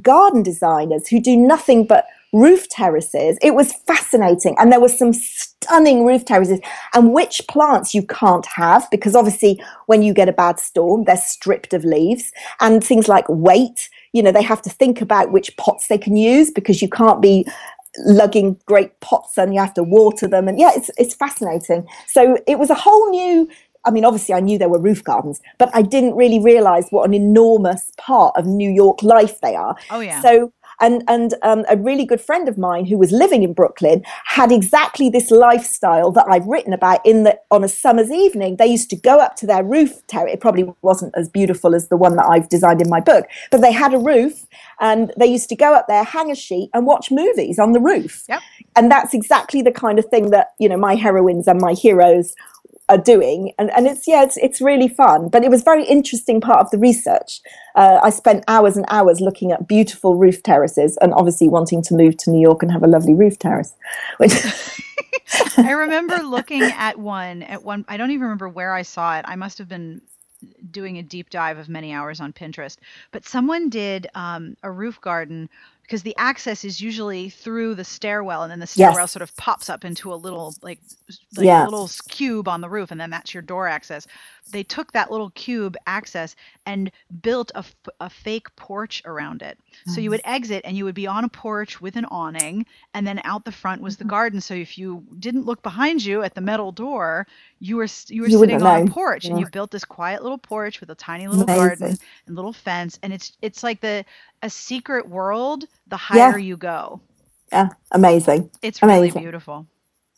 garden 0.00 0.42
designers 0.42 1.08
who 1.08 1.20
do 1.20 1.36
nothing 1.36 1.86
but 1.86 2.06
roof 2.32 2.68
terraces. 2.70 3.38
It 3.42 3.54
was 3.54 3.74
fascinating. 3.86 4.56
And 4.58 4.72
there 4.72 4.80
were 4.80 4.88
some 4.88 5.12
stunning 5.12 6.04
roof 6.04 6.24
terraces 6.24 6.60
and 6.94 7.12
which 7.12 7.42
plants 7.48 7.94
you 7.94 8.02
can't 8.02 8.46
have 8.46 8.88
because 8.90 9.14
obviously 9.14 9.62
when 9.86 10.02
you 10.02 10.14
get 10.14 10.28
a 10.28 10.32
bad 10.32 10.58
storm, 10.58 11.04
they're 11.04 11.16
stripped 11.16 11.74
of 11.74 11.84
leaves 11.84 12.32
and 12.60 12.82
things 12.82 13.06
like 13.06 13.26
weight. 13.28 13.90
You 14.12 14.22
know, 14.22 14.32
they 14.32 14.42
have 14.42 14.62
to 14.62 14.70
think 14.70 15.00
about 15.00 15.30
which 15.30 15.54
pots 15.58 15.88
they 15.88 15.98
can 15.98 16.16
use 16.16 16.50
because 16.50 16.80
you 16.80 16.88
can't 16.88 17.20
be 17.20 17.46
lugging 17.98 18.58
great 18.64 18.98
pots 19.00 19.36
and 19.36 19.52
you 19.52 19.60
have 19.60 19.74
to 19.74 19.82
water 19.82 20.26
them. 20.26 20.48
And 20.48 20.58
yeah, 20.58 20.70
it's, 20.74 20.90
it's 20.96 21.14
fascinating. 21.14 21.86
So 22.06 22.38
it 22.46 22.58
was 22.58 22.70
a 22.70 22.74
whole 22.74 23.10
new 23.10 23.48
I 23.84 23.90
mean, 23.90 24.04
obviously, 24.04 24.34
I 24.34 24.40
knew 24.40 24.58
there 24.58 24.68
were 24.68 24.80
roof 24.80 25.02
gardens, 25.02 25.40
but 25.58 25.70
I 25.74 25.82
didn't 25.82 26.14
really 26.14 26.38
realize 26.38 26.86
what 26.90 27.06
an 27.06 27.14
enormous 27.14 27.92
part 27.96 28.34
of 28.36 28.46
New 28.46 28.70
York 28.70 29.02
life 29.02 29.40
they 29.40 29.54
are. 29.54 29.76
Oh, 29.90 30.00
yeah. 30.00 30.20
So 30.22 30.52
and 30.82 31.04
and 31.08 31.34
um, 31.42 31.64
a 31.70 31.76
really 31.76 32.04
good 32.04 32.20
friend 32.20 32.48
of 32.48 32.58
mine 32.58 32.84
who 32.84 32.98
was 32.98 33.12
living 33.12 33.42
in 33.42 33.54
Brooklyn 33.54 34.02
had 34.24 34.52
exactly 34.52 35.08
this 35.08 35.30
lifestyle 35.30 36.10
that 36.12 36.26
I've 36.28 36.46
written 36.46 36.72
about. 36.72 37.04
In 37.06 37.22
that 37.22 37.44
on 37.50 37.64
a 37.64 37.68
summer's 37.68 38.10
evening, 38.10 38.56
they 38.56 38.66
used 38.66 38.90
to 38.90 38.96
go 38.96 39.20
up 39.20 39.36
to 39.36 39.46
their 39.46 39.62
roof 39.62 40.04
terrace. 40.08 40.34
It 40.34 40.40
probably 40.40 40.72
wasn't 40.82 41.14
as 41.16 41.28
beautiful 41.28 41.74
as 41.74 41.88
the 41.88 41.96
one 41.96 42.16
that 42.16 42.26
I've 42.26 42.48
designed 42.48 42.82
in 42.82 42.90
my 42.90 43.00
book, 43.00 43.26
but 43.50 43.60
they 43.60 43.72
had 43.72 43.94
a 43.94 43.98
roof, 43.98 44.46
and 44.80 45.12
they 45.16 45.26
used 45.26 45.48
to 45.50 45.56
go 45.56 45.74
up 45.74 45.86
there, 45.86 46.04
hang 46.04 46.30
a 46.30 46.34
sheet, 46.34 46.70
and 46.74 46.84
watch 46.84 47.10
movies 47.10 47.58
on 47.58 47.72
the 47.72 47.80
roof. 47.80 48.24
Yep. 48.28 48.40
And 48.74 48.90
that's 48.90 49.14
exactly 49.14 49.62
the 49.62 49.72
kind 49.72 49.98
of 49.98 50.06
thing 50.06 50.30
that 50.30 50.52
you 50.58 50.68
know 50.68 50.76
my 50.76 50.96
heroines 50.96 51.46
and 51.46 51.60
my 51.60 51.74
heroes 51.74 52.34
are 52.92 52.98
doing 52.98 53.52
and, 53.58 53.70
and 53.70 53.86
it's 53.86 54.06
yeah 54.06 54.22
it's, 54.22 54.36
it's 54.36 54.60
really 54.60 54.88
fun 54.88 55.28
but 55.28 55.42
it 55.44 55.50
was 55.50 55.62
very 55.62 55.84
interesting 55.84 56.40
part 56.40 56.60
of 56.60 56.70
the 56.70 56.78
research 56.78 57.40
uh, 57.74 57.98
i 58.02 58.10
spent 58.10 58.44
hours 58.48 58.76
and 58.76 58.86
hours 58.88 59.20
looking 59.20 59.52
at 59.52 59.66
beautiful 59.66 60.14
roof 60.14 60.42
terraces 60.42 60.98
and 61.00 61.12
obviously 61.14 61.48
wanting 61.48 61.82
to 61.82 61.94
move 61.94 62.16
to 62.16 62.30
new 62.30 62.40
york 62.40 62.62
and 62.62 62.70
have 62.70 62.82
a 62.82 62.86
lovely 62.86 63.14
roof 63.14 63.38
terrace 63.38 63.74
which 64.18 64.32
I 65.56 65.72
remember 65.84 66.18
looking 66.18 66.62
at 66.62 66.98
one 66.98 67.42
at 67.42 67.62
one 67.62 67.84
I 67.88 67.96
don't 67.96 68.10
even 68.10 68.22
remember 68.22 68.48
where 68.48 68.74
I 68.74 68.82
saw 68.82 69.18
it. 69.18 69.24
I 69.26 69.36
must 69.36 69.58
have 69.58 69.68
been 69.68 70.02
doing 70.70 70.98
a 70.98 71.02
deep 71.02 71.30
dive 71.30 71.58
of 71.58 71.68
many 71.68 71.92
hours 71.92 72.20
on 72.20 72.32
Pinterest. 72.32 72.76
But 73.10 73.24
someone 73.24 73.68
did 73.68 74.08
um, 74.14 74.56
a 74.62 74.70
roof 74.70 75.00
garden 75.00 75.48
because 75.82 76.02
the 76.02 76.16
access 76.18 76.64
is 76.64 76.80
usually 76.80 77.30
through 77.30 77.74
the 77.76 77.84
stairwell, 77.84 78.42
and 78.42 78.52
then 78.52 78.60
the 78.60 78.66
stairwell 78.66 79.06
Yes. 79.06 79.08
sort 79.08 79.22
of 79.22 79.36
pops 79.36 79.70
up 79.70 79.84
into 79.84 80.12
a 80.12 80.16
little 80.16 80.56
like 80.62 80.80
like 81.36 81.52
little 81.58 81.90
cube 82.08 82.48
on 82.48 82.60
the 82.62 82.70
roof, 82.70 82.90
and 82.92 83.00
then 83.00 83.10
that's 83.10 83.34
your 83.34 83.42
door 83.42 83.68
access. 83.68 84.06
They 84.50 84.64
took 84.64 84.92
that 84.92 85.10
little 85.10 85.30
cube 85.30 85.76
access 85.86 86.36
and 86.66 86.90
built 87.22 87.52
a, 87.54 87.58
f- 87.60 87.76
a 88.00 88.10
fake 88.10 88.54
porch 88.56 89.02
around 89.06 89.42
it. 89.42 89.58
So 89.86 90.00
you 90.00 90.10
would 90.10 90.22
exit 90.24 90.62
and 90.64 90.76
you 90.76 90.84
would 90.84 90.94
be 90.94 91.06
on 91.06 91.24
a 91.24 91.28
porch 91.28 91.80
with 91.80 91.96
an 91.96 92.06
awning, 92.06 92.66
and 92.94 93.06
then 93.06 93.20
out 93.24 93.44
the 93.44 93.52
front 93.52 93.82
Mm-hmm. 93.82 93.82
was 93.82 93.96
the 93.98 94.04
garden. 94.04 94.40
So 94.40 94.54
if 94.54 94.78
you 94.78 95.04
didn't 95.18 95.46
look 95.46 95.62
behind 95.62 96.04
you 96.04 96.22
at 96.22 96.34
the 96.34 96.40
metal 96.42 96.72
door, 96.72 97.26
you 97.60 97.76
were 97.76 97.88
you 98.08 98.22
were 98.22 98.30
You 98.30 98.38
sitting 98.38 98.62
on 98.62 98.76
a 98.76 98.82
porch, 98.82 99.28
and 99.30 99.38
you 99.38 99.46
built 99.46 99.70
this 99.72 99.84
quiet 99.84 100.22
little 100.22 100.38
porch 100.38 100.80
with 100.80 100.90
a 100.90 100.94
tiny 100.96 101.28
little 101.28 101.48
garden 101.48 101.98
and 102.26 102.36
little 102.36 102.52
fence, 102.54 102.98
and 103.02 103.12
it's 103.12 103.32
it's 103.42 103.62
like 103.62 103.80
the 103.80 104.04
a 104.42 104.50
secret 104.50 105.08
world. 105.08 105.64
The 105.88 105.96
Yeah. 106.10 106.32
higher 106.32 106.38
you 106.38 106.56
go, 106.56 107.02
yeah 107.52 107.70
amazing 107.92 108.50
it's 108.62 108.84
really 108.84 109.10
beautiful. 109.12 109.66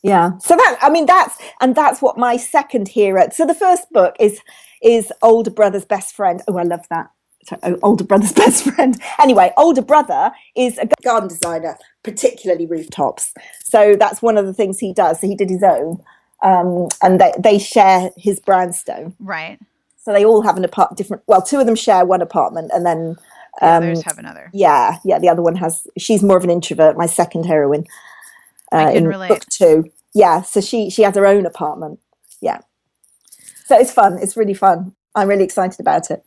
Yeah. 0.05 0.37
So 0.37 0.55
that 0.55 0.77
I 0.81 0.89
mean 0.89 1.05
that's 1.05 1.37
and 1.61 1.75
that's 1.75 2.01
what 2.01 2.17
my 2.17 2.37
second 2.37 2.87
hero. 2.87 3.27
So 3.31 3.45
the 3.45 3.53
first 3.55 3.89
book 3.91 4.15
is 4.19 4.39
is 4.81 5.11
older 5.21 5.51
brother's 5.51 5.85
best 5.85 6.15
friend. 6.15 6.41
Oh, 6.47 6.57
I 6.57 6.63
love 6.63 6.85
that. 6.89 7.09
So, 7.47 7.57
oh, 7.63 7.77
older 7.83 8.03
brother's 8.03 8.33
best 8.43 8.63
friend. 8.63 8.99
Anyway, 9.19 9.51
older 9.57 9.81
brother 9.81 10.31
is 10.55 10.77
a 10.77 10.87
garden 11.03 11.29
designer, 11.29 11.77
particularly 12.03 12.65
rooftops. 12.65 13.33
So 13.63 13.95
that's 13.95 14.21
one 14.21 14.37
of 14.37 14.45
the 14.45 14.53
things 14.53 14.79
he 14.79 14.93
does. 14.93 15.21
So 15.21 15.27
he 15.27 15.35
did 15.35 15.49
his 15.49 15.63
own, 15.63 16.01
um, 16.43 16.87
and 17.01 17.19
they 17.19 17.33
they 17.39 17.57
share 17.59 18.09
his 18.17 18.39
brownstone. 18.39 19.15
Right. 19.19 19.59
So 19.97 20.13
they 20.13 20.23
all 20.25 20.41
have 20.43 20.57
an 20.57 20.65
apart 20.65 20.95
different. 20.97 21.23
Well, 21.27 21.41
two 21.41 21.59
of 21.59 21.65
them 21.65 21.75
share 21.75 22.05
one 22.05 22.21
apartment, 22.21 22.71
and 22.73 22.85
then 22.85 23.15
The 23.59 23.67
um, 23.67 23.83
others 23.83 24.03
have 24.03 24.19
another. 24.19 24.49
yeah, 24.53 24.97
yeah, 25.03 25.17
the 25.19 25.29
other 25.29 25.41
one 25.41 25.55
has. 25.55 25.87
She's 25.97 26.21
more 26.21 26.37
of 26.37 26.43
an 26.43 26.51
introvert. 26.51 26.95
My 26.97 27.07
second 27.07 27.45
heroine 27.45 27.85
uh, 28.71 28.91
in 28.93 29.07
relate. 29.07 29.29
book 29.29 29.45
two. 29.49 29.85
Yeah, 30.13 30.41
so 30.41 30.61
she 30.61 30.89
she 30.89 31.03
has 31.03 31.15
her 31.15 31.25
own 31.25 31.45
apartment. 31.45 31.99
Yeah, 32.41 32.59
so 33.65 33.77
it's 33.77 33.91
fun. 33.91 34.19
It's 34.19 34.37
really 34.37 34.53
fun. 34.53 34.95
I'm 35.15 35.27
really 35.27 35.43
excited 35.43 35.79
about 35.79 36.11
it. 36.11 36.23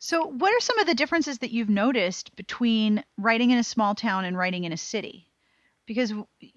So, 0.00 0.24
what 0.24 0.54
are 0.54 0.60
some 0.60 0.78
of 0.78 0.86
the 0.86 0.94
differences 0.94 1.38
that 1.38 1.50
you've 1.50 1.68
noticed 1.68 2.34
between 2.36 3.04
writing 3.16 3.50
in 3.50 3.58
a 3.58 3.64
small 3.64 3.94
town 3.94 4.24
and 4.24 4.38
writing 4.38 4.64
in 4.64 4.72
a 4.72 4.76
city? 4.76 5.26
Because 5.86 6.12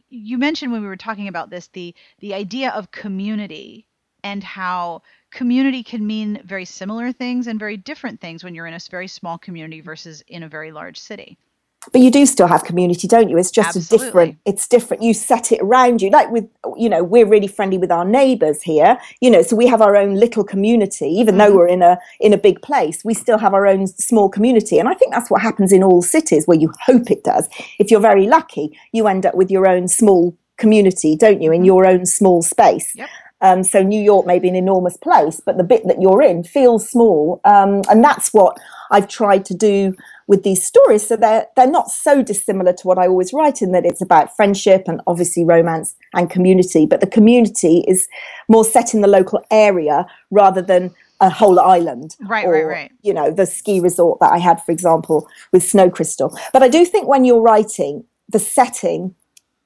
you 0.10 0.38
mentioned 0.38 0.71
when 0.71 0.82
we 0.82 0.88
were 0.88 0.95
talking 0.95 1.27
about 1.27 1.49
this 1.49 1.67
the 1.67 1.95
the 2.19 2.34
idea 2.34 2.69
of 2.69 2.91
community 2.91 3.88
and 4.23 4.43
how 4.43 5.01
community 5.32 5.84
can 5.84 6.06
mean 6.06 6.41
very 6.45 6.65
similar 6.65 7.12
things 7.12 7.47
and 7.47 7.58
very 7.58 7.77
different 7.77 8.21
things 8.21 8.43
when 8.43 8.54
you're 8.54 8.67
in 8.67 8.73
a 8.73 8.80
very 8.91 9.08
small 9.08 9.38
community 9.38 9.82
versus 9.82 10.23
in 10.27 10.43
a 10.43 10.49
very 10.49 10.71
large 10.71 10.99
city. 10.99 11.38
But 11.91 12.02
you 12.02 12.12
do 12.12 12.28
still 12.28 12.46
have 12.48 12.63
community, 12.63 13.08
don't 13.08 13.28
you? 13.30 13.38
It's 13.39 13.50
just 13.50 13.76
a 13.76 13.88
different. 13.89 14.38
It's 14.46 14.67
different. 14.67 15.02
You 15.02 15.15
set 15.15 15.52
it 15.52 15.60
around 15.62 16.02
you, 16.02 16.12
like 16.12 16.30
with 16.30 16.48
you 16.78 16.88
know 16.88 17.04
we're 17.04 17.26
really 17.26 17.48
friendly 17.48 17.80
with 17.80 17.91
our 17.91 18.06
neighbours 18.06 18.62
here. 18.62 19.00
You 19.20 19.32
know, 19.32 19.41
so 19.41 19.56
we 19.56 19.65
have 19.65 19.82
our 19.82 19.96
own 19.96 20.13
little 20.15 20.44
community, 20.44 21.08
even 21.08 21.38
though 21.39 21.52
Mhm. 21.52 21.56
we're 21.56 21.67
in 21.67 21.82
a 21.82 21.98
in 22.20 22.34
a 22.34 22.38
big 22.38 22.62
place. 22.62 23.04
We 23.04 23.15
still 23.15 23.39
have 23.39 23.56
our 23.56 23.65
own 23.65 23.88
small 23.88 24.30
community, 24.30 24.78
and 24.78 24.88
I 24.88 24.94
think 24.94 25.12
that's 25.12 25.32
what 25.32 25.41
happens 25.41 25.72
in 25.72 25.82
all 25.84 26.04
cities, 26.04 26.46
where 26.48 26.58
you 26.58 26.72
hope 26.86 27.10
it 27.10 27.24
does. 27.24 27.50
If 27.80 27.89
you're 27.89 28.00
very 28.00 28.28
lucky, 28.28 28.78
you 28.91 29.08
end 29.08 29.26
up 29.26 29.34
with 29.34 29.50
your 29.50 29.65
own 29.67 29.88
small 29.88 30.36
community, 30.58 31.15
don't 31.15 31.41
you, 31.41 31.52
in 31.52 31.63
Mhm. 31.63 31.65
your 31.65 31.88
own 31.88 32.06
small 32.06 32.44
space. 32.44 32.94
Yep. 32.96 33.10
Um, 33.41 33.63
so 33.63 33.82
New 33.82 34.01
York 34.01 34.25
may 34.25 34.39
be 34.39 34.47
an 34.47 34.56
enormous 34.56 34.97
place, 34.97 35.41
but 35.45 35.58
the 35.58 35.63
bit 35.63 35.86
that 35.88 36.01
you're 36.01 36.21
in 36.21 36.43
feels 36.43 36.88
small, 36.89 37.41
um, 37.45 37.82
and 37.89 38.04
that's 38.04 38.34
what 38.34 38.58
I've 38.91 39.08
tried 39.08 39.45
to 39.45 39.54
do 39.56 39.95
with 40.27 40.43
these 40.43 40.63
stories. 40.63 41.08
So 41.08 41.15
they're 41.17 41.47
they're 41.56 41.69
not 41.69 41.89
so 41.89 42.21
dissimilar 42.21 42.73
to 42.73 42.88
what 42.88 42.97
I 42.97 43.08
always 43.08 43.34
write 43.34 43.62
in 43.62 43.71
that 43.71 43.86
it's 43.86 44.01
about 44.01 44.36
friendship 44.36 44.84
and 44.88 45.01
obviously 45.08 45.43
romance 45.43 45.95
and 46.13 46.30
community, 46.30 46.86
but 46.86 47.01
the 47.01 47.08
community 47.08 47.84
is 47.88 48.08
more 48.47 48.63
set 48.63 48.93
in 48.93 49.01
the 49.01 49.08
local 49.08 49.43
area 49.49 50.06
rather 50.30 50.62
than 50.62 50.93
a 51.19 51.30
whole 51.30 51.60
island 51.60 52.15
Right, 52.21 52.45
or 52.47 52.54
right, 52.54 52.65
right. 52.65 52.91
you 53.04 53.13
know 53.13 53.32
the 53.32 53.45
ski 53.45 53.80
resort 53.80 54.19
that 54.21 54.32
I 54.32 54.38
had, 54.39 54.62
for 54.63 54.71
example, 54.71 55.27
with 55.51 55.63
Snow 55.63 55.89
Crystal. 55.89 56.36
But 56.54 56.63
I 56.63 56.67
do 56.67 56.86
think 56.86 57.08
when 57.08 57.25
you're 57.25 57.41
writing, 57.41 58.06
the 58.30 58.39
setting 58.39 59.15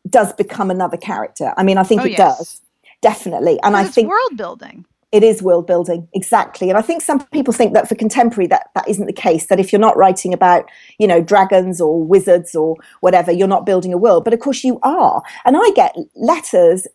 does 0.09 0.33
become 0.33 0.69
another 0.69 0.97
character. 0.97 1.53
I 1.57 1.63
mean, 1.63 1.77
I 1.77 1.83
think 1.83 2.01
Oh, 2.01 2.05
it 2.05 2.11
yes. 2.11 2.37
does 2.37 2.61
definitely, 3.01 3.59
and 3.63 3.75
I 3.75 3.83
think 3.85 4.09
world 4.09 4.37
building. 4.37 4.85
it 5.11 5.23
is 5.23 5.41
world 5.41 5.67
building. 5.67 6.07
Exactly. 6.13 6.69
And 6.69 6.77
i 6.77 6.81
think 6.81 7.01
some 7.01 7.25
people 7.27 7.53
think 7.53 7.73
that 7.73 7.87
for 7.87 7.95
contemporary 7.95 8.47
that 8.47 8.69
that 8.75 8.87
isn't 8.87 9.05
the 9.05 9.13
case 9.13 9.47
that 9.47 9.59
if 9.59 9.71
you're 9.71 9.79
not 9.79 9.97
writing 9.97 10.33
about 10.33 10.65
you 10.99 11.07
know 11.07 11.21
dragons 11.21 11.79
or 11.79 12.03
wizards 12.03 12.55
or 12.55 12.75
whatever 13.01 13.31
you're 13.31 13.47
not 13.47 13.65
building 13.65 13.93
a 13.93 13.97
world. 13.97 14.23
But 14.23 14.33
of 14.33 14.39
course 14.39 14.63
you 14.63 14.79
are. 14.83 15.21
And 15.45 15.55
i 15.57 15.69
get 15.75 15.95
letters 16.15 16.87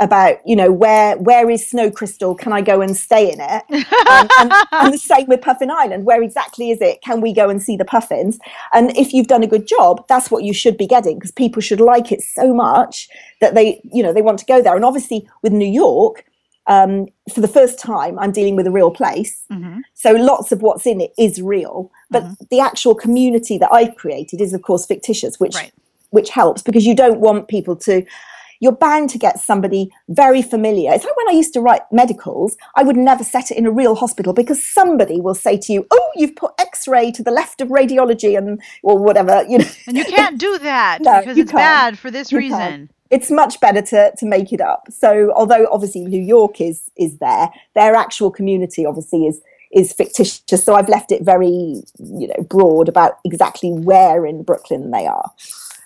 about 0.00 0.36
you 0.46 0.54
know 0.54 0.70
where 0.70 1.16
where 1.18 1.50
is 1.50 1.68
snow 1.68 1.90
crystal? 1.90 2.34
Can 2.34 2.52
i 2.52 2.60
go 2.60 2.80
and 2.80 2.96
stay 2.96 3.32
in 3.32 3.40
it? 3.40 3.64
Um, 4.08 4.26
and, 4.40 4.52
and 4.72 4.94
the 4.94 4.98
same 4.98 5.26
with 5.26 5.42
puffin 5.42 5.70
island. 5.70 6.04
Where 6.06 6.22
exactly 6.22 6.70
is 6.70 6.80
it? 6.80 7.02
Can 7.02 7.20
we 7.20 7.32
go 7.34 7.50
and 7.50 7.62
see 7.62 7.76
the 7.76 7.84
puffins? 7.84 8.38
And 8.72 8.96
if 8.96 9.12
you've 9.12 9.26
done 9.26 9.42
a 9.42 9.46
good 9.46 9.66
job 9.66 10.04
that's 10.08 10.30
what 10.30 10.44
you 10.44 10.54
should 10.54 10.76
be 10.78 10.86
getting 10.86 11.16
because 11.18 11.30
people 11.32 11.60
should 11.60 11.80
like 11.80 12.10
it 12.10 12.22
so 12.22 12.54
much 12.54 13.08
that 13.40 13.54
they 13.54 13.80
you 13.92 14.02
know 14.02 14.12
they 14.12 14.22
want 14.22 14.38
to 14.38 14.46
go 14.46 14.62
there. 14.62 14.74
And 14.76 14.84
obviously 14.84 15.28
with 15.42 15.52
new 15.52 15.66
york 15.84 16.24
um, 16.68 17.06
for 17.34 17.40
the 17.40 17.48
first 17.48 17.78
time 17.78 18.18
i'm 18.18 18.30
dealing 18.32 18.56
with 18.56 18.66
a 18.66 18.70
real 18.70 18.90
place. 18.90 19.42
Mhm. 19.50 19.80
so 19.94 20.12
lots 20.12 20.52
of 20.52 20.62
what's 20.62 20.86
in 20.86 21.00
it 21.00 21.12
is 21.18 21.40
real. 21.42 21.90
But 22.10 22.24
the 22.50 22.60
actual 22.60 22.94
community 22.94 23.58
that 23.58 23.72
i've 23.72 23.94
created 23.96 24.40
is 24.40 24.52
of 24.54 24.62
course 24.62 24.86
fictitious 24.86 25.38
which 25.40 25.54
Right. 25.54 25.72
which 26.10 26.30
helps 26.30 26.62
because 26.62 26.86
you 26.86 26.94
don't 26.94 27.20
want 27.20 27.48
people 27.48 27.76
to 27.88 28.04
you're 28.60 28.72
bound 28.72 29.10
to 29.10 29.18
get 29.18 29.38
somebody 29.40 29.90
very 30.08 30.42
familiar. 30.42 30.92
It's 30.92 31.04
like 31.04 31.16
when 31.16 31.28
I 31.28 31.32
used 31.36 31.52
to 31.54 31.60
write 31.60 31.82
medicals, 31.92 32.56
I 32.74 32.82
would 32.82 32.96
never 32.96 33.24
set 33.24 33.50
it 33.50 33.58
in 33.58 33.66
a 33.66 33.70
real 33.70 33.94
hospital 33.94 34.32
because 34.32 34.62
somebody 34.62 35.20
will 35.20 35.34
say 35.34 35.56
to 35.58 35.72
you, 35.72 35.86
"Oh, 35.90 36.10
you've 36.16 36.36
put 36.36 36.52
X-ray 36.58 37.10
to 37.12 37.22
the 37.22 37.30
left 37.30 37.60
of 37.60 37.68
radiology," 37.68 38.36
and 38.36 38.60
or 38.82 38.98
whatever, 38.98 39.44
you 39.48 39.58
know. 39.58 39.64
And 39.86 39.96
you 39.96 40.04
can't 40.04 40.38
do 40.38 40.58
that 40.58 40.98
No, 41.02 41.20
because 41.20 41.38
it's 41.38 41.52
can't. 41.52 41.60
bad 41.60 41.98
for 41.98 42.10
this 42.10 42.32
You 42.32 42.38
reason. 42.38 42.58
can't. 42.58 42.90
It's 43.10 43.30
much 43.30 43.60
better 43.60 43.82
to 43.82 44.12
to 44.18 44.26
make 44.26 44.52
it 44.52 44.60
up. 44.60 44.88
So, 44.90 45.32
although 45.34 45.66
obviously 45.72 46.04
New 46.04 46.22
York 46.22 46.60
is 46.60 46.90
is 46.96 47.18
there, 47.18 47.50
their 47.74 47.94
actual 47.94 48.30
community 48.30 48.84
obviously 48.86 49.26
is 49.26 49.40
is 49.72 49.92
fictitious. 49.92 50.42
So 50.64 50.74
I've 50.74 50.88
left 50.88 51.12
it 51.12 51.22
very 51.22 51.48
you 51.98 52.28
know 52.28 52.42
broad 52.48 52.88
about 52.88 53.18
exactly 53.24 53.70
where 53.72 54.26
in 54.26 54.42
Brooklyn 54.42 54.90
they 54.90 55.06
are. 55.06 55.30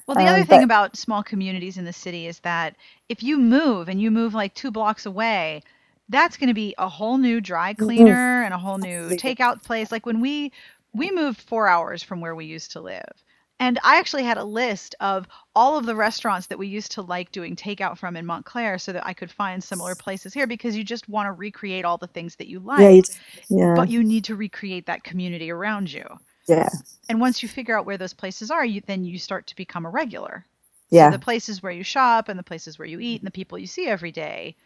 Well, 0.07 0.17
the 0.17 0.23
Um, 0.23 0.29
other 0.35 0.45
thing 0.45 0.61
but- 0.61 0.65
about 0.65 0.97
small 0.97 1.23
communities 1.23 1.79
in 1.79 1.85
the 1.85 1.93
city 1.93 2.27
is 2.27 2.41
that 2.41 2.77
if 3.09 3.23
you 3.23 3.38
move 3.38 3.88
and 3.88 4.01
you 4.01 4.11
move 4.11 4.35
like 4.35 4.55
two 4.55 4.71
blocks 4.71 5.07
away, 5.07 5.62
that's 6.09 6.37
going 6.37 6.49
to 6.49 6.55
be 6.55 6.75
a 6.79 6.88
whole 6.88 7.19
new 7.19 7.41
dry 7.41 7.73
cleaner 7.75 8.43
and 8.43 8.53
a 8.53 8.59
whole 8.59 8.79
new 8.79 9.09
takeout 9.17 9.62
place. 9.65 9.91
Like 9.93 10.05
when 10.07 10.21
we 10.21 10.53
we 10.95 11.11
moved 11.11 11.41
4 11.41 11.69
hours 11.69 12.03
from 12.03 12.21
where 12.21 12.35
we 12.35 12.45
used 12.45 12.73
to 12.73 12.81
live. 12.81 13.25
And 13.59 13.79
I 13.85 13.99
actually 13.99 14.25
had 14.25 14.37
a 14.38 14.45
list 14.45 14.95
of 15.01 15.27
all 15.55 15.79
of 15.79 15.87
the 15.87 15.95
restaurants 15.95 16.49
that 16.49 16.59
we 16.59 16.67
used 16.67 16.93
to 16.93 17.03
like 17.03 17.31
doing 17.33 17.55
takeout 17.57 17.97
from 17.97 18.17
in 18.17 18.27
Montclair 18.27 18.77
so 18.77 18.93
that 18.93 19.07
I 19.07 19.15
could 19.15 19.31
find 19.31 19.62
similar 19.65 19.95
places 19.95 20.35
here 20.35 20.47
because 20.49 20.77
you 20.77 20.85
just 20.85 21.09
want 21.09 21.29
to 21.29 21.33
recreate 21.33 21.85
all 21.87 21.97
the 21.97 22.09
things 22.09 22.37
that 22.37 22.49
you 22.49 22.59
like. 22.59 23.07
Yeah, 23.49 23.57
yeah, 23.59 23.75
But 23.77 23.88
you 23.88 24.03
need 24.05 24.25
to 24.25 24.35
recreate 24.37 24.87
that 24.87 25.05
community 25.05 25.51
around 25.51 25.91
you. 25.93 26.05
Yeah, 26.48 26.68
And 27.09 27.20
once 27.20 27.42
you 27.42 27.48
figure 27.48 27.76
out 27.78 27.87
where 27.87 27.98
those 27.98 28.14
places 28.14 28.50
are, 28.50 28.64
you 28.64 28.83
then 28.87 29.05
you 29.05 29.18
start 29.18 29.46
to 29.48 29.57
become 29.57 29.87
a 29.87 29.90
regular. 29.90 30.44
yeah. 30.90 31.11
So 31.11 31.16
the 31.16 31.24
places 31.24 31.62
where 31.62 31.72
you 31.72 31.85
shop 31.85 32.28
and 32.28 32.38
the 32.38 32.42
places 32.44 32.78
where 32.78 32.88
you 32.88 33.00
eat 33.00 33.20
and 33.20 33.26
the 33.26 33.33
people 33.33 33.59
you 33.59 33.66
see 33.66 33.87
every 33.87 34.12
day 34.12 34.57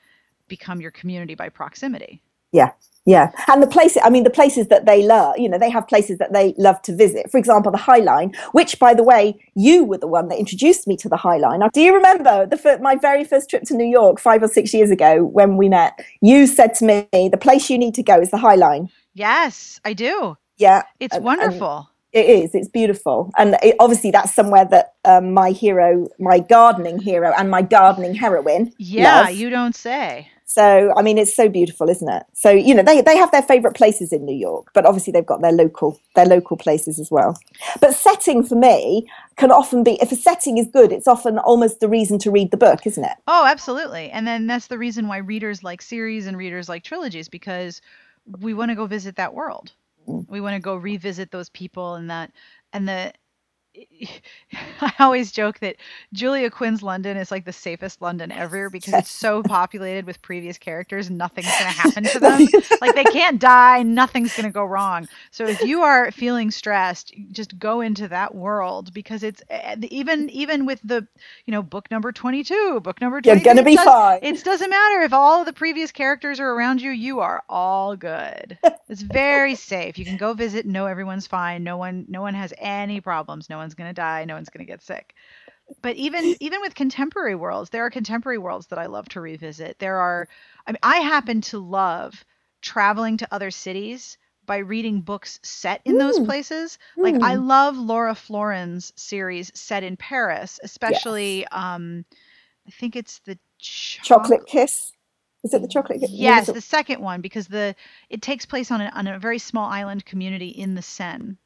become 0.49 0.81
your 0.81 0.91
community 0.93 1.35
by 1.35 1.49
proximity. 1.49 2.23
Yeah, 2.53 2.71
yeah, 3.05 3.33
and 3.49 3.63
the 3.63 3.67
places. 3.67 4.01
I 4.05 4.09
mean, 4.11 4.25
the 4.25 4.31
places 4.31 4.69
that 4.69 4.87
they 4.87 5.03
love. 5.03 5.37
You 5.37 5.49
know, 5.49 5.59
they 5.59 5.69
have 5.69 5.87
places 5.89 6.19
that 6.19 6.33
they 6.33 6.55
love 6.57 6.81
to 6.83 6.95
visit. 6.97 7.31
For 7.31 7.39
example, 7.39 7.71
the 7.73 7.79
High 7.79 7.99
Line, 7.99 8.33
which, 8.53 8.79
by 8.79 8.95
the 8.95 9.03
way, 9.03 9.39
you 9.55 9.85
were 9.85 9.99
the 9.99 10.07
one 10.07 10.29
that 10.29 10.39
introduced 10.39 10.87
me 10.87 10.97
to 10.99 11.09
the 11.09 11.17
High 11.17 11.37
Line. 11.39 11.61
Do 11.75 11.81
you 11.81 11.95
remember 11.95 12.47
the 12.47 12.79
my 12.81 12.97
very 12.97 13.25
first 13.25 13.51
trip 13.51 13.65
to 13.65 13.75
New 13.75 13.85
York 13.87 14.21
five 14.21 14.43
or 14.43 14.49
six 14.49 14.73
years 14.73 14.91
ago 14.91 15.25
when 15.25 15.57
we 15.57 15.69
met? 15.69 15.99
You 16.23 16.47
said 16.47 16.75
to 16.75 16.85
me, 16.85 17.29
"The 17.29 17.37
place 17.39 17.69
you 17.69 17.79
need 17.79 17.95
to 17.97 18.03
go 18.03 18.21
is 18.21 18.31
the 18.31 18.39
High 18.39 18.55
Line." 18.57 18.89
Yes, 19.15 19.81
I 19.85 19.93
do. 19.93 20.37
Yeah, 20.57 20.83
It's 21.01 21.15
And- 21.15 21.19
and- 21.19 21.25
wonderful. 21.25 21.89
it 22.13 22.27
is. 22.27 22.55
It's 22.55 22.69
beautiful, 22.69 23.31
and 23.37 23.57
it, 23.63 23.77
obviously 23.79 24.11
that's 24.11 24.35
somewhere 24.35 24.65
that 24.67 24.95
um, 25.05 25.33
my 25.35 25.51
hero, 25.51 26.07
my 26.19 26.39
gardening 26.39 26.99
hero, 26.99 27.33
and 27.37 27.51
my 27.51 27.63
gardening 27.63 28.15
heroine. 28.15 28.73
yeah, 28.79 29.23
love. 29.23 29.33
you 29.33 29.51
don't 29.51 29.75
say. 29.77 30.29
So, 30.49 30.95
I 30.97 31.03
mean, 31.03 31.19
it's 31.19 31.35
so 31.35 31.49
beautiful, 31.49 31.91
isn't 31.91 32.09
it? 32.09 32.23
So, 32.33 32.51
you 32.51 32.73
know, 32.73 32.85
they, 32.85 33.01
they 33.01 33.17
have 33.17 33.33
their 33.33 33.43
favorite 33.43 33.75
places 33.75 34.13
in 34.13 34.25
New 34.25 34.35
York, 34.37 34.69
but 34.75 34.87
obviously 34.87 35.13
they've 35.13 35.27
got 35.27 35.43
their 35.43 35.51
local 35.53 35.99
their 36.15 36.25
local 36.25 36.57
places 36.57 36.99
as 37.01 37.11
well. 37.11 37.37
But 37.81 37.95
setting 37.95 38.45
for 38.45 38.55
me 38.55 39.07
can 39.37 39.51
often 39.51 39.83
be 39.83 39.99
if 40.01 40.13
a 40.13 40.17
setting 40.17 40.57
is 40.57 40.69
good, 40.69 40.93
it's 40.93 41.09
often 41.09 41.39
almost 41.41 41.81
the 41.81 41.89
reason 41.89 42.19
to 42.21 42.31
read 42.31 42.53
the 42.53 42.57
book, 42.57 42.87
isn't 42.87 43.05
it? 43.05 43.17
Oh, 43.27 43.45
absolutely. 43.45 44.09
And 44.11 44.25
then 44.27 44.47
that's 44.47 44.69
the 44.69 44.79
reason 44.79 45.09
why 45.09 45.17
readers 45.19 45.65
like 45.65 45.83
series 45.83 46.27
and 46.29 46.37
readers 46.39 46.69
like 46.69 46.85
trilogies 46.85 47.29
because 47.29 47.83
we 48.41 48.55
want 48.55 48.71
to 48.71 48.77
go 48.77 48.87
visit 48.87 49.17
that 49.17 49.35
world. 49.35 49.73
We 50.07 50.41
want 50.41 50.55
to 50.55 50.61
go 50.61 50.77
revisit 50.77 51.31
those 51.31 51.51
people 51.51 51.95
and 51.95 52.11
that 52.11 52.33
and 52.73 52.89
the 52.89 53.13
I 54.81 54.93
always 54.99 55.33
joke 55.33 55.59
that 55.61 55.77
Julia 56.13 56.51
Quinn's 56.51 56.83
London 56.83 57.17
is 57.17 57.31
like 57.31 57.45
the 57.45 57.53
safest 57.53 58.01
London 58.01 58.33
ever 58.33 58.71
because 58.77 58.95
it's 58.95 59.11
so 59.11 59.43
populated 59.43 60.07
with 60.07 60.23
previous 60.23 60.59
characters, 60.59 61.11
nothing's 61.11 61.47
going 61.49 61.73
to 61.73 61.79
happen 61.81 62.05
to 62.05 62.19
them. 62.21 62.47
like 62.81 62.95
they 62.95 63.05
can't 63.05 63.41
die, 63.41 63.83
nothing's 63.83 64.35
going 64.37 64.47
to 64.47 64.53
go 64.53 64.65
wrong. 64.65 65.09
So 65.31 65.47
if 65.47 65.61
you 65.63 65.83
are 65.83 66.11
feeling 66.13 66.51
stressed, 66.51 67.13
just 67.33 67.59
go 67.59 67.81
into 67.81 68.09
that 68.09 68.35
world 68.35 68.93
because 68.95 69.23
it's 69.23 69.43
eh, 69.51 69.77
even 69.91 70.31
even 70.31 70.67
with 70.67 70.81
the, 70.83 71.07
you 71.45 71.53
know, 71.53 71.63
book 71.63 71.91
number 71.91 72.13
22, 72.13 72.81
book 72.81 73.01
number 73.01 73.21
23, 73.21 73.31
You're 73.37 73.45
going 73.45 73.57
to 73.57 73.63
it 73.63 73.73
be 73.73 73.77
does- 73.77 73.85
fine. 73.85 74.19
it 74.23 74.45
doesn't 74.45 74.71
matter 74.71 75.03
if 75.03 75.13
all 75.13 75.41
of 75.41 75.47
the 75.47 75.53
previous 75.53 75.93
characters 75.93 76.41
are 76.41 76.51
around 76.51 76.81
you, 76.81 76.91
you 76.91 77.21
are 77.21 77.43
all 77.49 77.97
good. 77.97 78.59
It's 78.89 79.03
very 79.03 79.55
safe. 79.57 79.99
You 79.99 80.05
can 80.05 80.17
go 80.17 80.33
visit, 80.33 80.65
know 80.67 80.87
everyone's 80.87 81.27
fine. 81.27 81.65
No 81.65 81.77
one 81.77 82.05
no 82.09 82.23
one 82.23 82.35
has 82.35 82.55
any 82.59 83.01
problems. 83.01 83.51
No 83.51 83.59
one's 83.67 83.75
going 83.77 83.91
to 83.91 83.95
die, 83.95 84.25
no 84.27 84.37
one's 84.37 84.51
going 84.51 84.67
to 84.67 84.73
get 84.73 84.83
sick. 84.83 85.15
But 85.83 85.97
even 85.97 86.37
even 86.41 86.61
with 86.63 86.75
contemporary 86.77 87.37
worlds, 87.37 87.71
there 87.71 87.85
are 87.87 87.91
contemporary 87.91 88.39
worlds 88.39 88.69
that 88.69 88.81
I 88.81 88.87
love 88.87 89.09
to 89.11 89.23
revisit. 89.23 89.79
There 89.81 89.99
are 89.99 90.29
I 90.67 90.73
mean 90.73 90.81
I 90.83 90.99
happen 90.99 91.43
to 91.43 91.59
love 91.61 92.25
traveling 92.63 93.19
to 93.19 93.29
other 93.35 93.51
cities 93.53 94.19
by 94.47 94.59
reading 94.59 95.03
books 95.03 95.41
set 95.45 95.83
in 95.87 95.99
those 95.99 96.19
Mm. 96.19 96.27
places. 96.27 96.79
Like 97.03 97.17
I 97.23 97.37
Mm. 97.37 97.49
love 97.49 97.79
Laura 97.79 98.15
Florand's 98.17 98.93
series 98.97 99.53
set 99.59 99.85
in 99.85 99.97
Paris, 99.99 100.61
especially 100.63 101.47
um 101.49 102.05
I 102.69 102.73
think 102.73 102.97
it's 102.97 103.21
the 103.21 103.39
Chocolate 104.03 104.47
Kiss. 104.47 104.93
Is 105.45 105.55
it 105.55 105.63
the 105.63 105.69
chocolate 105.69 106.01
kiss? 106.01 106.11
Yes, 106.13 106.51
the 106.51 106.61
second 106.63 107.01
one 107.03 107.23
because 107.23 107.49
the 107.49 107.75
it 108.11 108.23
takes 108.23 108.47
place 108.47 108.71
on 108.73 108.81
a, 108.83 108.91
on 108.95 109.07
a 109.09 109.19
very 109.21 109.39
small 109.41 109.71
island 109.71 110.05
community 110.07 110.49
in 110.49 110.75
the 110.75 110.83
Seine. 110.83 111.37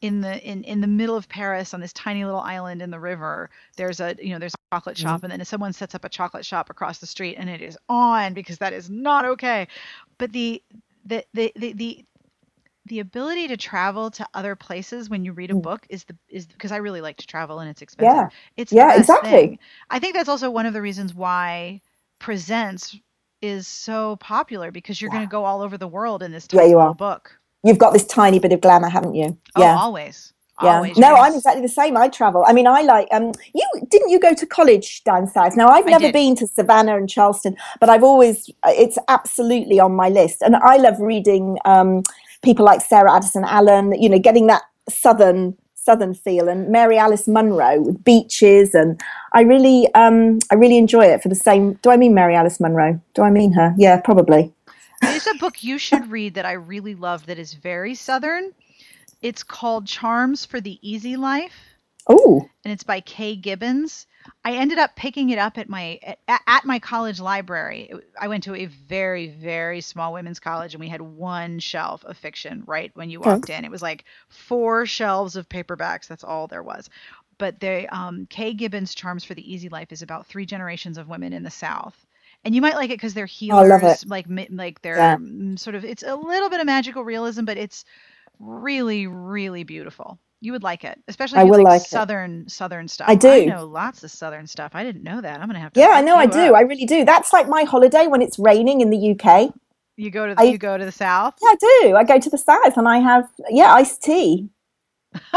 In 0.00 0.20
the 0.20 0.40
in, 0.48 0.64
in 0.64 0.80
the 0.80 0.86
middle 0.86 1.16
of 1.16 1.28
Paris 1.28 1.74
on 1.74 1.80
this 1.80 1.92
tiny 1.92 2.24
little 2.24 2.40
island 2.40 2.82
in 2.82 2.90
the 2.90 3.00
river, 3.00 3.50
there's 3.76 4.00
a 4.00 4.16
you 4.20 4.30
know 4.32 4.38
there's 4.38 4.54
a 4.54 4.76
chocolate 4.76 4.96
shop 4.98 5.24
and 5.24 5.32
then 5.32 5.44
someone 5.44 5.72
sets 5.72 5.94
up 5.94 6.04
a 6.04 6.08
chocolate 6.08 6.46
shop 6.46 6.70
across 6.70 6.98
the 6.98 7.06
street 7.06 7.36
and 7.36 7.50
it 7.50 7.62
is 7.62 7.76
on 7.88 8.34
because 8.34 8.58
that 8.58 8.72
is 8.72 8.90
not 8.90 9.24
okay. 9.24 9.68
But 10.18 10.32
the 10.32 10.62
the 11.04 11.24
the 11.34 11.52
the, 11.56 11.72
the 11.74 12.06
the 12.86 13.00
ability 13.00 13.48
to 13.48 13.56
travel 13.56 14.10
to 14.12 14.28
other 14.34 14.56
places 14.56 15.10
when 15.10 15.24
you 15.24 15.32
read 15.32 15.50
a 15.50 15.54
Mm. 15.54 15.62
book 15.62 15.86
is 15.90 16.04
the 16.04 16.16
is 16.28 16.46
because 16.46 16.72
I 16.72 16.78
really 16.78 17.00
like 17.00 17.18
to 17.18 17.26
travel 17.26 17.60
and 17.60 17.70
it's 17.70 17.82
expensive. 17.82 18.24
Yeah. 18.24 18.30
It's 18.56 18.72
Yeah, 18.72 18.94
exactly. 18.96 19.40
thing. 19.40 19.58
I 19.90 20.00
think 20.00 20.14
that's 20.14 20.28
also 20.28 20.50
one 20.50 20.66
of 20.66 20.74
the 20.74 20.82
reasons 20.82 21.14
why 21.14 21.82
Presents 22.20 22.96
is 23.42 23.68
so 23.68 24.16
popular 24.16 24.72
because 24.72 25.00
you're 25.00 25.10
going 25.10 25.22
to 25.22 25.28
go 25.30 25.44
all 25.44 25.62
over 25.62 25.78
the 25.78 25.88
world 25.88 26.22
in 26.22 26.32
this 26.32 26.46
Yeah, 26.52 26.62
tiny 26.62 26.64
you 26.64 26.76
little 26.76 26.94
book. 26.94 27.37
You've 27.64 27.78
got 27.78 27.92
this 27.92 28.06
tiny 28.06 28.38
bit 28.38 28.52
of 28.52 28.60
glamour, 28.60 28.88
haven't 28.88 29.14
you? 29.14 29.36
Oh, 29.56 29.62
yeah. 29.62 29.76
always. 29.76 30.32
Yeah. 30.62 30.76
Always. 30.76 30.96
No, 30.96 31.14
I'm 31.14 31.34
exactly 31.34 31.62
the 31.62 31.68
same. 31.68 31.96
I 31.96 32.08
travel. 32.08 32.44
I 32.46 32.52
mean, 32.52 32.66
I 32.66 32.82
like 32.82 33.06
um 33.12 33.32
you 33.54 33.64
didn't 33.90 34.08
you 34.08 34.18
go 34.18 34.34
to 34.34 34.46
college 34.46 35.04
down 35.04 35.28
south? 35.28 35.56
Now 35.56 35.68
I've 35.68 35.86
never 35.86 36.10
been 36.10 36.34
to 36.36 36.48
Savannah 36.48 36.96
and 36.96 37.08
Charleston, 37.08 37.56
but 37.78 37.88
I've 37.88 38.02
always 38.02 38.50
it's 38.66 38.98
absolutely 39.06 39.78
on 39.78 39.94
my 39.94 40.08
list. 40.08 40.42
And 40.42 40.56
I 40.56 40.76
love 40.78 40.98
reading 40.98 41.58
um 41.64 42.02
people 42.42 42.64
like 42.64 42.80
Sarah 42.80 43.14
Addison 43.14 43.44
Allen, 43.44 44.00
you 44.00 44.08
know, 44.08 44.18
getting 44.18 44.48
that 44.48 44.62
southern 44.88 45.56
southern 45.74 46.12
feel 46.12 46.48
and 46.48 46.68
Mary 46.68 46.98
Alice 46.98 47.28
Monroe 47.28 47.80
with 47.80 48.02
beaches 48.02 48.74
and 48.74 49.00
I 49.32 49.42
really 49.42 49.92
um 49.94 50.40
I 50.50 50.56
really 50.56 50.76
enjoy 50.76 51.06
it 51.06 51.22
for 51.22 51.28
the 51.28 51.36
same 51.36 51.74
do 51.82 51.90
I 51.90 51.96
mean 51.96 52.14
Mary 52.14 52.34
Alice 52.34 52.58
Monroe? 52.58 53.00
Do 53.14 53.22
I 53.22 53.30
mean 53.30 53.52
her? 53.52 53.74
Yeah, 53.78 54.00
probably. 54.00 54.52
There's 55.00 55.26
a 55.26 55.34
book 55.34 55.62
you 55.62 55.78
should 55.78 56.10
read 56.10 56.34
that 56.34 56.46
I 56.46 56.52
really 56.52 56.94
love 56.94 57.26
that 57.26 57.38
is 57.38 57.54
very 57.54 57.94
southern. 57.94 58.52
It's 59.22 59.42
called 59.42 59.86
Charms 59.86 60.44
for 60.44 60.60
the 60.60 60.78
Easy 60.88 61.16
Life. 61.16 61.54
Oh, 62.10 62.48
and 62.64 62.72
it's 62.72 62.84
by 62.84 63.00
Kaye 63.00 63.36
Gibbons. 63.36 64.06
I 64.44 64.54
ended 64.54 64.78
up 64.78 64.96
picking 64.96 65.30
it 65.30 65.38
up 65.38 65.58
at 65.58 65.68
my 65.68 65.98
at, 66.26 66.40
at 66.46 66.64
my 66.64 66.78
college 66.78 67.20
library. 67.20 67.88
It- 67.90 68.10
I 68.18 68.28
went 68.28 68.44
to 68.44 68.54
a 68.54 68.66
very 68.66 69.28
very 69.28 69.80
small 69.82 70.12
women's 70.14 70.40
college, 70.40 70.74
and 70.74 70.80
we 70.80 70.88
had 70.88 71.02
one 71.02 71.58
shelf 71.58 72.04
of 72.04 72.16
fiction 72.16 72.62
right 72.66 72.90
when 72.94 73.10
you 73.10 73.20
Okay. 73.20 73.30
walked 73.30 73.50
in. 73.50 73.64
It 73.64 73.70
was 73.70 73.82
like 73.82 74.04
four 74.28 74.86
shelves 74.86 75.36
of 75.36 75.48
paperbacks. 75.48 76.06
That's 76.06 76.24
all 76.24 76.46
there 76.46 76.62
was. 76.62 76.88
But 77.36 77.60
they 77.60 77.86
um, 77.88 78.26
Kaye 78.30 78.54
Gibbons' 78.54 78.94
Charms 78.94 79.24
for 79.24 79.34
the 79.34 79.52
Easy 79.52 79.68
Life 79.68 79.92
is 79.92 80.02
about 80.02 80.26
three 80.26 80.46
generations 80.46 80.96
of 80.98 81.08
women 81.08 81.32
in 81.34 81.42
the 81.42 81.50
South. 81.50 82.06
And 82.44 82.54
you 82.54 82.62
might 82.62 82.74
like 82.76 82.90
it 82.90 82.94
because 82.94 83.14
they're 83.14 83.24
Oh, 83.24 83.58
I 83.58 83.64
healers, 83.64 83.68
love 83.68 83.82
it. 83.84 84.04
like 84.06 84.26
like 84.50 84.80
they're 84.82 84.96
Yeah. 84.96 85.16
sort 85.56 85.74
of. 85.76 85.84
It's 85.84 86.02
a 86.02 86.14
little 86.16 86.48
bit 86.48 86.60
of 86.60 86.66
magical 86.66 87.04
realism, 87.04 87.44
but 87.44 87.56
it's 87.58 87.84
really 88.38 89.06
really 89.06 89.64
beautiful. 89.64 90.18
You 90.40 90.52
would 90.52 90.62
like 90.62 90.84
it, 90.84 90.98
especially 91.08 91.40
I 91.40 91.44
will 91.44 91.58
like, 91.58 91.64
like 91.66 91.82
it. 91.82 91.88
southern 91.88 92.48
southern 92.48 92.86
stuff. 92.86 93.08
I 93.08 93.16
do. 93.16 93.46
know 93.46 93.66
lots 93.66 94.04
of 94.04 94.10
southern 94.12 94.46
stuff. 94.46 94.70
I 94.74 94.84
didn't 94.84 95.02
know 95.02 95.20
that. 95.20 95.40
I'm 95.40 95.48
gonna 95.48 95.58
have 95.58 95.72
to. 95.72 95.80
yeah, 95.80 95.88
I 95.94 96.00
know 96.00 96.14
I 96.16 96.26
do. 96.26 96.38
up. 96.38 96.54
I 96.54 96.60
really 96.60 96.86
do. 96.86 97.04
That's 97.04 97.32
like 97.32 97.48
my 97.48 97.64
holiday 97.64 98.06
when 98.06 98.22
it's 98.22 98.38
raining 98.38 98.80
in 98.80 98.90
the 98.90 99.10
UK. 99.18 99.52
You 99.96 100.12
go 100.12 100.28
to 100.28 100.34
the, 100.36 100.40
I- 100.40 100.44
you 100.44 100.58
go 100.58 100.78
to 100.78 100.84
the 100.84 100.92
south. 100.92 101.34
Yeah, 101.42 101.48
I 101.50 101.56
do. 101.82 101.96
I 101.96 102.04
go 102.04 102.20
to 102.20 102.30
the 102.30 102.38
south 102.38 102.76
and 102.76 102.86
I 102.88 102.98
have 102.98 103.28
yeah 103.50 103.72
iced 103.74 104.00
tea, 104.00 104.48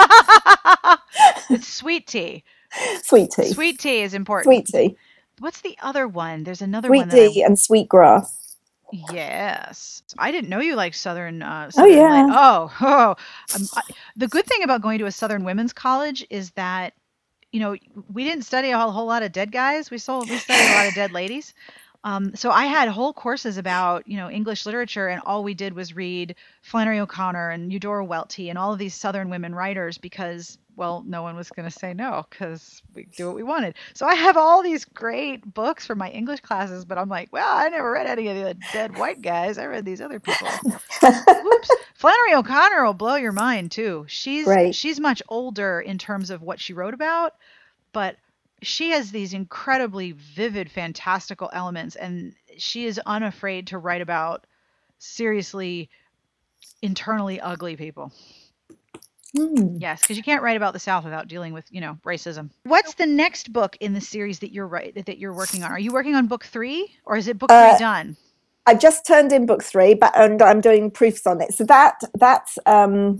it's 1.49 1.67
sweet 1.67 2.05
tea. 2.07 2.43
sweet 3.03 3.31
tea, 3.31 3.51
Sweet 3.51 3.79
tea 3.79 4.01
is 4.01 4.13
important. 4.13 4.45
sweet 4.45 4.65
tea, 4.67 4.95
What's 5.41 5.61
the 5.61 5.77
other 5.83 6.07
one? 6.07 6.45
There's 6.45 6.63
another 6.63 6.91
sweet 6.91 6.93
one. 6.93 7.09
That 7.09 7.21
tea, 7.33 7.43
and 7.43 7.59
sweet 7.59 7.89
grass. 7.89 8.57
Yes, 8.91 10.03
I 10.17 10.31
didn't 10.31 10.49
know 10.49 10.61
you 10.61 10.75
like 10.75 10.93
southern. 10.95 11.43
Uh, 11.43 11.71
Oh, 11.77 11.85
yeah. 11.85 12.07
la- 12.07 12.25
oh 12.29 12.73
oh. 12.81 13.15
Um, 13.53 13.69
I, 13.75 13.83
the 14.15 14.27
good 14.29 14.47
thing 14.47 14.63
about 14.63 14.81
going 14.81 14.99
to 14.99 15.05
a 15.07 15.11
southern 15.11 15.43
women's 15.45 15.73
college 15.73 16.25
is 16.29 16.51
that 16.53 16.93
you 17.53 17.61
know, 17.61 17.77
we 18.13 18.25
didn't 18.25 18.43
study 18.45 18.71
a 18.71 18.79
whole, 18.79 18.91
whole 18.91 19.07
lot 19.07 19.23
of 19.23 19.33
dead 19.33 19.51
guys. 19.53 19.91
We 19.91 19.99
saw 19.99 20.23
we 20.25 20.39
studied 20.39 20.67
a 20.67 20.73
lot 20.73 20.87
of 20.87 20.95
dead 20.95 21.13
ladies. 21.13 21.55
Um, 22.05 22.35
so 22.35 22.51
I 22.51 22.65
had 22.67 22.89
whole 22.89 23.13
courses 23.13 23.57
about 23.57 24.07
you 24.07 24.17
know 24.17 24.29
English 24.31 24.65
literature, 24.67 25.09
and 25.09 25.21
all 25.25 25.43
we 25.43 25.55
did 25.55 25.73
was 25.75 25.95
read 25.95 26.35
Flannery 26.63 26.99
O'Connor 27.01 27.51
and 27.51 27.73
Eudora 27.73 28.05
Welty 28.05 28.49
and 28.51 28.59
all 28.59 28.73
of 28.73 28.79
these 28.79 28.95
Southern 28.95 29.29
women 29.31 29.55
writers 29.55 29.99
because 29.99 30.59
well, 30.81 31.03
no 31.05 31.21
one 31.21 31.35
was 31.35 31.51
going 31.51 31.69
to 31.69 31.79
say 31.79 31.93
no 31.93 32.25
because 32.27 32.81
we 32.95 33.05
do 33.15 33.27
what 33.27 33.35
we 33.35 33.43
wanted. 33.53 33.75
So 33.93 34.07
I 34.07 34.15
have 34.15 34.35
all 34.35 34.63
these 34.63 34.83
great 34.83 35.53
books 35.53 35.85
for 35.85 35.93
my 35.93 36.09
English 36.09 36.39
classes, 36.39 36.85
but 36.85 36.97
I'm 36.97 37.07
like, 37.07 37.31
well, 37.31 37.55
I 37.55 37.69
never 37.69 37.91
read 37.91 38.07
any 38.07 38.27
of 38.29 38.35
the 38.35 38.57
dead 38.73 38.97
white 38.97 39.21
guys. 39.21 39.59
I 39.59 39.67
read 39.67 39.85
these 39.85 40.01
other 40.01 40.19
people. 40.19 40.47
Oops. 40.65 41.69
Flannery 41.93 42.33
O'Connor 42.33 42.83
will 42.83 42.95
blow 42.95 43.13
your 43.13 43.31
mind 43.31 43.69
too. 43.71 44.05
She's 44.07 44.47
Right. 44.47 44.73
she's 44.73 44.99
much 44.99 45.21
older 45.29 45.79
in 45.79 45.99
terms 45.99 46.31
of 46.31 46.41
what 46.41 46.59
she 46.59 46.73
wrote 46.73 46.95
about, 46.95 47.35
but 47.93 48.15
she 48.63 48.89
has 48.89 49.11
these 49.11 49.33
incredibly 49.35 50.13
vivid, 50.13 50.71
fantastical 50.71 51.51
elements, 51.53 51.95
and 51.95 52.33
she 52.57 52.85
is 52.85 52.99
unafraid 53.05 53.67
to 53.67 53.77
write 53.77 54.01
about 54.01 54.47
seriously 54.97 55.91
internally 56.81 57.39
ugly 57.39 57.75
people. 57.75 58.11
Hmm. 59.37 59.77
Yes, 59.79 60.01
because 60.01 60.17
you 60.17 60.23
can't 60.23 60.43
write 60.43 60.57
about 60.57 60.73
the 60.73 60.79
South 60.79 61.03
without 61.05 61.27
dealing 61.27 61.53
with, 61.53 61.65
you 61.71 61.79
know, 61.81 61.97
racism. 62.05 62.49
What's 62.63 62.95
the 62.95 63.05
next 63.05 63.53
book 63.53 63.77
in 63.79 63.93
the 63.93 64.01
series 64.01 64.39
that 64.39 64.51
you're 64.51 64.67
right 64.67 64.93
that 65.05 65.17
you're 65.19 65.33
working 65.33 65.63
on? 65.63 65.71
Are 65.71 65.79
you 65.79 65.91
working 65.93 66.15
on 66.15 66.27
book 66.27 66.43
three, 66.45 66.93
or 67.05 67.15
is 67.17 67.27
it 67.27 67.37
book 67.37 67.49
Uh, 67.49 67.71
three 67.71 67.79
done? 67.79 68.17
I've 68.67 68.79
just 68.79 69.05
turned 69.05 69.31
in 69.31 69.45
book 69.45 69.63
three, 69.63 69.93
but 69.93 70.11
and 70.17 70.41
I'm 70.41 70.61
doing 70.61 70.91
proofs 70.91 71.25
on 71.25 71.41
it. 71.41 71.53
So 71.53 71.63
that 71.65 71.95
that's 72.15 72.59
um 72.65 73.19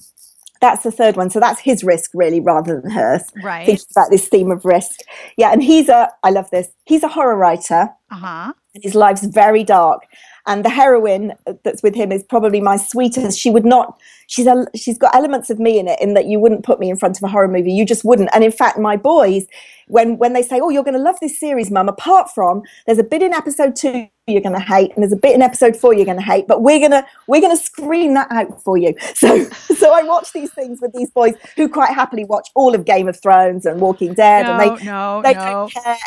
that's 0.60 0.84
the 0.84 0.92
third 0.92 1.16
one. 1.16 1.30
So 1.30 1.40
that's 1.40 1.60
his 1.62 1.84
risk 1.84 2.12
really 2.14 2.40
rather 2.40 2.80
than 2.82 2.92
hers. 2.92 3.24
Right. 3.42 3.66
Thinking 3.66 3.86
about 3.96 4.12
this 4.12 4.28
theme 4.28 4.52
of 4.52 4.66
risk. 4.66 5.00
Yeah, 5.38 5.52
and 5.52 5.64
he's 5.64 5.90
a 5.90 6.10
I 6.24 6.30
love 6.32 6.50
this. 6.52 6.70
He's 6.86 7.04
a 7.04 7.08
horror 7.08 7.38
writer. 7.38 7.90
Uh 8.12 8.16
huh. 8.16 8.54
his 8.74 8.96
life's 8.96 9.26
very 9.26 9.64
dark. 9.64 10.04
And 10.48 10.66
the 10.66 10.70
heroine 10.70 11.34
that's 11.64 11.84
with 11.84 11.96
him 11.96 12.12
is 12.12 12.24
probably 12.24 12.62
my 12.62 12.78
sweetest. 12.78 13.40
She 13.40 13.50
would 13.50 13.66
not. 13.66 14.00
She's 14.28 14.48
a, 14.48 14.66
she's 14.76 14.98
got 14.98 15.14
elements 15.14 15.50
of 15.50 15.60
me 15.60 15.78
in 15.78 15.88
it, 15.88 16.00
in 16.02 16.14
that 16.14 16.26
you 16.26 16.40
wouldn't 16.40 16.64
put 16.64 16.80
me 16.80 16.90
in 16.90 16.96
front 16.96 17.18
of 17.18 17.24
a 17.24 17.28
horror 17.28 17.48
movie. 17.48 17.74
You 17.74 17.86
just 17.86 18.04
wouldn't. 18.04 18.30
And 18.34 18.44
in 18.44 18.52
fact, 18.52 18.80
my 18.80 18.96
boys, 18.96 19.46
when 19.88 20.18
when 20.18 20.34
they 20.34 20.42
say, 20.42 20.60
"Oh, 20.62 20.70
you're 20.70 20.84
going 20.84 20.98
to 20.98 21.04
love 21.04 21.20
this 21.20 21.40
series, 21.40 21.70
Mum," 21.70 21.90
apart 21.90 22.34
from 22.34 22.64
there's 22.86 22.98
a 22.98 23.04
bit 23.04 23.22
in 23.22 23.34
episode 23.34 23.76
two 23.76 24.08
you're 24.28 24.42
going 24.42 24.56
to 24.56 24.62
hate, 24.62 24.92
and 24.94 25.04
there's 25.04 25.12
a 25.12 25.18
bit 25.18 25.36
in 25.36 25.42
episode 25.42 25.76
four 25.76 25.94
you're 25.94 26.06
going 26.06 26.18
to 26.18 26.24
hate, 26.24 26.48
but 26.48 26.62
we're 26.62 26.80
gonna 26.80 27.06
we're 27.28 27.42
gonna 27.42 27.58
screen 27.58 28.14
that 28.14 28.32
out 28.32 28.64
for 28.64 28.78
you. 28.78 28.96
So 29.22 29.44
so 29.50 29.94
I 29.94 30.04
watch 30.04 30.32
these 30.32 30.52
things 30.54 30.80
with 30.82 30.94
these 30.94 31.12
boys 31.12 31.36
who 31.56 31.68
quite 31.68 31.94
happily 31.94 32.24
watch 32.24 32.50
all 32.56 32.74
of 32.74 32.86
Game 32.86 33.08
of 33.08 33.20
Thrones 33.20 33.66
and 33.66 33.80
Walking 33.82 34.14
Dead, 34.14 34.46
and 34.46 34.60
they 34.60 34.86
no, 34.86 35.22
they 35.22 35.34
no. 35.34 35.40
don't 35.40 35.72
care 35.72 35.98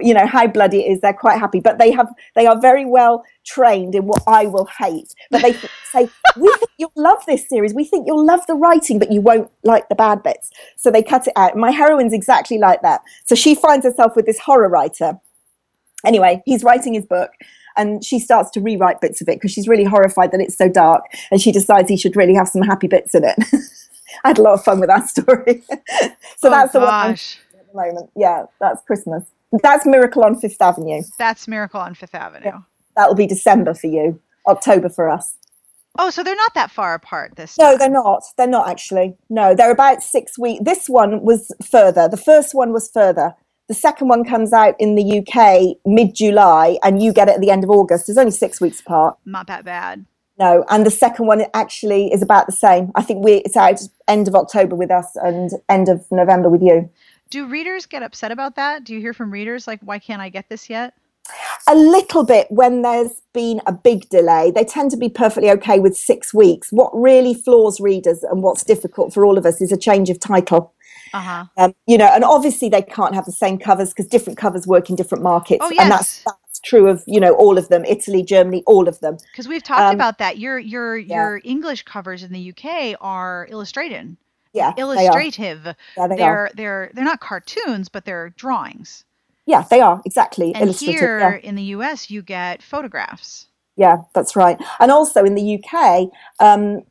you 0.00 0.12
know 0.12 0.26
how 0.26 0.46
bloody 0.46 0.80
it 0.80 0.90
is 0.90 1.00
they're 1.00 1.12
quite 1.12 1.38
happy 1.38 1.60
but 1.60 1.78
they 1.78 1.90
have 1.90 2.12
they 2.34 2.46
are 2.46 2.60
very 2.60 2.84
well 2.84 3.24
trained 3.44 3.87
in 3.94 4.06
what 4.06 4.22
i 4.26 4.46
will 4.46 4.68
hate. 4.78 5.14
But 5.30 5.42
they 5.42 5.52
say 5.90 6.08
we 6.36 6.48
think 6.48 6.70
you'll 6.78 6.92
love 6.96 7.24
this 7.26 7.48
series. 7.48 7.74
We 7.74 7.84
think 7.84 8.06
you'll 8.06 8.24
love 8.24 8.46
the 8.46 8.54
writing 8.54 8.98
but 8.98 9.12
you 9.12 9.20
won't 9.20 9.50
like 9.64 9.88
the 9.88 9.94
bad 9.94 10.22
bits. 10.22 10.50
So 10.76 10.90
they 10.90 11.02
cut 11.02 11.26
it 11.26 11.32
out. 11.36 11.56
My 11.56 11.70
heroine's 11.70 12.12
exactly 12.12 12.58
like 12.58 12.82
that. 12.82 13.02
So 13.26 13.34
she 13.34 13.54
finds 13.54 13.84
herself 13.84 14.16
with 14.16 14.26
this 14.26 14.38
horror 14.38 14.68
writer. 14.68 15.18
Anyway 16.04 16.42
he's 16.46 16.64
writing 16.64 16.94
his 16.94 17.06
book 17.06 17.30
and 17.78 18.04
she 18.04 18.18
starts 18.18 18.50
to 18.50 18.60
rewrite 18.60 19.00
bits 19.00 19.22
of 19.22 19.28
it 19.28 19.36
because 19.36 19.52
she's 19.52 19.68
really 19.68 19.84
horrified 19.84 20.32
that 20.32 20.40
it's 20.40 20.58
so 20.58 20.68
dark 20.68 21.04
and 21.30 21.40
she 21.40 21.52
decides 21.52 21.88
he 21.88 21.96
should 21.96 22.16
really 22.16 22.34
have 22.34 22.48
some 22.48 22.62
happy 22.62 22.88
bits 22.88 23.14
in 23.14 23.24
it. 23.24 23.36
I 24.24 24.28
had 24.28 24.38
a 24.38 24.42
lot 24.42 24.54
of 24.54 24.64
fun 24.64 24.80
with 24.80 24.88
that 24.88 25.08
story. 25.08 25.62
So 26.36 26.48
oh, 26.48 26.50
that's 26.52 26.72
the 26.72 26.78
one 26.78 27.10
at 27.10 27.38
the 27.72 27.74
moment. 27.74 28.10
Yeah, 28.14 28.44
that's 28.60 28.80
Christmas. 28.82 29.24
That's 29.60 29.84
Miracle 29.84 30.22
on 30.22 30.38
Fifth 30.38 30.62
Avenue. 30.62 31.02
That's 31.18 31.48
Miracle 31.48 31.80
on 31.80 31.94
Fifth 31.94 32.14
Avenue. 32.14 32.44
That 32.44 32.62
will 33.06 33.14
be 33.14 33.26
December 33.26 33.74
for 33.74 33.86
you, 33.86 34.20
October 34.48 34.88
for 34.88 35.08
us. 35.08 35.36
Oh, 36.00 36.10
so 36.10 36.22
they're 36.22 36.34
not 36.34 36.54
that 36.54 36.70
far 36.70 36.94
apart 36.94 37.36
this 37.36 37.56
No, 37.58 37.70
time. 37.70 37.78
they're 37.78 37.90
not. 37.90 38.22
They're 38.36 38.46
not 38.46 38.68
actually. 38.68 39.16
No, 39.28 39.54
they're 39.54 39.70
about 39.70 40.02
six 40.02 40.38
weeks. 40.38 40.62
This 40.64 40.88
one 40.88 41.22
was 41.22 41.50
further. 41.64 42.08
The 42.08 42.16
first 42.16 42.54
one 42.54 42.72
was 42.72 42.90
further. 42.90 43.34
The 43.68 43.74
second 43.74 44.08
one 44.08 44.24
comes 44.24 44.52
out 44.52 44.74
in 44.78 44.94
the 44.94 45.18
UK 45.18 45.76
mid 45.84 46.14
July, 46.14 46.78
and 46.82 47.02
you 47.02 47.12
get 47.12 47.28
it 47.28 47.34
at 47.34 47.40
the 47.40 47.50
end 47.50 47.64
of 47.64 47.70
August. 47.70 48.08
It's 48.08 48.16
only 48.18 48.30
six 48.30 48.60
weeks 48.60 48.80
apart. 48.80 49.18
Not 49.26 49.46
that 49.48 49.64
bad. 49.64 50.06
No, 50.38 50.64
and 50.70 50.86
the 50.86 50.90
second 50.90 51.26
one 51.26 51.44
actually 51.52 52.12
is 52.12 52.22
about 52.22 52.46
the 52.46 52.52
same. 52.52 52.92
I 52.94 53.02
think 53.02 53.24
we 53.24 53.34
it's 53.38 53.56
out 53.56 53.80
end 54.06 54.28
of 54.28 54.34
October 54.36 54.76
with 54.76 54.90
us 54.90 55.16
and 55.16 55.50
end 55.68 55.88
of 55.88 56.06
November 56.12 56.48
with 56.48 56.62
you. 56.62 56.88
Do 57.28 57.46
readers 57.48 57.86
get 57.86 58.02
upset 58.04 58.30
about 58.30 58.54
that? 58.54 58.84
Do 58.84 58.94
you 58.94 59.00
hear 59.00 59.12
from 59.12 59.30
readers 59.32 59.66
like, 59.66 59.80
why 59.82 59.98
can't 59.98 60.22
I 60.22 60.28
get 60.28 60.48
this 60.48 60.70
yet? 60.70 60.94
A 61.68 61.74
little 61.76 62.24
bit 62.24 62.48
when 62.50 62.82
there's 62.82 63.22
been 63.34 63.60
a 63.66 63.72
big 63.72 64.08
delay. 64.10 64.52
They 64.54 64.64
tend 64.64 64.90
to 64.92 64.96
be 64.96 65.08
perfectly 65.10 65.50
okay 65.52 65.80
with 65.80 65.96
six 65.96 66.34
weeks. 66.34 66.68
What 66.72 66.90
really 66.94 67.34
floors 67.34 67.80
readers 67.80 68.22
and 68.24 68.42
what's 68.42 68.64
difficult 68.64 69.14
for 69.14 69.26
all 69.26 69.38
of 69.38 69.46
us 69.46 69.60
is 69.60 69.72
a 69.72 69.78
change 69.78 70.10
of 70.10 70.20
title. 70.20 70.74
Uh 71.12 71.22
huh. 71.22 71.46
Um, 71.56 71.74
you 71.86 71.98
know, 71.98 72.06
and 72.06 72.24
obviously 72.24 72.68
they 72.68 72.82
can't 72.82 73.14
have 73.14 73.26
the 73.26 73.32
same 73.32 73.58
covers 73.58 73.90
because 73.90 74.06
different 74.08 74.38
covers 74.38 74.66
work 74.66 74.90
in 74.90 74.96
different 74.96 75.24
markets, 75.24 75.64
Oh, 75.64 75.74
and 75.78 75.90
that's 75.90 76.22
that's 76.26 76.60
true 76.64 76.88
of 76.88 77.04
you 77.06 77.20
know 77.20 77.34
all 77.34 77.58
of 77.58 77.68
them. 77.68 77.84
Italy, 77.86 78.22
Germany, 78.24 78.64
all 78.66 78.88
of 78.88 79.00
them. 79.00 79.18
Because 79.32 79.48
we've 79.48 79.62
talked 79.62 79.80
Um, 79.80 79.94
about 79.94 80.18
that. 80.18 80.38
Your 80.38 80.58
your 80.58 80.96
yeah. 81.08 81.16
your 81.16 81.40
English 81.44 81.84
covers 81.84 82.22
in 82.24 82.32
the 82.32 82.50
UK 82.52 82.96
are 83.00 83.46
illustrated, 83.50 84.16
Yeah, 84.54 84.74
they 84.94 85.08
are. 85.08 85.26
illustrative. 85.26 85.74
Yeah, 85.96 86.08
they 86.08 86.16
They're 86.16 86.22
are. 86.22 86.52
they're 86.54 86.90
they're 86.94 87.04
not 87.04 87.20
cartoons, 87.20 87.88
but 87.90 88.04
they're 88.04 88.30
drawings. 88.30 89.04
Yeah, 89.48 89.64
they 89.70 89.80
are 89.80 90.02
exactly 90.04 90.54
And 90.54 90.64
illustrative. 90.64 91.00
here 91.00 91.18
yeah. 91.42 91.48
in 91.48 91.54
the 91.54 91.62
US, 91.76 92.10
you 92.10 92.20
get 92.20 92.62
photographs. 92.62 93.46
Yeah, 93.76 93.96
that's 94.14 94.36
right. 94.36 94.60
And 94.78 94.90
also 94.92 95.24
in 95.24 95.34
the 95.34 95.58
UK, 95.58 96.08
um, 96.38 96.82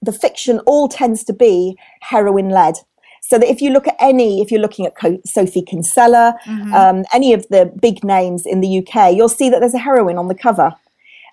the 0.00 0.12
fiction 0.12 0.60
all 0.60 0.88
tends 0.88 1.24
to 1.24 1.34
be 1.34 1.76
heroin 2.00 2.48
led. 2.48 2.76
So 3.20 3.38
that 3.38 3.50
if 3.50 3.60
you 3.60 3.70
look 3.70 3.86
at 3.86 3.96
any, 4.00 4.40
if 4.40 4.50
you're 4.50 4.60
looking 4.60 4.86
at 4.86 4.96
Co- 4.96 5.20
Sophie 5.26 5.60
Kinsella, 5.62 6.34
Mhm. 6.46 6.72
um, 6.72 7.04
any 7.12 7.34
of 7.34 7.46
the 7.50 7.66
big 7.82 8.02
names 8.02 8.46
in 8.46 8.60
the 8.62 8.68
UK, 8.78 9.10
you'll 9.12 9.28
see 9.28 9.50
that 9.50 9.60
there's 9.60 9.74
a 9.74 9.78
heroine 9.78 10.16
on 10.16 10.28
the 10.28 10.34
cover. 10.34 10.72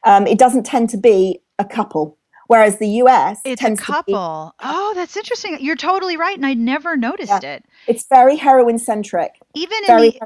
Um, 0.03 0.27
it 0.27 0.37
doesn't 0.37 0.65
tend 0.65 0.89
to 0.89 0.97
be 0.97 1.39
a 1.59 1.65
couple, 1.65 2.17
whereas 2.47 2.79
the 2.79 2.89
US 3.03 3.39
It's 3.45 3.61
a 3.61 3.65
tends 3.65 3.79
to 3.81 3.85
be 3.85 3.93
couple. 3.93 4.53
Oh, 4.59 4.93
that's 4.95 5.15
interesting. 5.15 5.57
You're 5.61 5.77
totally 5.77 6.17
right, 6.17 6.35
and 6.35 6.45
I 6.45 6.55
never 6.55 6.97
noticed 6.97 7.43
it. 7.45 7.63
it's 7.87 8.05
very 8.09 8.35
heroin 8.35 8.79
centric. 8.79 9.31
Even 9.53 9.77
in 9.77 9.85
very 9.87 10.09
the 10.09 10.19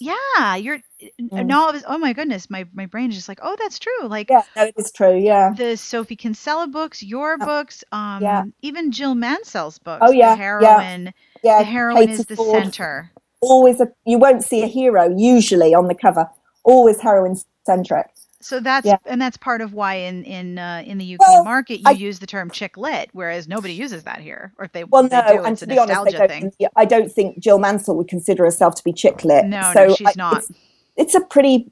yeah, 0.00 0.56
you're 0.56 0.78
Mm. 1.20 1.46
no. 1.46 1.72
Oh 1.86 1.98
my 1.98 2.12
goodness, 2.12 2.48
my 2.50 2.66
my 2.74 2.86
brain 2.86 3.10
is 3.10 3.16
just 3.16 3.28
like, 3.28 3.40
oh, 3.42 3.56
that's 3.58 3.78
true. 3.78 4.06
Like 4.06 4.30
Yeah, 4.30 4.42
no, 4.56 4.64
it 4.64 4.74
is 4.76 4.92
true. 4.92 5.16
Yeah, 5.16 5.52
the 5.56 5.76
Sophie 5.76 6.16
Kinsella 6.16 6.66
books, 6.66 7.02
your 7.02 7.36
Yeah. 7.38 7.44
books, 7.44 7.84
um, 7.92 8.22
Yeah. 8.22 8.44
even 8.62 8.92
Jill 8.92 9.14
Mansell's 9.14 9.78
books. 9.78 10.02
Oh, 10.06 10.10
yeah, 10.12 10.30
the 10.30 10.36
yeah. 10.36 10.36
heroine. 10.36 11.14
yeah. 11.42 11.58
The 11.58 11.64
heroine 11.64 12.08
is 12.08 12.26
the 12.26 12.36
Ford, 12.36 12.62
center. 12.62 13.10
Always, 13.40 13.80
a, 13.80 13.88
you 14.04 14.18
won't 14.18 14.42
see 14.42 14.62
a 14.62 14.66
hero 14.66 15.14
usually 15.16 15.74
on 15.74 15.88
the 15.88 15.94
cover. 15.94 16.28
Always 16.64 17.00
heroine 17.00 17.36
centric. 17.64 18.06
So 18.40 18.60
that's 18.60 18.86
Yeah. 18.86 18.96
and 19.06 19.20
that's 19.20 19.36
part 19.36 19.60
of 19.60 19.72
why 19.72 19.94
in 19.94 20.24
in 20.24 20.58
uh, 20.58 20.82
in 20.86 20.98
the 20.98 21.14
UK 21.14 21.20
Well, 21.20 21.44
market 21.44 21.78
you 21.78 21.84
I- 21.86 21.92
use 21.92 22.18
the 22.18 22.26
term 22.26 22.50
chick 22.50 22.76
lit, 22.76 23.10
whereas 23.12 23.48
nobody 23.48 23.72
uses 23.72 24.04
that 24.04 24.20
here, 24.20 24.52
or 24.58 24.64
if 24.66 24.72
they 24.72 24.84
Well, 24.84 25.04
they 25.04 25.16
no, 25.16 25.26
do, 25.38 25.44
and 25.44 25.52
it's 25.52 25.60
to 25.60 25.66
a 25.66 25.68
be 25.68 25.78
honest, 25.78 25.88
they 25.88 26.10
nostalgia 26.12 26.18
don't, 26.40 26.54
thing. 26.58 26.68
I 26.76 26.84
don't 26.84 27.10
think 27.10 27.38
Jill 27.38 27.58
Mansell 27.58 27.96
would 27.96 28.08
consider 28.08 28.44
herself 28.44 28.74
to 28.76 28.84
be 28.84 28.92
chick 28.92 29.24
lit. 29.24 29.46
No, 29.46 29.70
so 29.72 29.86
no, 29.86 29.94
she's 29.94 30.06
I- 30.08 30.12
not. 30.16 30.36
It's, 30.38 30.52
it's 30.96 31.14
a 31.14 31.20
pretty, 31.20 31.70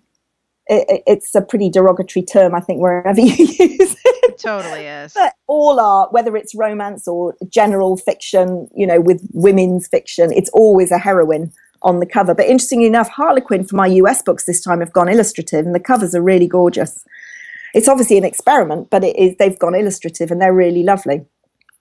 it, 0.67 1.03
it's 1.07 1.35
a 1.35 1.43
pretty 1.43 1.69
derogatory 1.71 2.25
term, 2.25 2.55
I 2.55 2.61
think, 2.61 2.81
wherever 2.81 3.21
you 3.21 3.27
use 3.35 3.59
it. 3.59 3.99
It 4.05 4.39
totally 4.39 4.87
is. 4.87 5.12
But 5.15 5.35
all 5.47 5.79
are, 5.79 6.09
whether 6.11 6.35
it's 6.37 6.55
romance 6.55 7.07
or 7.07 7.35
general 7.49 7.97
fiction, 7.99 8.69
you 8.75 8.87
know, 8.87 9.01
with 9.01 9.21
women's 9.33 9.87
fiction, 9.87 10.33
it's 10.33 10.51
always 10.51 10.91
a 10.91 10.99
heroine 10.99 11.53
on 11.85 12.01
the 12.01 12.07
cover. 12.07 12.35
But 12.35 12.47
interestingly 12.47 12.87
enough, 12.87 13.09
Harlequin 13.09 13.64
for 13.64 13.76
my 13.76 13.87
US 13.87 14.22
books 14.22 14.45
this 14.45 14.61
time 14.61 14.80
have 14.80 14.93
gone 14.93 15.09
illustrative, 15.09 15.64
and 15.64 15.74
the 15.74 15.80
covers 15.80 16.14
are 16.14 16.22
really 16.22 16.49
gorgeous. 16.49 17.05
It's 17.74 17.89
obviously 17.89 18.18
an 18.18 18.24
experiment, 18.24 18.91
but 18.91 19.05
it 19.05 19.16
is 19.16 19.37
they've 19.37 19.59
gone 19.59 19.74
illustrative 19.74 20.30
and 20.30 20.41
they're 20.41 20.55
really 20.55 20.82
lovely. 20.82 21.24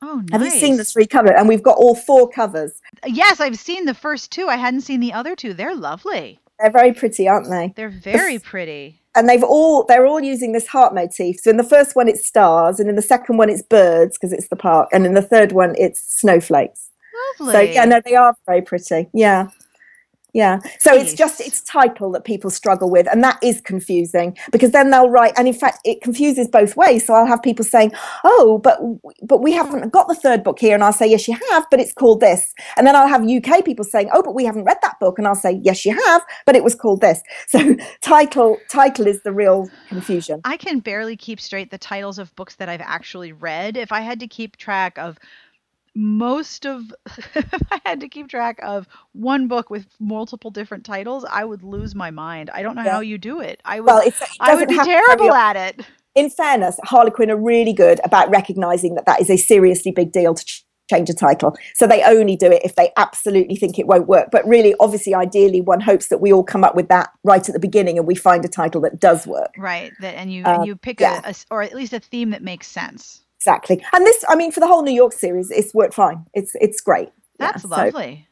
Oh, 0.01 0.15
nice. 0.15 0.31
Have 0.31 0.41
you 0.41 0.59
seen 0.59 0.77
the 0.77 0.83
three 0.83 1.05
covers? 1.05 1.33
And 1.37 1.47
we've 1.47 1.63
got 1.63 1.77
all 1.77 1.95
four 1.95 2.29
covers. 2.29 2.81
Yes, 3.05 3.39
I've 3.39 3.57
seen 3.57 3.85
the 3.85 3.93
first 3.93 4.31
two. 4.31 4.47
I 4.47 4.57
hadn't 4.57 4.81
seen 4.81 4.99
the 4.99 5.13
other 5.13 5.35
two. 5.35 5.53
They're 5.53 5.75
lovely. 5.75 6.39
They're 6.59 6.71
very 6.71 6.93
pretty, 6.93 7.27
aren't 7.27 7.49
they? 7.49 7.73
They're 7.75 7.89
very 7.89 8.39
pretty. 8.39 8.99
And 9.15 9.29
they've 9.29 9.43
all 9.43 9.85
they're 9.85 10.07
all 10.07 10.19
using 10.19 10.51
this 10.51 10.67
heart 10.67 10.95
motif. 10.95 11.39
So 11.39 11.51
in 11.51 11.57
the 11.57 11.63
first 11.63 11.95
one 11.95 12.07
it's 12.07 12.25
stars, 12.25 12.79
and 12.79 12.89
in 12.89 12.95
the 12.95 13.01
second 13.01 13.37
one 13.37 13.49
it's 13.49 13.61
birds 13.61 14.17
because 14.17 14.33
it's 14.33 14.47
the 14.47 14.55
park, 14.55 14.89
and 14.91 15.05
in 15.05 15.13
the 15.13 15.21
third 15.21 15.51
one 15.51 15.75
it's 15.77 16.03
snowflakes. 16.19 16.89
Lovely. 17.39 17.53
So 17.53 17.59
yeah, 17.61 17.85
no, 17.85 18.01
they 18.03 18.15
are 18.15 18.35
very 18.47 18.61
pretty. 18.61 19.09
Yeah. 19.13 19.49
Yeah. 20.34 20.59
So 20.79 20.95
it's 20.95 21.13
just 21.13 21.39
its 21.39 21.61
title 21.61 22.11
that 22.11 22.23
people 22.23 22.49
struggle 22.49 22.89
with. 22.89 23.07
And 23.07 23.23
that 23.23 23.38
is 23.43 23.61
confusing 23.61 24.36
because 24.51 24.71
then 24.71 24.89
they'll 24.89 25.09
write, 25.09 25.34
and 25.38 25.47
in 25.47 25.53
fact, 25.53 25.79
it 25.86 26.01
confuses 26.01 26.47
both 26.47 26.75
ways. 26.75 27.05
So 27.05 27.13
I'll 27.13 27.27
have 27.27 27.43
people 27.43 27.63
saying, 27.63 27.91
oh, 28.23 28.59
but 28.63 28.79
but 29.21 29.43
we 29.43 29.53
haven't 29.53 29.91
got 29.91 30.07
the 30.07 30.15
third 30.15 30.43
book 30.43 30.57
here. 30.59 30.73
And 30.73 30.84
I'll 30.84 30.91
say, 30.91 31.07
yes, 31.07 31.27
you 31.27 31.38
have, 31.51 31.67
but 31.69 31.79
it's 31.79 31.93
called 31.93 32.19
this. 32.19 32.53
And 32.77 32.88
then 32.88 32.95
I'll 32.95 33.07
have 33.07 33.27
UK 33.27 33.63
people 33.63 33.86
saying, 33.86 34.09
oh, 34.11 34.23
but 34.23 34.34
we 34.34 34.43
haven't 34.43 34.63
read 34.63 34.79
that 34.81 34.99
book. 34.99 35.19
And 35.19 35.27
I'll 35.27 35.36
say, 35.36 35.59
yes, 35.61 35.86
you 35.86 35.95
have, 36.07 36.25
but 36.47 36.55
it 36.55 36.63
was 36.63 36.75
called 36.75 37.01
this. 37.01 37.21
So 37.53 37.75
title 38.01 38.57
title 38.67 39.05
is 39.05 39.21
the 39.21 39.31
real 39.31 39.69
confusion. 39.88 40.41
I 40.43 40.57
can 40.57 40.79
barely 40.79 41.15
keep 41.15 41.39
straight 41.39 41.69
the 41.69 41.77
titles 41.77 42.17
of 42.17 42.36
books 42.36 42.55
that 42.55 42.67
I've 42.67 42.81
actually 42.81 43.31
read. 43.31 43.77
If 43.77 43.91
I 43.91 44.01
had 44.01 44.19
to 44.21 44.27
keep 44.27 44.57
track 44.57 44.97
of 44.97 45.19
most 45.95 46.65
of 46.65 46.83
if 47.35 47.61
I 47.71 47.79
had 47.85 47.99
to 48.01 48.09
keep 48.09 48.27
track 48.29 48.59
of 48.63 48.87
one 49.13 49.47
book 49.47 49.69
with 49.69 49.87
multiple 49.99 50.51
different 50.51 50.85
titles, 50.85 51.25
I 51.29 51.45
would 51.45 51.63
lose 51.63 51.93
my 51.95 52.11
mind. 52.11 52.49
I 52.53 52.61
don't 52.63 52.75
know 52.75 52.83
Yeah. 52.83 52.93
how 52.93 52.99
you 53.01 53.17
do 53.17 53.39
it. 53.41 53.61
I 53.65 53.79
would 53.79 53.87
Well, 53.87 54.01
it 54.05 54.13
I 54.39 54.55
would 54.55 54.69
be 54.69 54.77
terrible 54.77 55.33
at 55.33 55.55
it. 55.55 55.85
in 56.15 56.29
fairness, 56.29 56.79
Harlequin 56.83 57.29
are 57.31 57.37
really 57.37 57.73
good 57.73 57.99
about 58.03 58.29
recognizing 58.29 58.95
that 58.95 59.05
that 59.05 59.21
is 59.21 59.29
a 59.29 59.37
seriously 59.37 59.91
big 59.91 60.11
deal 60.11 60.33
to 60.33 60.45
ch- 60.45 60.65
change 60.89 61.09
a 61.09 61.13
title. 61.13 61.55
So 61.75 61.87
they 61.87 62.03
only 62.03 62.35
do 62.35 62.51
it 62.51 62.61
if 62.65 62.75
they 62.75 62.91
absolutely 62.97 63.55
think 63.55 63.79
it 63.79 63.87
won't 63.87 64.07
work. 64.07 64.29
But 64.31 64.45
really, 64.47 64.75
obviously, 64.81 65.15
ideally, 65.15 65.61
one 65.61 65.79
hopes 65.79 66.09
that 66.09 66.19
we 66.19 66.33
all 66.33 66.43
come 66.43 66.63
up 66.63 66.75
with 66.75 66.89
that 66.89 67.09
right 67.23 67.47
at 67.47 67.53
the 67.53 67.59
beginning 67.59 67.97
and 67.97 68.05
we 68.05 68.15
find 68.15 68.43
a 68.43 68.49
title 68.49 68.81
that 68.81 68.99
does 68.99 69.25
work. 69.25 69.53
Right. 69.57 69.93
That 70.01 70.15
and 70.15 70.31
you 70.31 70.43
Uh, 70.43 70.55
and 70.55 70.65
you 70.67 70.75
pick 70.75 70.99
yeah. 70.99 71.21
a, 71.23 71.29
a 71.29 71.35
or 71.51 71.61
at 71.63 71.73
least 71.73 71.93
a 71.93 71.99
theme 71.99 72.31
that 72.31 72.43
makes 72.43 72.67
sense. 72.67 73.21
Exactly. 73.43 73.83
And 73.93 74.05
this, 74.05 74.23
I 74.29 74.35
mean, 74.35 74.51
for 74.53 74.61
the 74.61 74.67
whole 74.67 74.83
New 74.83 74.93
York 74.93 75.11
series, 75.11 75.51
it's 75.51 75.73
worked 75.73 75.93
fine. 75.93 76.25
It's 76.33 76.53
it's 76.61 76.79
great. 76.79 77.09
Yeah, 77.39 77.51
That's 77.51 77.63
so- 77.63 77.67
lovely. 77.69 78.27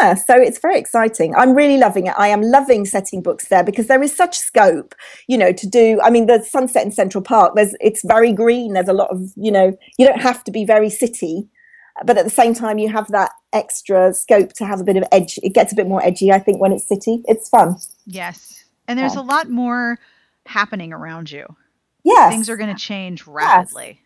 Yeah, 0.00 0.14
so 0.14 0.34
it's 0.40 0.58
very 0.58 0.78
exciting. 0.78 1.34
I'm 1.36 1.54
really 1.54 1.76
loving 1.76 2.06
it. 2.06 2.14
I 2.16 2.28
am 2.28 2.40
loving 2.40 2.86
setting 2.86 3.20
books 3.20 3.48
there 3.48 3.62
because 3.62 3.86
there 3.86 4.02
is 4.02 4.16
such 4.16 4.38
scope, 4.38 4.94
you 5.28 5.36
know, 5.36 5.52
to 5.52 5.66
do. 5.68 6.00
I 6.02 6.08
mean, 6.08 6.24
the 6.24 6.42
sunset 6.42 6.86
in 6.86 6.90
Central 6.90 7.22
Park. 7.22 7.52
There's 7.54 7.74
it's 7.82 8.02
very 8.02 8.32
green. 8.32 8.72
There's 8.72 8.88
a 8.88 8.94
lot 8.94 9.10
of, 9.10 9.20
you 9.36 9.52
know, 9.52 9.76
you 9.98 10.06
don't 10.06 10.22
have 10.22 10.42
to 10.44 10.50
be 10.50 10.64
very 10.64 10.88
city, 10.88 11.46
but 12.06 12.16
at 12.16 12.24
the 12.24 12.30
same 12.30 12.54
time, 12.54 12.78
you 12.78 12.88
have 12.88 13.08
that 13.08 13.32
extra 13.52 14.14
scope 14.14 14.54
to 14.54 14.64
have 14.64 14.80
a 14.80 14.84
bit 14.84 14.96
of 14.96 15.04
edge. 15.12 15.38
It 15.42 15.52
gets 15.52 15.70
a 15.70 15.76
bit 15.76 15.86
more 15.86 16.02
edgy, 16.02 16.32
I 16.32 16.38
think, 16.38 16.62
when 16.62 16.72
it's 16.72 16.88
city. 16.88 17.22
It's 17.26 17.50
fun. 17.50 17.76
Yes. 18.06 18.64
And 18.88 18.98
there's 18.98 19.16
Yeah. 19.16 19.20
a 19.20 19.26
lot 19.34 19.50
more 19.50 19.98
happening 20.46 20.94
around 20.94 21.30
you. 21.30 21.44
Yes, 22.04 22.32
Things 22.32 22.48
are 22.48 22.56
going 22.56 22.74
to 22.74 22.80
change 22.80 23.26
rapidly. 23.26 24.00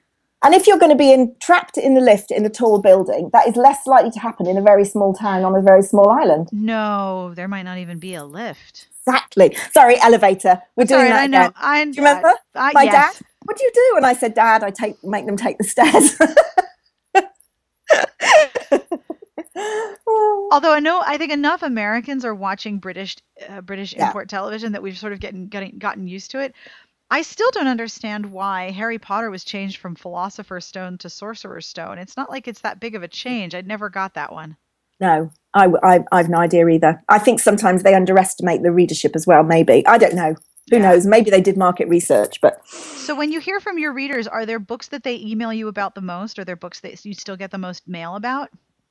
And 0.45 0.55
if 0.55 0.67
you're 0.67 0.79
going 0.79 0.91
to 0.93 0.97
be 0.97 1.13
in, 1.13 1.35
trapped 1.41 1.77
in 1.79 1.95
the 1.95 2.01
lift 2.01 2.31
in 2.31 2.45
a 2.45 2.51
tall 2.51 2.81
building, 2.81 3.31
that 3.33 3.47
is 3.49 3.57
less 3.57 3.87
likely 3.87 4.11
to 4.13 4.19
happen 4.21 4.47
in 4.47 4.57
a 4.57 4.63
very 4.63 4.85
small 4.85 5.13
town 5.15 5.45
on 5.45 5.55
a 5.57 5.63
very 5.63 5.83
small 5.83 6.09
island. 6.11 6.49
No, 6.53 7.33
there 7.35 7.49
might 7.49 7.65
not 7.65 7.79
even 7.79 7.99
be 7.99 8.15
a 8.15 8.25
lift. 8.25 8.89
Exactly. 9.07 9.57
Sorry, 9.73 9.99
elevator. 10.01 10.61
We're 10.77 10.85
doing 10.85 11.11
right, 11.11 11.11
that 11.11 11.21
I 11.23 11.27
know. 11.27 11.41
again. 11.41 11.53
I, 11.57 11.85
Do 11.85 11.91
you 11.91 11.97
remember? 11.99 12.35
I, 12.55 12.73
my 12.73 12.83
yes. 12.85 13.19
dad 13.19 13.27
what 13.45 13.57
do 13.57 13.65
you 13.65 13.71
do 13.73 13.97
and 13.97 14.05
i 14.05 14.13
said 14.13 14.35
dad 14.35 14.63
i 14.63 14.71
take 14.71 15.03
make 15.03 15.25
them 15.25 15.37
take 15.37 15.57
the 15.57 15.65
stairs 15.65 16.19
Although 20.51 20.73
I 20.73 20.81
know, 20.81 21.03
I 21.05 21.19
think 21.19 21.33
enough 21.33 21.63
Americans 21.63 22.25
are 22.25 22.35
watching 22.35 22.79
British 22.79 23.17
uh, 23.49 23.61
British 23.61 23.93
Yeah. 23.95 24.07
import 24.07 24.29
television 24.29 24.73
that 24.73 24.83
we've 24.83 24.97
sort 24.99 25.13
of 25.13 25.21
getting, 25.21 25.49
getting 25.49 25.79
gotten 25.79 26.07
used 26.09 26.31
to 26.33 26.41
it. 26.41 26.55
I 27.11 27.23
still 27.23 27.51
don't 27.53 27.67
understand 27.69 28.27
why 28.33 28.71
Harry 28.71 28.99
Potter 28.99 29.31
was 29.31 29.45
changed 29.45 29.79
from 29.79 29.95
Philosopher's 29.95 30.67
Stone 30.67 30.99
to 30.99 31.09
Sorcerer's 31.11 31.67
Stone. 31.67 31.99
It's 31.99 32.17
not 32.17 32.29
like 32.31 32.47
it's 32.47 32.61
that 32.61 32.81
big 32.81 32.95
of 32.95 33.03
a 33.03 33.09
change. 33.09 33.55
I'd 33.55 33.67
never 33.67 33.89
got 33.89 34.15
that 34.15 34.33
one. 34.33 34.57
no 35.01 35.31
I, 35.55 35.69
I 35.83 36.01
i've 36.13 36.29
no 36.29 36.37
idea 36.39 36.69
either 36.69 37.03
i 37.09 37.19
think 37.19 37.41
sometimes 37.41 37.83
they 37.83 37.95
underestimate 37.95 38.63
the 38.63 38.71
readership 38.71 39.13
as 39.17 39.27
well 39.27 39.43
maybe 39.43 39.87
i 39.87 39.97
don't 39.97 40.15
know 40.15 40.35
who 40.71 40.77
Yeah. 40.77 40.83
knows 40.83 41.07
maybe 41.07 41.31
they 41.31 41.41
did 41.41 41.57
market 41.57 41.89
research 41.89 42.41
but 42.43 42.61
So 42.69 43.15
when 43.15 43.33
you 43.33 43.41
hear 43.41 43.59
from 43.61 43.79
your 43.79 43.95
readers, 43.95 44.27
are 44.27 44.45
there 44.45 44.59
books 44.59 44.89
that 44.89 45.03
they 45.05 45.17
email 45.17 45.51
you 45.51 45.69
about 45.69 45.95
the 45.95 46.03
most? 46.03 46.39
Are 46.39 46.45
there 46.45 46.57
books 46.57 46.81
that 46.81 47.03
you 47.07 47.15
still 47.15 47.37
get 47.39 47.51
the 47.51 47.57
most 47.57 47.89
mail 47.89 48.17
about? 48.17 48.51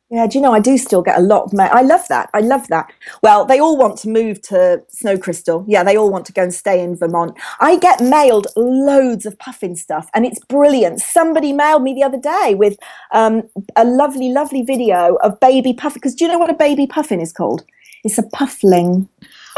Yeah 0.09 0.25
do 0.27 0.37
you 0.37 0.41
know 0.41 0.53
i 0.53 0.59
do 0.59 0.77
still 0.77 1.01
get 1.01 1.17
a 1.17 1.21
lot 1.21 1.43
of 1.43 1.53
mail 1.53 1.69
i 1.73 1.81
love 1.81 2.07
that 2.07 2.29
i 2.33 2.39
love 2.39 2.67
that. 2.69 2.89
Well 3.23 3.45
they 3.45 3.59
all 3.59 3.77
want 3.77 3.97
to 3.99 4.09
move 4.09 4.41
to 4.43 4.83
snow 4.89 5.17
crystal. 5.17 5.65
Yeah 5.67 5.83
they 5.83 5.95
all 5.97 6.11
want 6.11 6.25
to 6.27 6.33
go 6.33 6.43
and 6.43 6.53
stay 6.53 6.81
in 6.81 6.95
vermont. 6.95 7.37
I 7.59 7.77
get 7.77 8.01
mailed 8.01 8.47
loads 8.55 9.25
of 9.25 9.37
puffin 9.39 9.75
stuff 9.75 10.09
and 10.13 10.25
it's 10.25 10.39
brilliant. 10.45 10.99
Somebody 11.01 11.53
mailed 11.53 11.83
me 11.83 11.93
the 11.93 12.03
other 12.03 12.19
day 12.19 12.55
with 12.55 12.77
um, 13.11 13.43
a 13.75 13.83
lovely 13.85 14.29
lovely 14.29 14.61
video 14.63 15.15
of 15.23 15.39
baby 15.39 15.73
puffin 15.73 15.95
because 15.99 16.15
do 16.15 16.25
you 16.25 16.31
know 16.31 16.37
what 16.39 16.49
a 16.49 16.53
baby 16.53 16.87
puffin 16.87 17.19
is 17.21 17.33
called? 17.33 17.63
It's 18.03 18.17
a 18.17 18.23
puffling. 18.23 19.09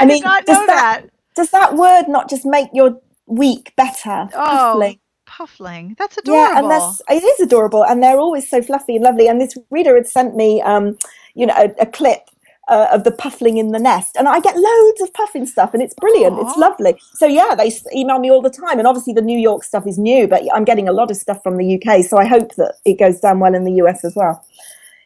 I, 0.00 0.04
mean, 0.06 0.18
did 0.18 0.24
not 0.24 0.46
does 0.46 0.66
that- 0.66 1.02
that. 1.02 1.10
does 1.34 1.50
that 1.50 1.74
word 1.74 2.08
not 2.08 2.28
just 2.28 2.44
make 2.44 2.68
your 2.72 3.00
week 3.26 3.72
better? 3.76 4.28
Oh, 4.34 4.72
Puffling. 4.74 4.98
Puffling. 5.36 5.96
That's 5.98 6.18
adorable. 6.18 6.42
Yeah, 6.42 6.58
and 6.58 6.70
that's 6.70 7.00
it 7.08 7.24
is 7.24 7.40
adorable, 7.40 7.84
and 7.84 8.02
they're 8.02 8.18
always 8.20 8.48
so 8.48 8.60
fluffy 8.62 8.96
and 8.96 9.04
lovely. 9.04 9.28
And 9.28 9.40
this 9.40 9.56
reader 9.70 9.94
had 9.94 10.06
sent 10.06 10.36
me, 10.36 10.60
um, 10.60 10.98
you 11.34 11.46
know, 11.46 11.54
a, 11.56 11.82
a 11.82 11.86
clip 11.86 12.28
uh, 12.68 12.88
of 12.92 13.04
the 13.04 13.10
puffling 13.10 13.56
in 13.56 13.72
the 13.72 13.78
nest, 13.78 14.14
and 14.16 14.28
I 14.28 14.40
get 14.40 14.56
loads 14.56 15.00
of 15.00 15.12
puffin 15.14 15.46
stuff, 15.46 15.72
and 15.74 15.82
it's 15.82 15.94
brilliant. 15.94 16.38
It's 16.38 16.56
lovely. 16.56 16.94
So 17.14 17.26
yeah, 17.26 17.54
they 17.54 17.72
email 17.94 18.18
me 18.18 18.30
all 18.30 18.42
the 18.42 18.50
time, 18.50 18.78
and 18.78 18.86
obviously 18.86 19.14
the 19.14 19.22
New 19.22 19.38
York 19.38 19.64
stuff 19.64 19.86
is 19.86 19.98
new, 19.98 20.28
but 20.28 20.42
I'm 20.54 20.64
getting 20.64 20.88
a 20.88 20.92
lot 20.92 21.10
of 21.10 21.16
stuff 21.16 21.42
from 21.42 21.56
the 21.56 21.80
UK. 21.80 22.04
So 22.04 22.18
I 22.18 22.26
hope 22.26 22.54
that 22.56 22.74
it 22.84 22.98
goes 22.98 23.18
down 23.20 23.40
well 23.40 23.54
in 23.54 23.64
the 23.64 23.72
US 23.84 24.04
as 24.04 24.14
well. 24.14 24.44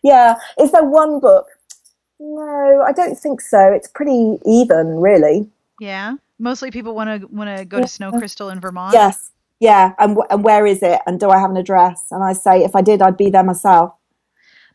Yeah, 0.03 0.35
is 0.61 0.73
there 0.73 0.85
one 0.85 1.21
book? 1.21 1.47
No, 2.19 2.85
I 2.87 2.93
don't 2.93 3.17
think 3.17 3.41
so. 3.41 3.73
It's 3.73 3.89
pretty 3.89 4.39
even, 4.45 4.99
really. 5.01 5.49
yeah. 5.81 6.15
Mostly 6.39 6.71
people 6.71 6.95
want 6.95 7.09
to 7.23 7.27
want 7.29 7.57
to 7.57 7.65
go 7.65 7.81
to 7.81 7.89
Snow 7.89 8.13
Crystal 8.13 8.51
in 8.51 8.61
Vermont. 8.61 8.93
Yes, 8.93 9.31
yeah, 9.61 9.95
and 9.99 10.19
and 10.31 10.45
where 10.45 10.67
is 10.67 10.83
it? 10.83 11.01
And 11.07 11.19
do 11.21 11.31
I 11.31 11.39
have 11.39 11.51
an 11.51 11.57
address? 11.57 12.05
And 12.11 12.23
I 12.23 12.33
say, 12.33 12.63
if 12.65 12.77
I 12.77 12.83
did, 12.83 13.03
I'd 13.03 13.17
be 13.17 13.31
there 13.31 13.43
myself. 13.45 13.93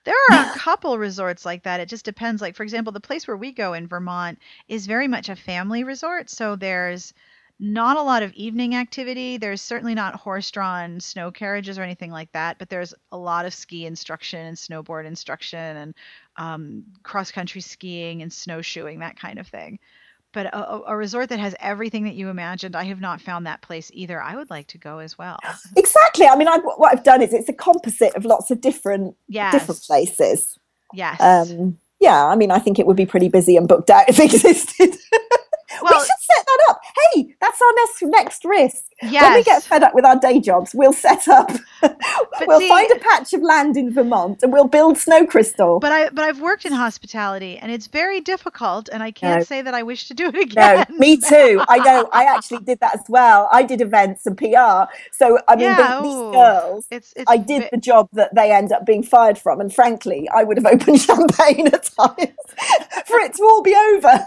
There 0.03 0.15
are 0.31 0.41
a 0.41 0.53
couple 0.57 0.97
resorts 0.97 1.45
like 1.45 1.63
that. 1.63 1.79
It 1.79 1.89
just 1.89 2.05
depends. 2.05 2.41
Like 2.41 2.55
for 2.55 2.63
example, 2.63 2.91
the 2.91 2.99
place 2.99 3.27
where 3.27 3.37
we 3.37 3.51
go 3.51 3.73
in 3.73 3.87
Vermont 3.87 4.39
is 4.67 4.87
very 4.87 5.07
much 5.07 5.29
a 5.29 5.35
family 5.35 5.83
resort, 5.83 6.29
so 6.29 6.55
there's 6.55 7.13
not 7.59 7.95
a 7.95 8.01
lot 8.01 8.23
of 8.23 8.33
evening 8.33 8.75
activity. 8.75 9.37
There's 9.37 9.61
certainly 9.61 9.93
not 9.93 10.15
horse-drawn 10.15 10.99
snow 10.99 11.29
carriages 11.29 11.77
or 11.77 11.83
anything 11.83 12.09
like 12.09 12.31
that, 12.31 12.57
but 12.57 12.69
there's 12.69 12.95
a 13.11 13.17
lot 13.17 13.45
of 13.45 13.53
ski 13.53 13.85
instruction 13.85 14.47
and 14.47 14.57
snowboard 14.57 15.05
instruction 15.05 15.77
and 15.77 15.95
um, 16.37 16.83
cross-country 17.03 17.61
skiing 17.61 18.23
and 18.23 18.33
snowshoeing, 18.33 18.99
that 18.99 19.19
kind 19.19 19.37
of 19.37 19.47
thing. 19.47 19.77
But 20.33 20.45
a, 20.47 20.81
a- 20.87 20.95
resort 20.95 21.27
that 21.29 21.39
has 21.39 21.53
everything 21.59 22.05
that 22.05 22.15
you 22.15 22.29
imagined, 22.29 22.75
I 22.75 22.85
have 22.85 23.01
not 23.01 23.19
found 23.19 23.45
that 23.47 23.61
place 23.61 23.91
either. 23.93 24.21
I 24.21 24.35
would 24.37 24.49
like 24.49 24.67
to 24.67 24.77
go 24.77 24.99
as 24.99 25.17
well. 25.17 25.37
Exactly. 25.75 26.25
I 26.27 26.35
mean, 26.37 26.47
I, 26.47 26.57
what 26.59 26.93
I've 26.93 27.03
done 27.03 27.21
is 27.21 27.33
it's 27.33 27.49
a 27.49 27.53
composite 27.53 28.15
of 28.15 28.23
lots 28.25 28.49
of 28.51 28.61
different 28.61 29.15
Yes. 29.27 29.53
different 29.53 29.81
places. 29.81 30.57
Yes. 30.93 31.19
Um, 31.19 31.77
yeah, 31.99 32.25
I 32.25 32.35
mean, 32.35 32.49
I 32.51 32.59
think 32.59 32.79
it 32.79 32.85
would 32.87 32.97
be 32.97 33.05
pretty 33.05 33.27
busy 33.29 33.55
and 33.57 33.67
booked 33.67 33.89
out 33.89 34.07
if 34.09 34.19
it 34.19 34.25
existed. 34.33 34.89
we 34.89 35.17
Well- 35.81 35.99
should 35.99 36.21
set 36.21 36.45
that 36.45 36.59
up. 36.69 36.81
Hey, 37.13 37.35
that's 37.41 37.61
our 37.61 37.73
next 37.75 38.01
next 38.03 38.45
risk. 38.45 38.83
When 39.01 39.33
we 39.33 39.43
get 39.43 39.63
fed 39.63 39.81
up 39.81 39.95
with 39.95 40.05
our 40.05 40.15
day 40.19 40.39
jobs, 40.39 40.75
we'll 40.75 40.93
set 40.93 41.27
up. 41.27 41.49
we'll 42.45 42.59
see- 42.59 42.69
find 42.69 42.91
a 42.91 42.99
patch 42.99 43.33
of 43.33 43.41
land 43.41 43.75
in 43.75 43.91
Vermont 43.91 44.43
and 44.43 44.53
we'll 44.53 44.67
build 44.67 44.97
snow 44.99 45.25
crystal. 45.25 45.79
But 45.79 45.91
I 45.91 46.09
but 46.09 46.23
I've 46.23 46.39
worked 46.39 46.65
in 46.65 46.73
hospitality 46.73 47.57
and 47.57 47.71
it's 47.71 47.87
very 47.87 48.19
difficult 48.21 48.89
and 48.93 49.01
I 49.01 49.09
can't 49.11 49.39
No. 49.39 49.43
say 49.43 49.61
that 49.63 49.73
I 49.73 49.81
wish 49.83 50.07
to 50.09 50.13
do 50.13 50.27
it 50.27 50.35
again. 50.35 50.85
No, 50.89 50.97
me 50.97 51.17
too. 51.29 51.63
I 51.67 51.79
know. 51.79 52.09
I 52.13 52.25
actually 52.25 52.59
did 52.63 52.79
that 52.81 52.93
as 52.95 53.05
well. 53.09 53.49
I 53.51 53.63
did 53.63 53.81
events 53.81 54.25
and 54.27 54.37
PR. 54.37 54.91
So 55.11 55.39
I 55.47 55.55
mean, 55.55 55.65
Yeah, 55.65 55.97
the, 55.97 56.03
these 56.03 56.35
girls, 56.35 56.87
It's 56.91 57.13
it's 57.15 57.25
I 57.27 57.37
did 57.37 57.69
the 57.71 57.77
job 57.77 58.09
that 58.13 58.35
they 58.35 58.51
end 58.51 58.71
up 58.71 58.85
being 58.85 59.01
fired 59.03 59.37
from, 59.39 59.59
and 59.61 59.73
frankly, 59.73 60.29
I 60.31 60.43
would 60.43 60.57
have 60.57 60.65
opened 60.67 61.01
champagne 61.09 61.67
at 61.67 61.83
times 61.85 62.27
for 63.07 63.19
it 63.19 63.33
to 63.33 63.43
all 63.43 63.63
be 63.63 63.75
over. 63.95 64.25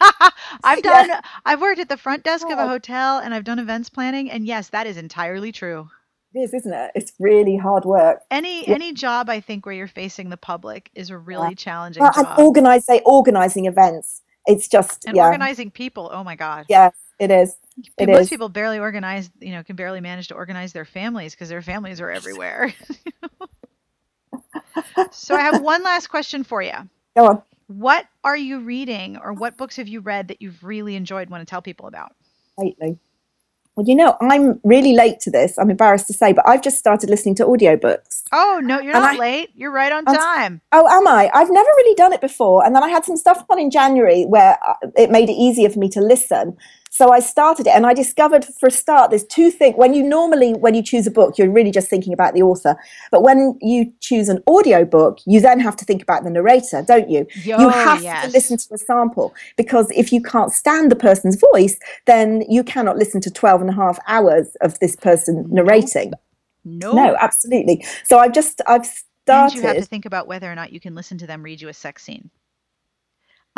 I've 0.64 0.82
Yeah. 0.84 1.06
done 1.08 1.10
I've 1.44 1.60
worked 1.60 1.80
at 1.80 1.88
the 1.88 1.96
front 1.96 2.24
desk 2.24 2.50
of 2.50 2.58
a 2.58 2.64
Oh. 2.64 2.68
hotel 2.68 3.18
and 3.18 3.34
I've 3.34 3.44
done 3.44 3.58
events 3.58 3.90
planning 3.90 4.30
and 4.30 4.46
yes, 4.46 4.68
that 4.70 4.86
is 4.86 4.96
entirely 4.96 5.52
true. 5.52 5.90
It 6.34 6.40
is, 6.40 6.54
isn't 6.54 6.72
it? 6.72 6.90
It's 6.94 7.12
really 7.18 7.56
hard 7.56 7.84
work. 7.84 8.20
Any 8.30 8.66
Yeah. 8.66 8.74
any 8.74 8.92
job 8.92 9.30
I 9.30 9.40
think 9.40 9.66
where 9.66 9.74
you're 9.74 9.88
facing 9.88 10.30
the 10.30 10.36
public 10.36 10.90
is 10.94 11.10
a 11.10 11.18
really 11.18 11.54
challenging 11.54 12.02
Well, 12.02 12.12
and 12.16 12.26
job. 12.26 12.38
organize, 12.38 12.86
organizing 13.04 13.66
events. 13.66 14.22
It's 14.46 14.68
just 14.68 15.06
and 15.06 15.16
yeah, 15.16 15.24
organizing 15.24 15.70
people, 15.70 16.10
oh 16.12 16.24
my 16.24 16.36
god. 16.36 16.66
yeah, 16.68 16.90
it 17.18 17.30
is. 17.30 17.56
It 17.98 18.08
Most 18.08 18.28
is. 18.28 18.30
people 18.30 18.48
barely 18.48 18.78
organize, 18.78 19.30
you 19.40 19.52
know, 19.52 19.62
can 19.64 19.76
barely 19.76 20.00
manage 20.00 20.28
to 20.28 20.34
organize 20.34 20.72
their 20.72 20.84
families 20.84 21.34
because 21.34 21.48
their 21.48 21.62
families 21.62 22.00
are 22.00 22.10
everywhere. 22.10 22.74
so 25.10 25.36
I 25.36 25.42
have 25.42 25.58
one 25.58 25.82
last 25.82 26.08
question 26.08 26.44
for 26.44 26.62
you. 26.62 26.74
Go 27.16 27.26
on. 27.26 27.42
What 27.68 28.06
are 28.24 28.36
you 28.36 28.60
reading 28.60 29.18
or 29.22 29.32
what 29.32 29.56
books 29.56 29.76
have 29.76 29.88
you 29.88 30.00
read 30.00 30.28
that 30.28 30.40
you've 30.42 30.64
really 30.64 30.96
enjoyed 30.96 31.28
want 31.30 31.42
to 31.42 31.46
tell 31.50 31.62
people 31.62 31.86
about? 31.86 32.12
lately. 32.56 32.98
Well, 33.76 33.86
you 33.86 33.94
know, 33.94 34.16
I'm 34.20 34.58
really 34.64 34.92
late 34.94 35.20
to 35.20 35.30
this. 35.30 35.56
I'm 35.56 35.70
embarrassed 35.70 36.08
to 36.08 36.12
say, 36.12 36.32
but 36.32 36.44
I've 36.48 36.62
just 36.62 36.78
started 36.78 37.08
listening 37.08 37.36
to 37.36 37.44
audiobooks. 37.44 38.24
Oh, 38.32 38.58
no, 38.60 38.80
you're 38.80 38.92
And 38.96 39.04
not 39.04 39.14
I- 39.14 39.18
late. 39.18 39.50
You're 39.54 39.70
right 39.70 39.92
on 39.92 40.08
I'm- 40.08 40.16
time. 40.16 40.60
Oh, 40.72 40.88
am 40.88 41.06
I? 41.06 41.30
I've 41.32 41.48
never 41.50 41.68
really 41.76 41.94
done 41.94 42.12
it 42.12 42.20
before. 42.20 42.64
And 42.66 42.74
then 42.74 42.82
I 42.82 42.88
had 42.88 43.04
some 43.04 43.16
stuff 43.16 43.44
on 43.48 43.60
in 43.60 43.70
January 43.70 44.24
where 44.24 44.58
uh, 44.66 44.74
it 44.96 45.12
made 45.12 45.28
it 45.28 45.34
easier 45.34 45.70
for 45.70 45.78
me 45.78 45.88
to 45.90 46.00
listen. 46.00 46.56
So 46.98 47.12
I 47.12 47.20
started 47.20 47.68
it 47.68 47.74
and 47.76 47.86
I 47.86 47.94
discovered 47.94 48.44
for 48.58 48.66
a 48.66 48.72
start, 48.72 49.10
there's 49.10 49.24
two 49.24 49.52
things. 49.52 49.76
When 49.76 49.94
you 49.94 50.02
normally, 50.02 50.54
when 50.54 50.74
you 50.74 50.82
choose 50.82 51.06
a 51.06 51.12
book, 51.12 51.38
you're 51.38 51.48
really 51.48 51.70
just 51.70 51.88
thinking 51.88 52.12
about 52.12 52.34
the 52.34 52.42
author. 52.42 52.74
But 53.12 53.22
when 53.22 53.56
you 53.60 53.92
choose 54.00 54.28
an 54.28 54.42
audio 54.48 54.84
book, 54.84 55.20
you 55.24 55.40
then 55.40 55.60
have 55.60 55.76
to 55.76 55.84
think 55.84 56.02
about 56.02 56.24
the 56.24 56.30
narrator, 56.30 56.82
don't 56.82 57.08
you? 57.08 57.24
you 57.44 57.54
Oh, 57.56 57.68
have 57.68 58.02
yes. 58.02 58.24
to 58.26 58.32
listen 58.32 58.56
to 58.56 58.74
a 58.74 58.78
sample 58.78 59.32
because 59.56 59.88
if 59.92 60.12
you 60.12 60.20
can't 60.20 60.52
stand 60.52 60.90
the 60.90 60.96
person's 60.96 61.38
voice, 61.52 61.78
then 62.06 62.42
you 62.48 62.64
cannot 62.64 62.96
listen 62.98 63.20
to 63.20 63.30
12 63.30 63.60
and 63.60 63.70
a 63.70 63.74
half 63.74 64.00
hours 64.08 64.56
of 64.60 64.76
this 64.80 64.96
person 64.96 65.46
narrating. 65.48 66.14
No. 66.64 66.94
No, 66.94 67.16
absolutely. 67.20 67.84
So 68.06 68.18
I've 68.18 68.32
just, 68.32 68.60
I've 68.66 68.80
And 68.80 68.90
started. 69.24 69.54
you 69.54 69.62
have 69.62 69.76
to 69.76 69.82
think 69.84 70.04
about 70.04 70.26
whether 70.26 70.50
or 70.50 70.56
not 70.56 70.72
you 70.72 70.80
can 70.80 70.96
listen 70.96 71.16
to 71.18 71.28
them 71.28 71.44
read 71.44 71.60
you 71.60 71.68
a 71.68 71.74
sex 71.74 72.02
scene. 72.02 72.30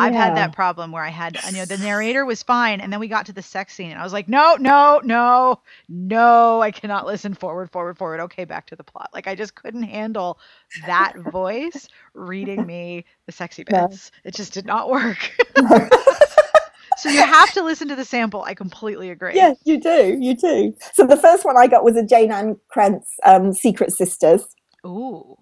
I've 0.01 0.15
had 0.15 0.35
that 0.37 0.53
problem 0.53 0.93
where 0.93 1.05
I 1.05 1.11
had, 1.11 1.41
you 1.51 1.59
know, 1.59 1.67
the 1.67 1.79
narrator 1.79 2.27
was 2.27 2.43
fine, 2.43 2.81
and 2.81 2.93
then 2.93 3.01
we 3.01 3.09
got 3.09 3.27
to 3.27 3.33
the 3.35 3.43
sex 3.43 3.75
scene, 3.75 3.91
and 3.91 4.01
I 4.01 4.05
was 4.05 4.13
like, 4.13 4.29
no, 4.29 4.57
no, 4.61 5.01
no, 5.05 5.61
no, 5.89 6.63
I 6.63 6.71
cannot 6.73 7.07
listen 7.07 7.35
forward, 7.35 7.71
forward, 7.73 7.99
forward. 7.99 8.21
Okay, 8.21 8.45
back 8.45 8.67
to 8.69 8.77
the 8.77 8.85
plot. 8.85 9.11
Like 9.15 9.27
I 9.29 9.35
just 9.37 9.55
couldn't 9.57 9.85
handle 9.85 10.39
that 10.75 11.17
voice 11.19 11.89
reading 12.15 12.67
me 12.67 13.07
the 13.27 13.33
sexy 13.33 13.65
No. 13.69 13.89
bits. 13.91 14.11
It 14.25 14.35
just 14.35 14.55
did 14.55 14.67
not 14.67 14.91
work. 14.91 15.19
so 16.97 17.11
you 17.11 17.25
have 17.25 17.53
to 17.53 17.63
listen 17.63 17.89
to 17.89 17.97
the 17.97 18.05
sample. 18.05 18.43
I 18.43 18.55
completely 18.55 19.11
agree. 19.11 19.35
Yeah, 19.35 19.55
you 19.65 19.81
do. 19.81 20.17
You 20.21 20.37
do. 20.37 20.75
So 20.95 21.07
the 21.07 21.17
first 21.17 21.45
one 21.45 21.57
I 21.59 21.67
got 21.69 21.85
was 21.85 21.97
a 21.97 22.05
Jayne 22.05 22.33
Ann 22.33 22.59
Krentz 22.75 23.07
um, 23.25 23.53
Secret 23.55 23.93
Sisters. 23.93 24.45
Ooh. 24.87 25.37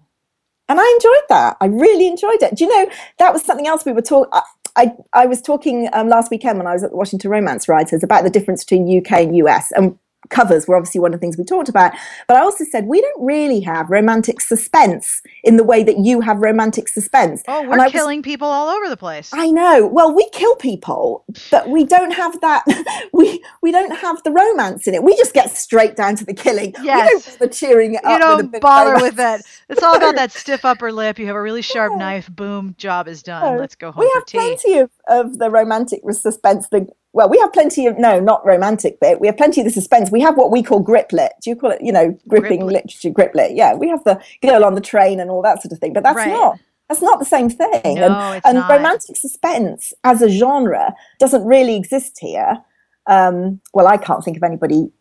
And 0.69 0.79
I 0.79 0.97
enjoyed 0.99 1.27
that. 1.29 1.57
I 1.59 1.65
really 1.65 2.07
enjoyed 2.07 2.41
it. 2.41 2.55
Do 2.55 2.63
you 2.63 2.69
know, 2.69 2.91
that 3.17 3.33
was 3.33 3.43
something 3.43 3.67
else 3.67 3.85
we 3.85 3.91
were 3.91 4.03
talking. 4.03 4.31
I, 4.75 4.93
I 5.13 5.25
was 5.25 5.41
talking 5.41 5.89
um, 5.93 6.07
last 6.07 6.31
weekend 6.31 6.57
when 6.57 6.67
I 6.67 6.73
was 6.73 6.83
at 6.83 6.91
the 6.91 6.95
Washington 6.95 7.31
Romance 7.31 7.67
Writers 7.67 8.03
about 8.03 8.23
the 8.23 8.29
difference 8.29 8.63
between 8.63 8.99
UK 8.99 9.11
and 9.23 9.35
US. 9.37 9.71
And 9.71 9.97
covers 10.29 10.67
were 10.67 10.75
obviously 10.75 10.99
one 10.99 11.13
of 11.13 11.19
the 11.19 11.21
things 11.21 11.37
we 11.37 11.43
talked 11.43 11.69
about. 11.69 11.93
But 12.27 12.37
I 12.37 12.41
also 12.41 12.63
said 12.65 12.85
we 12.85 13.01
don't 13.01 13.25
really 13.25 13.61
have 13.61 13.89
romantic 13.89 14.41
suspense 14.41 15.21
in 15.43 15.57
the 15.57 15.63
way 15.63 15.83
that 15.83 15.97
you 15.99 16.21
have 16.21 16.37
romantic 16.39 16.87
suspense. 16.87 17.41
Oh, 17.47 17.61
And 17.61 17.69
we're 17.69 17.77
was- 17.83 17.91
killing 17.91 18.21
people 18.21 18.47
all 18.47 18.69
over 18.69 18.89
the 18.89 18.97
place. 18.97 19.31
I 19.33 19.49
know. 19.51 19.87
Well, 19.87 20.13
we 20.13 20.27
kill 20.31 20.55
people, 20.57 21.23
but 21.49 21.69
we 21.69 21.83
don't 21.85 22.11
have 22.11 22.39
that. 22.41 22.63
We 23.11 23.43
we 23.61 23.71
don't 23.71 23.95
have 23.97 24.21
the 24.23 24.31
romance 24.31 24.87
in 24.87 24.93
it. 24.93 25.03
We 25.03 25.15
just 25.17 25.33
get 25.33 25.49
straight 25.51 25.95
down 25.95 26.15
to 26.17 26.25
the 26.25 26.33
killing. 26.33 26.73
We 26.79 26.85
Yes. 26.85 27.25
don't 27.25 27.39
bother 27.39 27.51
cheering 27.51 27.95
it 27.95 28.01
you 28.03 28.09
up. 28.09 28.19
with 28.19 28.21
don't 28.51 28.55
of 28.55 28.61
bother 28.61 28.91
romance. 28.91 29.03
with 29.03 29.15
that. 29.15 29.41
It's 29.67 29.83
all 29.83 29.95
about 29.97 30.15
that 30.15 30.31
stiff 30.43 30.63
upper 30.63 30.91
lip. 30.91 31.17
You 31.19 31.25
have 31.27 31.35
a 31.35 31.41
really 31.41 31.61
sharp 31.61 31.91
No. 31.93 31.97
knife. 31.97 32.29
Boom, 32.29 32.75
job 32.77 33.07
is 33.07 33.23
done. 33.23 33.55
No. 33.55 33.59
Let's 33.59 33.75
go 33.75 33.91
home 33.91 34.01
We 34.05 34.11
have 34.13 34.25
tea. 34.25 34.37
plenty 34.37 34.77
of, 34.79 34.89
of 35.09 35.39
the 35.39 35.49
romantic 35.49 36.01
suspense. 36.11 36.67
The 36.69 36.87
well, 37.11 37.27
we 37.29 37.37
have 37.39 37.51
plenty 37.51 37.87
of 37.87 37.97
no, 37.97 38.19
not 38.19 38.45
romantic 38.45 38.99
bit. 38.99 39.19
We 39.19 39.27
have 39.27 39.37
plenty 39.37 39.61
of 39.61 39.65
the 39.65 39.71
suspense. 39.71 40.11
We 40.11 40.21
have 40.21 40.37
what 40.37 40.51
we 40.51 40.61
call 40.63 40.79
grip 40.79 41.11
lit. 41.11 41.33
Do 41.41 41.49
you 41.49 41.55
call 41.55 41.71
it? 41.71 41.81
You 41.81 41.91
know, 41.91 42.17
gripping 42.27 42.59
Grip 42.61 42.71
lit. 42.71 42.85
literature, 42.85 43.09
grip 43.09 43.33
lit. 43.35 43.51
Yeah, 43.53 43.73
we 43.73 43.89
have 43.89 44.03
the 44.03 44.21
girl 44.41 44.63
on 44.63 44.75
the 44.75 44.81
train 44.81 45.19
and 45.19 45.29
all 45.31 45.41
that 45.41 45.61
sort 45.61 45.71
of 45.71 45.79
thing. 45.79 45.93
But 45.93 46.03
that's 46.03 46.15
Right. 46.17 46.29
not. 46.29 46.59
That's 46.87 47.01
not 47.03 47.19
the 47.19 47.25
same 47.25 47.49
thing. 47.49 47.95
No, 47.95 48.09
and 48.09 48.41
and 48.57 48.69
romantic 48.69 49.15
suspense 49.17 49.93
as 50.03 50.21
a 50.23 50.29
genre 50.29 50.93
doesn't 51.19 51.45
really 51.45 51.75
exist 51.75 52.17
here. 52.19 52.57
Um, 53.05 53.59
well, 53.73 53.87
I 53.87 53.97
can't 53.97 54.23
think 54.23 54.37
of 54.37 54.43
anybody. 54.43 54.91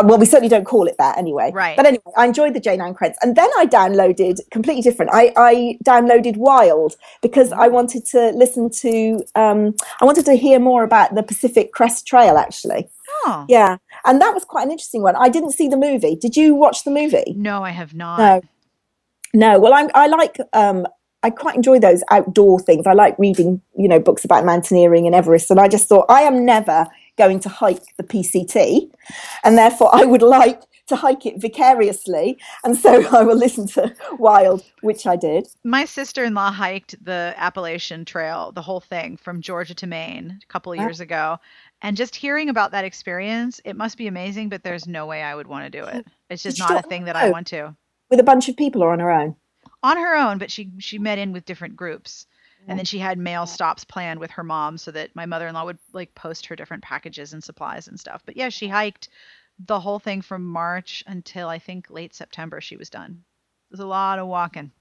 Uh, 0.00 0.04
Well, 0.06 0.18
we 0.18 0.26
certainly 0.26 0.48
don't 0.48 0.64
call 0.64 0.86
it 0.86 0.96
that 0.98 1.18
anyway. 1.18 1.50
Right. 1.52 1.76
But 1.76 1.86
anyway, 1.86 2.12
I 2.16 2.26
enjoyed 2.26 2.54
the 2.54 2.60
Jayne 2.60 2.80
Ann 2.80 2.94
Krentz, 2.94 3.16
and 3.22 3.36
then 3.36 3.48
I 3.56 3.66
downloaded 3.66 4.38
completely 4.50 4.82
different. 4.82 5.10
I, 5.12 5.32
I 5.36 5.78
downloaded 5.84 6.36
Wild 6.36 6.96
because 7.22 7.52
I 7.52 7.68
wanted 7.68 8.06
to 8.06 8.30
listen 8.30 8.70
to. 8.70 9.22
Um, 9.34 9.74
I 10.00 10.04
wanted 10.04 10.24
to 10.26 10.34
hear 10.34 10.58
more 10.58 10.82
about 10.84 11.14
the 11.14 11.22
Pacific 11.22 11.72
Crest 11.72 12.06
Trail, 12.06 12.36
actually. 12.36 12.88
Oh. 13.24 13.44
Yeah, 13.48 13.76
and 14.04 14.20
that 14.20 14.34
was 14.34 14.44
quite 14.44 14.64
an 14.64 14.70
interesting 14.70 15.02
one. 15.02 15.16
I 15.16 15.28
didn't 15.28 15.52
see 15.52 15.68
the 15.68 15.76
movie. 15.76 16.16
Did 16.16 16.36
you 16.36 16.54
watch 16.54 16.84
the 16.84 16.90
movie? 16.90 17.34
No, 17.36 17.62
I 17.62 17.70
have 17.70 17.94
not. 17.94 18.18
No. 18.18 18.42
No, 19.32 19.60
well, 19.60 19.72
I'm, 19.72 19.88
I 19.94 20.08
like, 20.08 20.38
um, 20.54 20.86
I 21.22 21.30
quite 21.30 21.54
enjoy 21.54 21.78
those 21.78 22.02
outdoor 22.10 22.58
things. 22.58 22.86
I 22.86 22.94
like 22.94 23.16
reading, 23.18 23.60
you 23.76 23.86
know, 23.86 24.00
books 24.00 24.24
about 24.24 24.44
mountaineering 24.44 25.06
and 25.06 25.14
Everest. 25.14 25.52
And 25.52 25.60
I 25.60 25.68
just 25.68 25.88
thought, 25.88 26.06
I 26.08 26.22
am 26.22 26.44
never 26.44 26.88
going 27.20 27.40
to 27.40 27.50
hike 27.50 27.84
the 27.98 28.02
PCT. 28.02 28.90
And 29.44 29.58
therefore, 29.58 29.94
I 29.94 30.04
would 30.06 30.22
like 30.22 30.62
to 30.86 30.96
hike 30.96 31.26
it 31.26 31.38
vicariously. 31.38 32.38
And 32.64 32.76
so 32.76 33.06
I 33.16 33.22
will 33.22 33.36
listen 33.36 33.66
to 33.68 33.94
Wild, 34.18 34.64
which 34.80 35.06
I 35.06 35.16
did. 35.16 35.46
My 35.64 35.84
sister-in-law 35.84 36.52
hiked 36.52 37.02
the 37.04 37.34
Appalachian 37.36 38.04
Trail, 38.06 38.52
the 38.52 38.62
whole 38.62 38.80
thing 38.80 39.18
from 39.18 39.42
Georgia 39.42 39.74
to 39.74 39.86
Maine 39.86 40.40
a 40.42 40.52
couple 40.52 40.72
of 40.72 40.78
years 40.78 41.00
ago. 41.00 41.38
And 41.82 41.96
just 41.96 42.16
hearing 42.16 42.48
about 42.48 42.72
that 42.72 42.84
experience, 42.86 43.60
it 43.64 43.76
must 43.76 43.98
be 43.98 44.06
amazing, 44.06 44.48
but 44.48 44.62
there's 44.62 44.86
no 44.86 45.06
way 45.06 45.22
I 45.22 45.34
would 45.34 45.46
want 45.46 45.70
to 45.70 45.78
do 45.78 45.84
it. 45.86 46.06
It's 46.30 46.42
just 46.42 46.58
not 46.58 46.84
a 46.84 46.88
thing 46.88 47.04
that 47.04 47.16
I 47.16 47.28
oh. 47.28 47.30
want 47.30 47.46
to. 47.48 47.76
With 48.10 48.20
a 48.20 48.24
bunch 48.24 48.48
of 48.48 48.56
people 48.56 48.82
or 48.82 48.92
on 48.92 49.00
her 49.00 49.10
own. 49.10 49.36
On 49.82 49.96
her 49.96 50.16
own, 50.16 50.38
but 50.38 50.50
she 50.50 50.70
she 50.78 50.98
met 50.98 51.18
in 51.18 51.32
with 51.32 51.46
different 51.46 51.76
groups. 51.76 52.26
Yeah. 52.64 52.70
And 52.70 52.78
then 52.78 52.86
she 52.86 52.98
had 52.98 53.18
mail 53.18 53.46
stops 53.46 53.84
planned 53.84 54.20
with 54.20 54.30
her 54.32 54.44
mom 54.44 54.78
so 54.78 54.90
that 54.90 55.14
my 55.16 55.26
mother-in-law 55.26 55.64
would 55.64 55.78
like 55.92 56.14
post 56.14 56.46
her 56.46 56.56
different 56.56 56.82
packages 56.82 57.32
and 57.32 57.42
supplies 57.42 57.88
and 57.88 57.98
stuff. 57.98 58.22
But 58.26 58.36
yeah, 58.36 58.48
she 58.48 58.68
hiked 58.68 59.08
the 59.66 59.80
whole 59.80 59.98
thing 59.98 60.22
from 60.22 60.44
March 60.44 61.02
until 61.06 61.48
I 61.48 61.58
think 61.58 61.90
late 61.90 62.14
September 62.14 62.60
she 62.60 62.76
was 62.76 62.90
done. 62.90 63.22
It 63.70 63.72
was 63.72 63.80
a 63.80 63.86
lot 63.86 64.18
of 64.18 64.26
walking. 64.26 64.72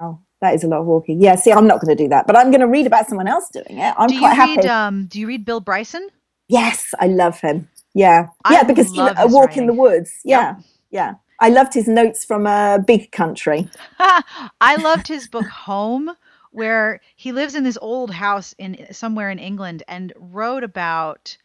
Wow, 0.00 0.20
that 0.40 0.54
is 0.54 0.64
a 0.64 0.68
lot 0.68 0.80
of 0.80 0.86
walking. 0.86 1.20
Yeah, 1.20 1.36
see, 1.36 1.52
I'm 1.52 1.66
not 1.66 1.80
going 1.80 1.96
to 1.96 2.02
do 2.02 2.08
that, 2.08 2.26
but 2.26 2.36
I'm 2.36 2.50
going 2.50 2.60
to 2.60 2.68
read 2.68 2.86
about 2.86 3.08
someone 3.08 3.28
else 3.28 3.48
doing 3.50 3.78
it. 3.78 3.94
I'm 3.98 4.08
do 4.08 4.14
you 4.14 4.20
quite 4.20 4.34
happy. 4.36 4.62
read 4.62 4.66
um 4.66 5.06
do 5.06 5.20
you 5.20 5.26
read 5.26 5.44
Bill 5.44 5.60
Bryson? 5.60 6.08
Yes, 6.48 6.94
I 6.98 7.08
love 7.08 7.40
him. 7.40 7.68
Yeah, 7.94 8.28
I 8.44 8.54
yeah, 8.54 8.62
because 8.62 8.90
you 8.94 9.04
know, 9.04 9.12
a 9.16 9.26
walk 9.28 9.56
in 9.56 9.66
the 9.66 9.72
writing. 9.72 9.78
woods. 9.82 10.20
Yep. 10.24 10.40
Yeah, 10.40 10.54
yeah. 10.90 11.14
I 11.40 11.50
loved 11.50 11.74
his 11.74 11.88
notes 11.88 12.24
from 12.24 12.46
a 12.46 12.82
big 12.84 13.12
country. 13.12 13.68
I 13.98 14.76
loved 14.76 15.08
his 15.08 15.28
book 15.28 15.46
Home, 15.48 16.10
where 16.58 17.00
he 17.14 17.30
lives 17.30 17.54
in 17.54 17.62
this 17.62 17.78
old 17.80 18.10
house 18.10 18.52
in 18.58 18.92
somewhere 18.92 19.30
in 19.30 19.38
England 19.38 19.84
and 19.86 20.12
wrote 20.16 20.64
about 20.64 21.36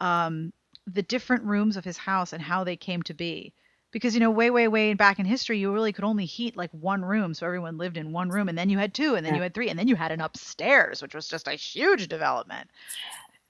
um, 0.00 0.52
the 0.86 1.02
different 1.02 1.44
rooms 1.44 1.76
of 1.76 1.84
his 1.84 1.96
house 1.96 2.32
and 2.32 2.42
how 2.42 2.64
they 2.64 2.76
came 2.76 3.02
to 3.04 3.14
be. 3.14 3.54
Because 3.92 4.12
you 4.14 4.20
know, 4.20 4.30
way, 4.30 4.50
way, 4.50 4.66
way 4.66 4.92
back 4.94 5.20
in 5.20 5.24
history, 5.24 5.58
you 5.58 5.72
really 5.72 5.92
could 5.92 6.04
only 6.04 6.24
heat 6.26 6.56
like 6.56 6.70
one 6.72 7.04
room, 7.04 7.32
so 7.32 7.46
everyone 7.46 7.78
lived 7.78 7.96
in 7.96 8.12
one 8.12 8.28
room, 8.28 8.48
and 8.48 8.58
then 8.58 8.68
you 8.68 8.76
had 8.76 8.92
two, 8.92 9.14
and 9.14 9.24
then 9.24 9.34
Yeah. 9.34 9.36
you 9.36 9.42
had 9.42 9.54
three, 9.54 9.70
and 9.70 9.78
then 9.78 9.88
you 9.88 9.94
had 9.96 10.10
an 10.12 10.20
upstairs, 10.20 11.00
which 11.00 11.14
was 11.14 11.28
just 11.28 11.46
a 11.46 11.52
huge 11.52 12.08
development. 12.08 12.68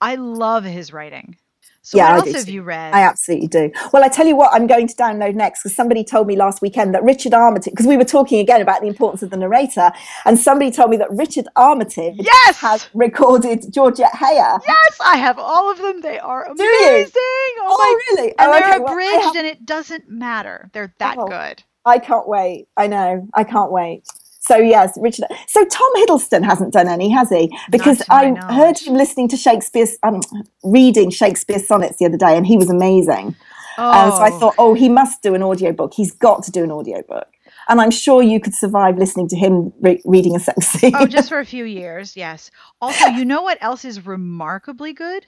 I 0.00 0.16
love 0.16 0.64
his 0.64 0.92
writing. 0.92 1.38
So 1.86 1.98
Yeah, 1.98 2.08
I 2.08 2.16
what 2.16 2.24
do 2.24 2.30
else 2.30 2.38
have 2.38 2.46
too. 2.46 2.52
you 2.54 2.62
read? 2.64 2.92
I 2.94 3.02
absolutely 3.02 3.46
do. 3.46 3.70
Well, 3.92 4.02
I 4.02 4.08
tell 4.08 4.26
you 4.26 4.34
what, 4.34 4.52
I'm 4.52 4.66
going 4.66 4.88
to 4.88 4.94
download 4.96 5.36
next 5.36 5.62
because 5.62 5.76
somebody 5.76 6.02
told 6.02 6.26
me 6.26 6.34
last 6.34 6.60
weekend 6.60 6.92
that 6.96 7.04
Richard 7.04 7.32
Armitage, 7.32 7.72
because 7.72 7.86
we 7.86 7.96
were 7.96 8.02
talking 8.04 8.40
again 8.40 8.60
about 8.60 8.80
the 8.80 8.88
importance 8.88 9.22
of 9.22 9.30
the 9.30 9.36
narrator, 9.36 9.92
and 10.24 10.36
somebody 10.36 10.72
told 10.72 10.90
me 10.90 10.96
that 10.96 11.12
Richard 11.12 11.46
Armitage 11.54 12.16
Yes! 12.18 12.56
has 12.58 12.88
recorded 12.92 13.72
Georgette 13.72 14.10
Heyer. 14.14 14.58
yes, 14.66 14.98
I 15.00 15.16
have 15.18 15.38
all 15.38 15.70
of 15.70 15.78
them. 15.78 16.00
They 16.00 16.18
are 16.18 16.44
amazing. 16.44 17.12
Oh, 17.14 17.66
oh, 17.68 17.78
my 17.78 18.16
really? 18.16 18.34
and 18.36 18.48
Oh, 18.48 18.52
they're 18.52 18.68
okay, 18.70 18.78
well, 18.80 18.92
abridged 18.92 19.24
have- 19.26 19.36
and 19.36 19.46
it 19.46 19.64
doesn't 19.64 20.08
matter 20.08 20.70
they're 20.72 20.92
that 20.98 21.16
Oh. 21.18 21.28
good 21.28 21.62
I 21.84 22.00
can't 22.00 22.26
wait. 22.28 22.66
I 22.76 22.88
know. 22.88 23.28
I 23.32 23.44
can't 23.44 23.70
wait. 23.70 24.02
So 24.46 24.56
yes, 24.56 24.96
Richard. 25.00 25.26
So 25.48 25.64
Tom 25.64 25.90
Hiddleston 25.96 26.44
hasn't 26.44 26.72
done 26.72 26.88
any, 26.88 27.10
has 27.10 27.30
he? 27.30 27.56
Because 27.70 28.02
I 28.10 28.30
knowledge. 28.30 28.54
heard 28.54 28.78
him 28.78 28.94
listening 28.94 29.28
to 29.30 29.36
Shakespeare's, 29.36 29.96
um, 30.04 30.20
reading 30.62 31.10
Shakespeare's 31.10 31.66
sonnets 31.66 31.98
the 31.98 32.06
other 32.06 32.16
day, 32.16 32.36
and 32.36 32.46
he 32.46 32.56
was 32.56 32.70
amazing. 32.70 33.34
oh 33.78 33.90
Um, 33.90 34.10
so 34.12 34.18
I 34.18 34.30
thought, 34.30 34.54
oh, 34.58 34.74
he 34.74 34.88
must 34.88 35.22
do 35.22 35.34
an 35.34 35.42
audiobook. 35.42 35.94
He's 35.94 36.12
got 36.12 36.44
to 36.44 36.50
do 36.52 36.62
an 36.62 36.70
audiobook. 36.70 37.26
And 37.68 37.80
I'm 37.80 37.90
sure 37.90 38.22
you 38.22 38.38
could 38.38 38.54
survive 38.54 38.96
listening 38.96 39.26
to 39.28 39.36
him 39.36 39.72
re- 39.80 40.00
reading 40.04 40.36
a 40.36 40.38
sex 40.40 40.66
scene. 40.68 40.92
oh 40.94 41.06
just 41.06 41.28
for 41.28 41.40
a 41.40 41.44
few 41.54 41.64
years 41.64 42.16
yes 42.16 42.50
also 42.80 43.06
you 43.06 43.24
know 43.24 43.42
what 43.42 43.58
else 43.60 43.84
is 43.84 44.06
remarkably 44.06 44.92
good 44.92 45.26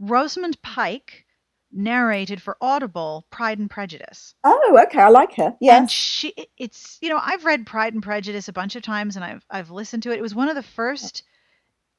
rosamund 0.00 0.60
pike 0.62 1.26
narrated 1.72 2.40
for 2.42 2.56
audible 2.60 3.26
pride 3.30 3.58
and 3.58 3.70
prejudice 3.70 4.34
Oh, 4.44 4.78
okay. 4.86 5.00
I 5.00 5.08
like 5.08 5.34
her. 5.36 5.56
Yeah, 5.60 5.78
and 5.78 5.90
she 5.90 6.34
it's 6.58 6.98
you 7.00 7.08
know 7.08 7.18
i've 7.22 7.44
read 7.44 7.66
pride 7.66 7.94
and 7.94 8.02
prejudice 8.02 8.48
a 8.48 8.52
bunch 8.52 8.76
of 8.76 8.82
times 8.82 9.16
and 9.16 9.24
i've 9.24 9.44
i've 9.50 9.70
listened 9.70 10.02
to 10.02 10.10
it 10.10 10.18
it 10.18 10.22
was 10.22 10.34
one 10.34 10.48
of 10.48 10.56
the 10.56 10.62
first 10.62 11.22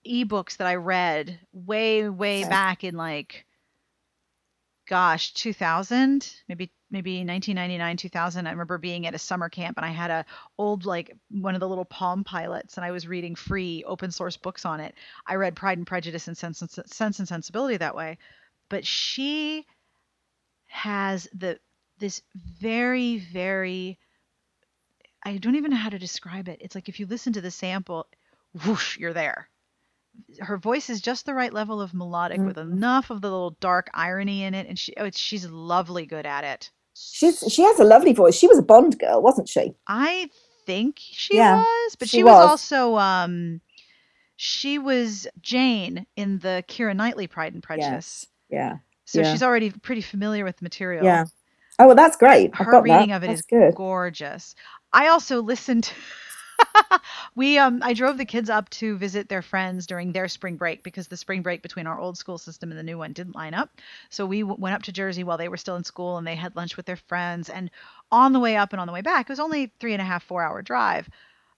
ebooks 0.07 0.57
that 0.57 0.67
i 0.67 0.75
read 0.75 1.39
way 1.53 2.09
way 2.09 2.43
Okay. 2.43 2.45
back 2.45 2.83
in 2.83 2.95
like 2.95 3.45
gosh 4.87 5.33
2000 5.33 6.33
maybe 6.49 6.69
maybe 6.89 7.23
1999 7.23 7.95
2000 7.95 8.47
i 8.47 8.51
remember 8.51 8.77
being 8.77 9.07
at 9.07 9.15
a 9.15 9.19
summer 9.19 9.47
camp 9.47 9.77
and 9.77 9.85
i 9.85 9.89
had 9.89 10.11
a 10.11 10.25
old 10.57 10.85
like 10.85 11.15
one 11.29 11.53
of 11.55 11.61
the 11.61 11.69
little 11.69 11.85
palm 11.85 12.23
pilots 12.23 12.75
and 12.75 12.83
i 12.85 12.91
was 12.91 13.07
reading 13.07 13.35
free 13.35 13.83
open 13.87 14.11
source 14.11 14.35
books 14.35 14.65
on 14.65 14.79
it 14.81 14.93
i 15.27 15.35
read 15.35 15.55
pride 15.55 15.77
and 15.77 15.87
prejudice 15.87 16.27
and 16.27 16.37
sense 16.37 16.61
and, 16.61 16.69
sense 16.91 17.19
and 17.19 17.27
sensibility 17.27 17.77
that 17.77 17.95
way 17.95 18.17
but 18.71 18.87
she 18.87 19.67
has 20.67 21.29
the 21.35 21.59
this 21.99 22.23
very 22.35 23.19
very 23.19 23.99
I 25.23 25.37
don't 25.37 25.55
even 25.55 25.71
know 25.71 25.77
how 25.77 25.89
to 25.89 25.99
describe 25.99 26.49
it. 26.49 26.59
It's 26.61 26.75
like 26.75 26.89
if 26.89 26.99
you 26.99 27.05
listen 27.07 27.33
to 27.33 27.41
the 27.41 27.51
sample, 27.51 28.07
whoosh, 28.65 28.97
you're 28.97 29.13
there. 29.13 29.49
Her 30.39 30.57
voice 30.57 30.89
is 30.89 31.01
just 31.01 31.25
the 31.25 31.33
right 31.35 31.53
level 31.53 31.81
of 31.81 31.93
melodic 31.93 32.45
with 32.45 32.57
Mm-hmm. 32.57 32.59
enough 32.59 33.09
of 33.11 33.21
the 33.21 33.29
little 33.31 33.57
dark 33.61 33.89
irony 33.93 34.43
in 34.43 34.55
it, 34.55 34.67
and 34.67 34.79
she 34.79 34.93
oh, 34.97 35.09
she's 35.13 35.47
lovely 35.47 36.05
good 36.07 36.25
at 36.25 36.43
it. 36.45 36.71
She's 36.95 37.43
she 37.53 37.63
has 37.63 37.79
a 37.79 37.83
lovely 37.85 38.13
voice. 38.13 38.35
She 38.35 38.47
was 38.47 38.59
a 38.59 38.63
Bond 38.63 38.99
girl, 38.99 39.21
wasn't 39.21 39.49
she? 39.49 39.75
I 39.87 40.29
think 40.65 40.97
she 40.99 41.35
Yeah, 41.35 41.55
was, 41.55 41.95
but 41.97 42.09
she, 42.09 42.17
she 42.17 42.23
was. 42.23 42.39
was. 42.39 42.51
also 42.51 42.97
um 42.97 43.61
she 44.37 44.79
was 44.79 45.27
Jane 45.41 46.07
in 46.15 46.39
the 46.39 46.63
Keira 46.67 46.95
Knightley 46.95 47.27
Pride 47.27 47.53
and 47.53 47.63
Prejudice. 47.63 48.27
Yeah. 48.51 48.77
So 49.05 49.23
yeah. 49.23 49.23
she's 49.23 49.43
already 49.43 49.71
pretty 49.71 50.01
familiar 50.01 50.43
with 50.45 50.57
the 50.57 50.63
material. 50.63 51.11
Yeah. 51.11 51.25
Oh 51.79 51.87
well, 51.87 51.95
that's 51.95 52.17
great. 52.17 52.53
I've 52.59 52.69
Her 52.69 52.69
got 52.69 52.87
reading 52.87 52.87
that. 52.87 53.11
of 53.11 53.23
it 53.23 53.29
That's 53.29 53.41
is 53.41 53.43
good. 53.43 53.75
gorgeous. 53.75 54.55
I 54.93 55.07
also 55.07 55.41
listened 55.41 55.91
we 57.35 57.57
um 57.57 57.81
I 57.83 57.93
drove 57.93 58.17
the 58.17 58.25
kids 58.25 58.49
up 58.49 58.69
to 58.71 58.97
visit 58.97 59.29
their 59.29 59.41
friends 59.41 59.87
during 59.87 60.11
their 60.11 60.27
spring 60.27 60.57
break 60.57 60.83
because 60.83 61.07
the 61.07 61.17
spring 61.17 61.41
break 61.41 61.61
between 61.61 61.87
our 61.87 61.99
old 61.99 62.17
school 62.17 62.37
system 62.37 62.71
and 62.71 62.79
the 62.79 62.83
new 62.83 62.97
one 62.97 63.13
didn't 63.13 63.35
line 63.35 63.53
up. 63.53 63.69
So 64.09 64.25
we 64.25 64.41
w- 64.41 64.59
went 64.61 64.75
up 64.75 64.83
to 64.83 64.91
Jersey 64.91 65.23
while 65.23 65.37
they 65.37 65.49
were 65.49 65.57
still 65.57 65.75
in 65.75 65.83
school 65.83 66.17
and 66.17 66.27
they 66.27 66.35
had 66.35 66.55
lunch 66.55 66.77
with 66.77 66.85
their 66.85 66.95
friends. 66.97 67.49
And 67.49 67.71
on 68.11 68.33
the 68.33 68.39
way 68.39 68.55
up 68.57 68.73
and 68.73 68.79
on 68.81 68.87
the 68.87 68.93
way 68.93 69.01
back, 69.01 69.29
it 69.29 69.33
was 69.33 69.39
only 69.39 69.73
three 69.79 69.93
and 69.93 70.01
a 70.01 70.05
half, 70.05 70.23
four 70.23 70.43
hour 70.43 70.61
drive. 70.61 71.09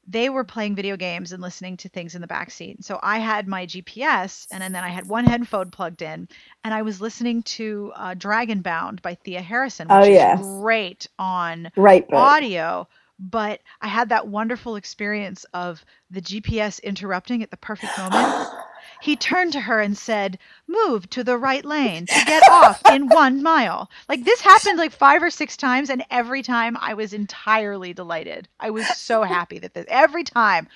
They 0.07 0.29
were 0.29 0.43
playing 0.43 0.75
video 0.75 0.97
games 0.97 1.31
and 1.31 1.41
listening 1.41 1.77
to 1.77 1.89
things 1.89 2.15
in 2.15 2.21
the 2.21 2.27
back 2.27 2.51
seat. 2.51 2.83
So 2.83 2.99
I 3.01 3.19
had 3.19 3.47
my 3.47 3.65
GPS 3.65 4.47
and 4.51 4.61
then 4.63 4.75
I 4.83 4.89
had 4.89 5.07
one 5.07 5.25
headphone 5.25 5.71
plugged 5.71 6.01
in 6.01 6.27
and 6.63 6.73
I 6.73 6.81
was 6.81 7.01
listening 7.01 7.43
to 7.43 7.91
uh, 7.95 8.13
Dragon 8.13 8.61
Bound 8.61 9.01
by 9.01 9.15
Thea 9.15 9.41
Harrison, 9.41 9.91
which 9.91 10.01
Oh, 10.01 10.03
is 10.09 10.23
yes. 10.23 10.43
great 10.59 11.07
on 11.19 11.71
Great 11.75 12.07
book. 12.09 12.35
audio, 12.37 12.87
but 13.19 13.61
I 13.81 13.87
had 13.87 14.09
that 14.09 14.27
wonderful 14.27 14.75
experience 14.75 15.45
of 15.53 15.83
the 16.11 16.21
GPS 16.21 16.79
interrupting 16.79 17.43
at 17.43 17.51
the 17.51 17.57
perfect 17.57 17.97
moment. 17.97 18.35
He 19.03 19.17
turned 19.17 19.51
to 19.51 19.59
her 19.59 19.81
and 19.81 19.97
said, 19.97 20.39
Move 20.65 21.09
to 21.09 21.25
the 21.25 21.37
right 21.37 21.65
lane 21.65 22.05
to 22.05 22.13
get 22.25 22.41
off 22.49 22.81
in 22.89 23.09
one 23.09 23.43
mile. 23.43 23.91
Like 24.07 24.23
this 24.23 24.39
happened 24.39 24.77
like 24.77 24.93
five 24.93 25.21
or 25.21 25.29
six 25.29 25.57
times, 25.57 25.89
and 25.89 26.05
every 26.09 26.41
time 26.41 26.77
I 26.79 26.93
was 26.93 27.11
entirely 27.11 27.93
delighted. 27.93 28.47
I 28.61 28.69
was 28.69 28.87
so 28.97 29.23
happy 29.23 29.59
that 29.59 29.73
this 29.73 29.83
every 29.89 30.23
time. 30.23 30.69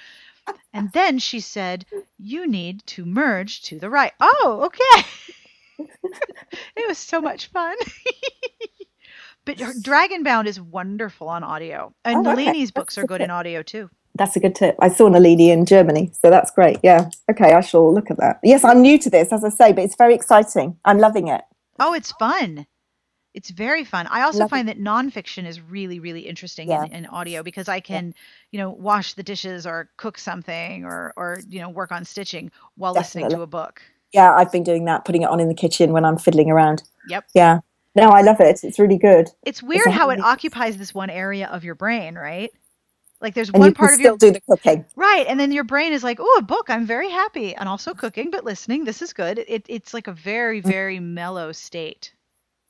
And 0.73 0.91
then 0.91 1.19
she 1.19 1.39
said, 1.39 1.85
You 2.17 2.45
need 2.47 2.85
to 2.87 3.05
merge 3.05 3.61
to 3.63 3.79
the 3.79 3.89
right. 3.89 4.11
Oh, 4.19 4.63
okay. 4.65 5.07
it 6.75 6.85
was 6.85 6.97
so 6.97 7.21
much 7.21 7.47
fun. 7.47 7.77
but 9.45 9.55
Dragonbound 9.55 10.47
is 10.47 10.59
wonderful 10.59 11.29
on 11.29 11.45
audio. 11.45 11.93
And 12.03 12.27
Oh, 12.27 12.31
okay. 12.31 12.43
Nalini's 12.43 12.71
books 12.71 12.97
are 12.97 13.05
good 13.05 13.21
in 13.21 13.29
audio 13.29 13.63
too. 13.63 13.89
That's 14.17 14.35
a 14.35 14.39
good 14.39 14.55
tip. 14.55 14.75
I 14.79 14.89
saw 14.89 15.07
Nalini 15.07 15.51
in 15.51 15.65
Germany, 15.65 16.11
so 16.21 16.29
that's 16.29 16.51
great. 16.51 16.77
Yeah. 16.83 17.09
Okay, 17.29 17.53
I 17.53 17.61
shall 17.61 17.93
look 17.93 18.09
at 18.11 18.17
that. 18.17 18.39
Yes, 18.43 18.63
I'm 18.63 18.81
new 18.81 18.97
to 18.99 19.09
this, 19.09 19.31
as 19.31 19.43
I 19.43 19.49
say, 19.49 19.73
but 19.73 19.83
it's 19.83 19.95
very 19.95 20.15
exciting. 20.15 20.77
I'm 20.85 20.97
loving 20.97 21.27
it. 21.27 21.41
Oh, 21.79 21.93
it's 21.93 22.11
fun. 22.13 22.65
It's 23.33 23.51
very 23.51 23.83
fun. 23.83 24.07
I 24.07 24.23
also 24.23 24.39
Love 24.39 24.47
it. 24.47 24.49
find 24.49 24.67
that 24.67 24.79
nonfiction 24.79 25.45
is 25.45 25.61
really, 25.61 25.99
really 25.99 26.21
interesting 26.21 26.69
Yeah. 26.69 26.85
in, 26.85 26.91
in 26.93 27.05
audio 27.05 27.43
because 27.43 27.67
I 27.69 27.79
can, 27.79 28.15
you 28.51 28.57
know, 28.57 28.71
wash 28.71 29.13
the 29.13 29.21
dishes 29.21 29.67
or 29.67 29.89
cook 29.97 30.17
something 30.17 30.85
or, 30.85 31.13
or 31.15 31.37
you 31.47 31.59
know, 31.61 31.69
work 31.69 31.91
on 31.91 32.03
stitching 32.03 32.49
while 32.75 32.93
listening 32.93 33.29
to 33.29 33.41
a 33.41 33.47
book. 33.47 33.81
Yeah, 34.11 34.33
I've 34.33 34.51
been 34.51 34.63
doing 34.63 34.85
that, 34.85 35.05
putting 35.05 35.21
it 35.21 35.29
on 35.29 35.39
in 35.39 35.49
the 35.49 35.53
kitchen 35.53 35.91
when 35.91 36.03
I'm 36.03 36.17
fiddling 36.17 36.49
around. 36.49 36.81
Yep. 37.09 37.25
Yeah. 37.35 37.59
No, 37.95 38.09
I 38.09 38.21
love 38.21 38.39
it. 38.39 38.63
It's 38.63 38.79
really 38.79 38.97
good. 38.97 39.29
It's 39.43 39.61
weird 39.61 39.85
a 39.87 39.91
how 39.91 40.09
it 40.09 40.19
occupies 40.19 40.77
this 40.77 40.93
one 40.95 41.09
area 41.11 41.47
of 41.47 41.63
your 41.63 41.75
brain, 41.75 42.15
right? 42.15 42.51
Like 43.21 43.33
there's 43.33 43.49
And 43.49 43.59
one 43.59 43.69
you 43.69 43.73
can 43.73 43.79
part 43.85 43.93
of 43.93 43.99
still 43.99 44.11
your 44.11 44.17
do 44.17 44.31
the 44.31 44.41
cooking. 44.41 44.85
right, 44.95 45.25
and 45.27 45.39
then 45.39 45.51
your 45.51 45.63
brain 45.63 45.91
is 45.93 46.03
like, 46.03 46.19
"Oh, 46.21 46.35
a 46.37 46.43
book! 46.43 46.69
I'm 46.69 46.85
very 46.85 47.09
happy," 47.09 47.55
and 47.55 47.67
also 47.67 47.93
cooking, 47.93 48.29
but 48.29 48.43
listening. 48.45 48.83
This 48.85 49.01
is 49.01 49.11
good. 49.13 49.39
It, 49.47 49.65
it's 49.67 49.93
like 49.93 50.07
a 50.07 50.13
very, 50.13 50.61
Mm. 50.61 50.65
very 50.65 50.99
mellow 50.99 51.51
state. 51.51 52.13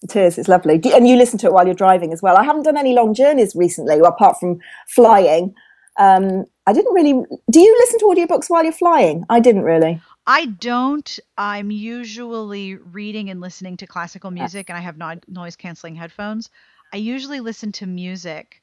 It 0.04 0.16
is. 0.16 0.38
It's 0.38 0.48
lovely. 0.48 0.80
And 0.94 1.08
you 1.08 1.16
listen 1.18 1.38
to 1.40 1.48
it 1.48 1.54
while 1.54 1.66
you're 1.66 1.74
driving 1.76 2.14
as 2.14 2.22
well. 2.22 2.38
I 2.38 2.44
haven't 2.44 2.64
done 2.64 2.78
any 2.78 2.94
long 2.94 3.14
journeys 3.14 3.56
recently, 3.56 4.00
apart 4.00 4.40
from 4.40 4.60
flying. 4.88 5.54
Um, 6.00 6.46
I 6.68 6.74
didn't 6.74 6.94
really. 6.94 7.14
Do 7.52 7.60
you 7.60 7.76
listen 7.80 8.00
to 8.00 8.06
audiobooks 8.06 8.50
while 8.50 8.64
you're 8.64 8.72
flying? 8.72 9.26
I 9.30 9.40
didn't 9.40 9.64
really. 9.64 10.00
I 10.28 10.46
don't. 10.46 11.20
I'm 11.38 11.72
usually 11.72 12.76
reading 12.76 13.30
and 13.30 13.42
listening 13.42 13.76
to 13.78 13.88
classical 13.88 14.30
music, 14.32 14.70
and 14.70 14.78
I 14.78 14.82
have 14.82 14.98
no- 14.98 15.20
noise 15.28 15.56
canceling 15.56 15.96
headphones. 15.96 16.50
I 16.94 16.98
usually 16.98 17.40
listen 17.42 17.72
to 17.74 17.86
music 17.88 18.62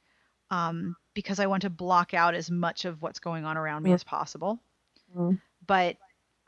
um, 0.51 0.97
because 1.15 1.41
I 1.41 1.47
want 1.47 1.63
to 1.63 1.71
block 1.71 2.15
out 2.15 2.35
as 2.35 2.51
much 2.51 2.85
of 2.85 3.01
what's 3.03 3.19
going 3.21 3.45
on 3.45 3.57
around 3.57 3.83
me 3.83 3.91
Mm. 3.91 3.95
as 3.95 4.05
possible. 4.05 4.61
Mm. 5.17 5.41
But 5.67 5.97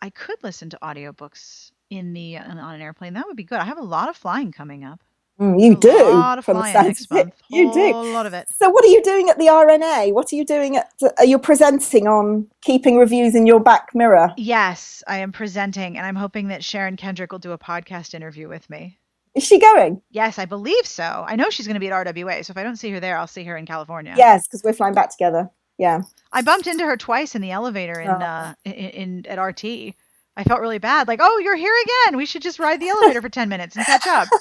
I 0.03 0.11
could 0.11 0.37
listen 0.43 0.71
to 0.71 0.79
audiobooks 0.83 1.71
in 1.91 2.13
the 2.13 2.37
on 2.39 2.59
an 2.59 2.81
airplane. 2.81 3.15
That 3.15 3.27
would 3.27 3.37
be 3.37 3.45
good. 3.45 3.59
I 3.61 3.65
have 3.65 3.79
a 3.79 3.83
lot 3.83 4.09
of 4.09 4.17
flying 4.17 4.53
coming 4.53 4.85
up. 4.85 5.01
Mm, 5.41 5.61
you 5.63 5.73
a 5.73 5.77
do. 5.77 6.11
lot 6.15 6.39
of 6.39 6.47
flying 6.47 6.73
next 6.73 7.11
month. 7.11 7.35
You 7.51 7.71
do. 7.73 7.95
A 7.95 8.13
lot 8.13 8.25
of 8.25 8.33
it. 8.33 8.49
So, 8.59 8.71
what 8.71 8.85
are 8.85 8.89
you 8.89 9.03
doing 9.03 9.29
at 9.29 9.37
the 9.39 9.47
RNA? 9.49 10.13
What 10.15 10.33
are 10.33 10.37
you 10.37 10.45
doing 10.47 10.77
at? 10.79 10.91
Are 11.19 11.27
you 11.27 11.39
presenting 11.39 12.07
on 12.09 12.49
keeping 12.63 12.97
reviews 12.97 13.35
in 13.35 13.47
your 13.47 13.61
back 13.61 13.95
mirror? 13.95 14.33
Yes, 14.39 15.03
I 15.07 15.19
am 15.19 15.33
presenting, 15.33 15.99
and 15.99 16.07
I'm 16.07 16.17
hoping 16.17 16.49
that 16.49 16.65
Sharon 16.65 16.97
Kendrick 16.97 17.33
will 17.33 17.39
do 17.39 17.53
a 17.53 17.59
podcast 17.59 18.15
interview 18.15 18.49
with 18.49 18.69
me. 18.71 18.99
Is 19.37 19.45
she 19.45 19.59
going? 19.61 20.01
Yes, 20.11 20.39
I 20.39 20.47
believe 20.47 20.87
so. 20.87 21.25
I 21.29 21.37
know 21.37 21.51
she's 21.51 21.67
going 21.67 21.75
to 21.75 21.81
be 21.81 21.91
at 21.91 22.07
RWA, 22.07 22.43
so 22.45 22.53
if 22.53 22.57
I 22.57 22.63
don't 22.63 22.77
see 22.77 22.91
her 22.91 23.01
there, 23.01 23.19
I'll 23.19 23.27
see 23.27 23.45
her 23.45 23.57
in 23.57 23.67
California. 23.67 24.15
Yes, 24.17 24.47
because 24.49 24.65
we're 24.65 24.73
flying 24.73 24.95
back 24.95 25.11
together. 25.11 25.51
Yeah. 25.79 26.03
I 26.33 26.41
bumped 26.43 26.67
into 26.67 26.85
her 26.87 26.97
twice 26.97 27.35
in 27.35 27.43
the 27.43 27.51
elevator 27.51 28.01
in 28.01 28.09
Oh. 28.09 28.15
uh 28.15 28.55
in, 28.65 28.73
in 28.73 29.27
at 29.27 29.39
RT. 29.39 29.95
I 30.39 30.45
felt 30.45 30.61
really 30.61 30.79
bad. 30.79 31.07
Like, 31.07 31.21
oh, 31.23 31.39
you're 31.39 31.57
here 31.57 31.75
again. 32.07 32.17
We 32.17 32.25
should 32.27 32.43
just 32.43 32.59
ride 32.59 32.81
the 32.81 32.89
elevator 32.89 33.21
for 33.21 33.29
ten 33.29 33.49
minutes 33.51 33.77
and 33.77 33.85
catch 33.85 34.07
up. 34.07 34.29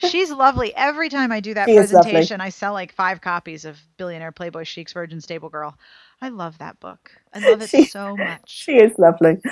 She's 0.00 0.30
lovely. 0.30 0.74
Every 0.74 1.08
time 1.08 1.32
I 1.32 1.40
do 1.40 1.54
that 1.54 1.68
She 1.68 1.76
presentation, 1.76 2.40
I 2.40 2.48
sell 2.50 2.72
like 2.72 2.92
five 2.92 3.20
copies 3.20 3.64
of 3.64 3.78
Billionaire 3.96 4.32
Playboy 4.32 4.64
Sheikh's 4.64 4.92
Virgin 4.92 5.20
Stable 5.20 5.48
Girl. 5.48 5.76
I 6.20 6.28
love 6.28 6.58
that 6.58 6.78
book. 6.80 7.10
I 7.32 7.38
love 7.38 7.62
it 7.62 7.70
She- 7.70 7.84
so 7.84 8.16
much. 8.16 8.40
She 8.46 8.72
is 8.76 8.92
lovely. 8.98 9.38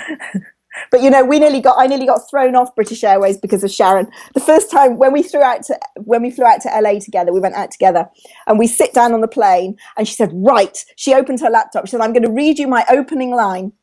But 0.91 1.01
you 1.01 1.09
know, 1.09 1.23
we 1.23 1.39
nearly 1.39 1.61
got 1.61 1.75
I 1.79 1.87
nearly 1.87 2.05
got 2.05 2.29
thrown 2.29 2.55
off 2.55 2.75
British 2.75 3.03
Airways 3.03 3.37
because 3.37 3.63
of 3.63 3.71
Sharon. 3.71 4.09
The 4.33 4.39
first 4.39 4.71
time 4.71 4.97
when 4.97 5.13
we 5.13 5.23
flew 5.23 5.41
out 5.41 5.63
to 5.63 5.79
when 5.97 6.21
we 6.21 6.31
flew 6.31 6.45
out 6.45 6.61
to 6.61 6.69
LA 6.69 6.99
together, 6.99 7.31
we 7.33 7.39
went 7.39 7.55
out 7.55 7.71
together 7.71 8.09
and 8.47 8.59
we 8.59 8.67
sit 8.67 8.93
down 8.93 9.13
on 9.13 9.21
the 9.21 9.27
plane 9.27 9.77
and 9.97 10.07
she 10.07 10.15
said, 10.15 10.31
Right. 10.33 10.83
She 10.95 11.13
opened 11.13 11.39
her 11.41 11.49
laptop. 11.49 11.85
She 11.85 11.91
said, 11.91 12.01
I'm 12.01 12.13
going 12.13 12.23
to 12.23 12.31
read 12.31 12.59
you 12.59 12.67
my 12.67 12.85
opening 12.89 13.31
line. 13.31 13.73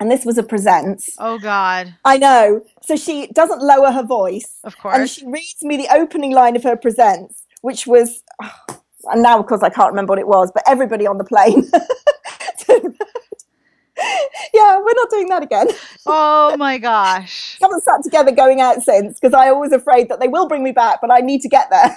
And 0.00 0.10
this 0.10 0.24
was 0.24 0.36
a 0.38 0.42
presents. 0.42 1.14
Oh 1.18 1.38
God, 1.38 1.94
I 2.04 2.18
know. 2.18 2.62
So 2.82 2.96
she 2.96 3.28
doesn't 3.28 3.62
lower 3.62 3.92
her 3.92 4.02
voice. 4.02 4.58
of 4.64 4.76
course. 4.76 4.96
And 4.96 5.08
she 5.08 5.26
reads 5.26 5.62
me 5.62 5.76
the 5.76 5.88
opening 5.94 6.32
line 6.32 6.56
of 6.56 6.64
her 6.64 6.76
presents, 6.76 7.42
which 7.62 7.86
was 7.86 8.22
and 9.04 9.22
now 9.22 9.38
of 9.38 9.46
course 9.46 9.62
I 9.62 9.70
can't 9.70 9.90
remember 9.90 10.10
what 10.12 10.18
it 10.18 10.26
was, 10.26 10.50
but 10.52 10.64
everybody 10.66 11.06
on 11.06 11.18
the 11.18 11.24
plane. 11.24 11.70
Yeah, 14.52 14.78
we're 14.78 14.94
not 14.94 15.10
doing 15.10 15.28
that 15.28 15.42
again. 15.42 15.68
Oh 16.06 16.56
my 16.58 16.76
gosh. 16.78 17.56
haven't 17.62 17.82
sat 17.82 18.02
together 18.02 18.30
going 18.30 18.60
out 18.60 18.82
since 18.82 19.18
because 19.18 19.32
I 19.34 19.48
always 19.48 19.72
afraid 19.72 20.08
that 20.10 20.20
they 20.20 20.28
will 20.28 20.46
bring 20.46 20.62
me 20.62 20.70
back, 20.70 21.00
but 21.00 21.10
I 21.10 21.20
need 21.20 21.40
to 21.40 21.48
get 21.48 21.70
there. 21.70 21.96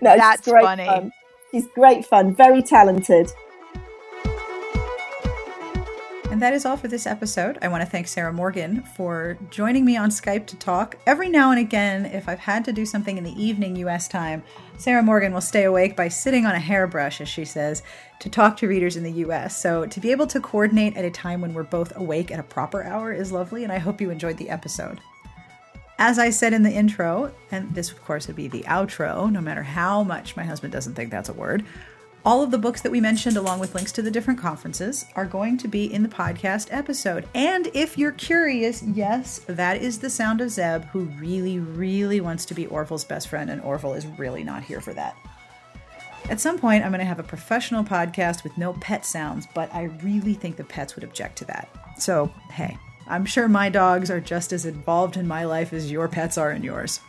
no, 0.00 0.16
That's 0.16 0.48
great 0.48 0.64
funny. 0.64 0.86
fun. 0.86 1.12
She's 1.50 1.66
great 1.74 2.06
fun, 2.06 2.34
very 2.34 2.62
talented. 2.62 3.30
And 6.32 6.40
that 6.40 6.54
is 6.54 6.64
all 6.64 6.78
for 6.78 6.88
this 6.88 7.06
episode. 7.06 7.58
I 7.60 7.68
want 7.68 7.82
to 7.82 7.86
thank 7.86 8.08
Sarah 8.08 8.32
Morgan 8.32 8.80
for 8.96 9.36
joining 9.50 9.84
me 9.84 9.98
on 9.98 10.08
Skype 10.08 10.46
to 10.46 10.56
talk. 10.56 10.96
Every 11.06 11.28
now 11.28 11.50
and 11.50 11.60
again, 11.60 12.06
if 12.06 12.26
I've 12.26 12.38
had 12.38 12.64
to 12.64 12.72
do 12.72 12.86
something 12.86 13.18
in 13.18 13.24
the 13.24 13.38
evening 13.38 13.76
US 13.76 14.08
time, 14.08 14.42
Sarah 14.78 15.02
Morgan 15.02 15.34
will 15.34 15.42
stay 15.42 15.64
awake 15.64 15.94
by 15.94 16.08
sitting 16.08 16.46
on 16.46 16.54
a 16.54 16.58
hairbrush, 16.58 17.20
as 17.20 17.28
she 17.28 17.44
says, 17.44 17.82
to 18.20 18.30
talk 18.30 18.56
to 18.56 18.66
readers 18.66 18.96
in 18.96 19.02
the 19.02 19.12
US. 19.26 19.60
So 19.60 19.84
to 19.84 20.00
be 20.00 20.10
able 20.10 20.26
to 20.28 20.40
coordinate 20.40 20.96
at 20.96 21.04
a 21.04 21.10
time 21.10 21.42
when 21.42 21.52
we're 21.52 21.64
both 21.64 21.94
awake 21.96 22.30
at 22.30 22.40
a 22.40 22.44
proper 22.44 22.82
hour 22.82 23.12
is 23.12 23.30
lovely, 23.30 23.62
and 23.62 23.70
I 23.70 23.76
hope 23.76 24.00
you 24.00 24.08
enjoyed 24.08 24.38
the 24.38 24.48
episode. 24.48 25.00
As 25.98 26.18
I 26.18 26.30
said 26.30 26.54
in 26.54 26.62
the 26.62 26.72
intro, 26.72 27.30
and 27.50 27.74
this 27.74 27.92
of 27.92 28.02
course 28.02 28.26
would 28.26 28.36
be 28.36 28.48
the 28.48 28.62
outro, 28.62 29.30
no 29.30 29.42
matter 29.42 29.62
how 29.62 30.02
much 30.02 30.34
my 30.34 30.44
husband 30.44 30.72
doesn't 30.72 30.94
think 30.94 31.10
that's 31.10 31.28
a 31.28 31.34
word, 31.34 31.62
all 32.24 32.42
of 32.42 32.50
the 32.50 32.58
books 32.58 32.80
that 32.82 32.92
we 32.92 33.00
mentioned, 33.00 33.36
along 33.36 33.58
with 33.58 33.74
links 33.74 33.90
to 33.92 34.02
the 34.02 34.10
different 34.10 34.38
conferences, 34.38 35.06
are 35.16 35.26
going 35.26 35.58
to 35.58 35.68
be 35.68 35.92
in 35.92 36.02
the 36.02 36.08
podcast 36.08 36.68
episode. 36.70 37.28
And 37.34 37.68
if 37.74 37.98
you're 37.98 38.12
curious, 38.12 38.82
yes, 38.82 39.40
that 39.46 39.82
is 39.82 39.98
the 39.98 40.10
sound 40.10 40.40
of 40.40 40.50
Zeb, 40.50 40.84
who 40.86 41.04
really, 41.18 41.58
really 41.58 42.20
wants 42.20 42.44
to 42.46 42.54
be 42.54 42.66
Orville's 42.66 43.04
best 43.04 43.28
friend, 43.28 43.50
and 43.50 43.60
Orville 43.62 43.94
is 43.94 44.06
really 44.06 44.44
not 44.44 44.62
here 44.62 44.80
for 44.80 44.94
that. 44.94 45.16
At 46.30 46.40
some 46.40 46.58
point, 46.58 46.84
I'm 46.84 46.92
going 46.92 47.00
to 47.00 47.04
have 47.04 47.18
a 47.18 47.24
professional 47.24 47.82
podcast 47.82 48.44
with 48.44 48.56
no 48.56 48.74
pet 48.74 49.04
sounds, 49.04 49.48
but 49.52 49.72
I 49.74 49.84
really 50.02 50.34
think 50.34 50.56
the 50.56 50.64
pets 50.64 50.94
would 50.94 51.04
object 51.04 51.38
to 51.38 51.44
that. 51.46 51.68
So, 51.98 52.32
hey, 52.52 52.78
I'm 53.08 53.24
sure 53.24 53.48
my 53.48 53.68
dogs 53.68 54.10
are 54.10 54.20
just 54.20 54.52
as 54.52 54.64
involved 54.64 55.16
in 55.16 55.26
my 55.26 55.44
life 55.44 55.72
as 55.72 55.90
your 55.90 56.06
pets 56.06 56.38
are 56.38 56.52
in 56.52 56.62
yours. 56.62 57.00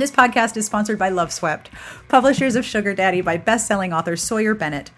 This 0.00 0.10
podcast 0.10 0.56
is 0.56 0.64
sponsored 0.64 0.98
by 0.98 1.10
Loveswept, 1.10 1.66
publishers 2.08 2.56
of 2.56 2.64
Sugar 2.64 2.94
Daddy 2.94 3.20
by 3.20 3.36
best-selling 3.36 3.92
author 3.92 4.16
Sawyer 4.16 4.54
Bennett. 4.54 4.90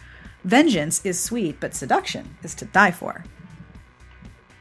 Vengeance 0.44 1.05
is 1.05 1.18
sweet, 1.18 1.59
but 1.59 1.74
seduction 1.74 2.36
is 2.44 2.55
to 2.55 2.66
die 2.66 2.92
for. 2.92 3.24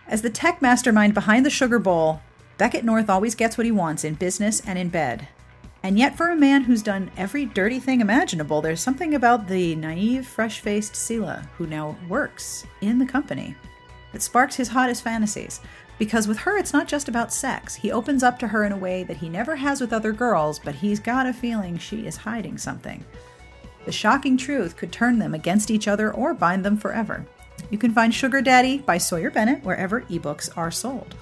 As 0.07 0.23
the 0.23 0.31
tech 0.31 0.59
mastermind 0.59 1.13
behind 1.13 1.45
the 1.45 1.51
Sugar 1.51 1.77
Bowl, 1.77 2.23
Beckett 2.57 2.83
North 2.83 3.07
always 3.07 3.35
gets 3.35 3.55
what 3.55 3.65
he 3.65 3.71
wants 3.71 4.03
in 4.03 4.15
business 4.15 4.61
and 4.61 4.79
in 4.79 4.89
bed. 4.89 5.27
And 5.83 5.99
yet, 5.99 6.17
for 6.17 6.31
a 6.31 6.35
man 6.35 6.63
who's 6.63 6.81
done 6.81 7.11
every 7.15 7.45
dirty 7.45 7.79
thing 7.79 8.01
imaginable, 8.01 8.63
there's 8.63 8.81
something 8.81 9.13
about 9.13 9.47
the 9.47 9.75
naive, 9.75 10.25
fresh 10.25 10.59
faced 10.59 10.93
Sela, 10.93 11.45
who 11.59 11.67
now 11.67 11.95
works 12.09 12.65
in 12.81 12.97
the 12.97 13.05
company, 13.05 13.55
that 14.11 14.23
sparks 14.23 14.55
his 14.55 14.69
hottest 14.69 15.03
fantasies. 15.03 15.61
Because 16.01 16.27
with 16.27 16.39
her, 16.39 16.57
it's 16.57 16.73
not 16.73 16.87
just 16.87 17.07
about 17.07 17.31
sex. 17.31 17.75
He 17.75 17.91
opens 17.91 18.23
up 18.23 18.39
to 18.39 18.47
her 18.47 18.63
in 18.63 18.71
a 18.71 18.77
way 18.77 19.03
that 19.03 19.17
he 19.17 19.29
never 19.29 19.55
has 19.57 19.79
with 19.79 19.93
other 19.93 20.11
girls, 20.11 20.57
but 20.57 20.73
he's 20.73 20.99
got 20.99 21.27
a 21.27 21.31
feeling 21.31 21.77
she 21.77 22.07
is 22.07 22.17
hiding 22.17 22.57
something. 22.57 23.05
The 23.85 23.91
shocking 23.91 24.35
truth 24.35 24.77
could 24.77 24.91
turn 24.91 25.19
them 25.19 25.35
against 25.35 25.69
each 25.69 25.87
other 25.87 26.11
or 26.11 26.33
bind 26.33 26.65
them 26.65 26.75
forever. 26.75 27.27
You 27.69 27.77
can 27.77 27.93
find 27.93 28.11
Sugar 28.11 28.41
Daddy 28.41 28.79
by 28.79 28.97
Sawyer 28.97 29.29
Bennett 29.29 29.63
wherever 29.63 30.01
ebooks 30.01 30.49
are 30.57 30.71
sold. 30.71 31.13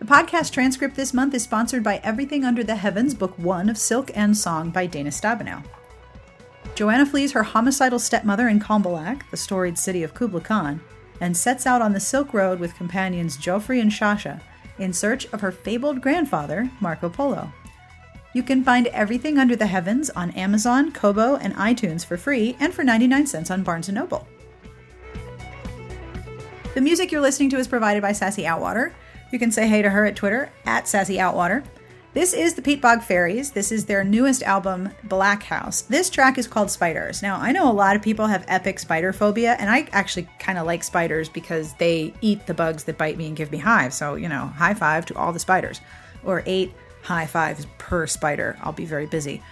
The 0.00 0.04
podcast 0.04 0.50
transcript 0.50 0.96
this 0.96 1.14
month 1.14 1.32
is 1.34 1.44
sponsored 1.44 1.84
by 1.84 2.00
Everything 2.02 2.44
Under 2.44 2.64
the 2.64 2.74
Heavens, 2.74 3.14
Book 3.14 3.38
1 3.38 3.68
of 3.68 3.78
Silk 3.78 4.10
and 4.16 4.36
Song 4.36 4.70
by 4.70 4.86
Dana 4.86 5.10
Stabenow. 5.10 5.62
Johanna 6.74 7.06
flees 7.06 7.30
her 7.30 7.44
homicidal 7.44 8.00
stepmother 8.00 8.48
in 8.48 8.58
Cambaluc, 8.58 9.30
the 9.30 9.36
storied 9.36 9.78
city 9.78 10.02
of 10.02 10.12
Kubla 10.12 10.40
Khan, 10.40 10.80
and 11.22 11.36
sets 11.36 11.66
out 11.66 11.80
on 11.80 11.92
the 11.92 12.00
Silk 12.00 12.34
Road 12.34 12.58
with 12.58 12.74
companions 12.74 13.38
Jaufre 13.38 13.80
and 13.80 13.92
Shasha 13.92 14.40
in 14.78 14.92
search 14.92 15.24
of 15.26 15.40
her 15.40 15.52
fabled 15.52 16.02
grandfather, 16.02 16.68
Marco 16.80 17.08
Polo. 17.08 17.52
You 18.34 18.42
can 18.42 18.64
find 18.64 18.88
Everything 18.88 19.38
Under 19.38 19.54
the 19.54 19.66
Heavens 19.66 20.10
on 20.10 20.32
Amazon, 20.32 20.90
Kobo, 20.90 21.36
and 21.36 21.54
iTunes 21.54 22.04
for 22.04 22.16
free 22.16 22.56
and 22.58 22.74
for 22.74 22.82
99 22.82 23.28
cents 23.28 23.50
on 23.52 23.62
Barnes 23.62 23.88
& 23.88 23.92
Noble. 23.92 24.26
The 26.74 26.80
music 26.80 27.12
you're 27.12 27.20
listening 27.20 27.50
to 27.50 27.58
is 27.58 27.68
provided 27.68 28.02
by 28.02 28.12
Sassy 28.12 28.42
Outwater. 28.42 28.92
You 29.30 29.38
can 29.38 29.52
say 29.52 29.68
hey 29.68 29.82
to 29.82 29.90
her 29.90 30.04
at 30.04 30.16
Twitter 30.16 30.50
at 30.66 30.88
Sassy 30.88 31.18
Outwater. 31.18 31.62
This 32.14 32.34
is 32.34 32.52
the 32.52 32.60
Peatbog 32.60 33.02
Faeries. 33.02 33.52
This 33.52 33.72
is 33.72 33.86
their 33.86 34.04
newest 34.04 34.42
album, 34.42 34.90
Black 35.04 35.44
House. 35.44 35.80
This 35.80 36.10
track 36.10 36.36
is 36.36 36.46
called 36.46 36.70
Spiders. 36.70 37.22
Now, 37.22 37.40
I 37.40 37.52
know 37.52 37.70
a 37.70 37.72
lot 37.72 37.96
of 37.96 38.02
people 38.02 38.26
have 38.26 38.44
epic 38.48 38.78
spider 38.80 39.14
phobia, 39.14 39.56
and 39.58 39.70
I 39.70 39.88
actually 39.92 40.28
kind 40.38 40.58
of 40.58 40.66
like 40.66 40.84
spiders 40.84 41.30
because 41.30 41.72
they 41.76 42.12
eat 42.20 42.44
the 42.44 42.52
bugs 42.52 42.84
that 42.84 42.98
bite 42.98 43.16
me 43.16 43.28
and 43.28 43.36
give 43.36 43.50
me 43.50 43.56
hives. 43.56 43.96
So, 43.96 44.16
you 44.16 44.28
know, 44.28 44.48
high 44.48 44.74
five 44.74 45.06
to 45.06 45.16
all 45.16 45.32
the 45.32 45.38
spiders. 45.38 45.80
Or 46.22 46.42
eight 46.44 46.74
high 47.02 47.24
fives 47.24 47.66
per 47.78 48.06
spider. 48.06 48.58
I'll 48.60 48.72
be 48.72 48.84
very 48.84 49.06
busy. 49.06 49.42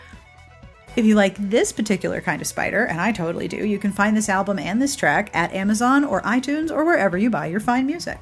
If 0.97 1.07
you 1.07 1.15
like 1.15 1.37
this 1.39 1.73
particular 1.73 2.21
kind 2.21 2.43
of 2.43 2.47
spider, 2.47 2.85
and 2.85 3.01
I 3.01 3.11
totally 3.13 3.49
do, 3.49 3.65
you 3.65 3.79
can 3.79 3.91
find 3.91 4.15
this 4.15 4.29
album 4.29 4.59
and 4.59 4.83
this 4.83 4.97
track 4.97 5.31
at 5.33 5.55
Amazon 5.55 6.05
or 6.05 6.21
iTunes 6.21 6.71
or 6.71 6.85
wherever 6.85 7.17
you 7.17 7.31
buy 7.31 7.47
your 7.47 7.61
fine 7.61 7.87
music. 7.87 8.19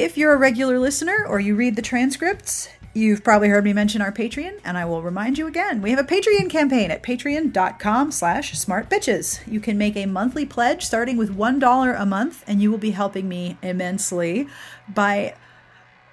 If 0.00 0.16
you're 0.16 0.32
a 0.32 0.38
regular 0.38 0.78
listener 0.78 1.26
or 1.28 1.40
you 1.40 1.54
read 1.54 1.76
the 1.76 1.82
transcripts, 1.82 2.70
you've 2.94 3.22
probably 3.22 3.50
heard 3.50 3.64
me 3.64 3.74
mention 3.74 4.00
our 4.00 4.10
Patreon, 4.10 4.58
and 4.64 4.78
I 4.78 4.86
will 4.86 5.02
remind 5.02 5.36
you 5.36 5.46
again. 5.46 5.82
We 5.82 5.90
have 5.90 5.98
a 5.98 6.04
Patreon 6.04 6.48
campaign 6.48 6.90
at 6.90 7.02
patreon.com 7.02 8.10
slash 8.10 8.54
smartbitches. 8.54 9.46
You 9.46 9.60
can 9.60 9.76
make 9.76 9.98
a 9.98 10.06
monthly 10.06 10.46
pledge 10.46 10.86
starting 10.86 11.18
with 11.18 11.36
$1 11.36 12.00
a 12.00 12.06
month, 12.06 12.44
and 12.46 12.62
you 12.62 12.70
will 12.70 12.78
be 12.78 12.92
helping 12.92 13.28
me 13.28 13.58
immensely 13.60 14.48
by 14.88 15.34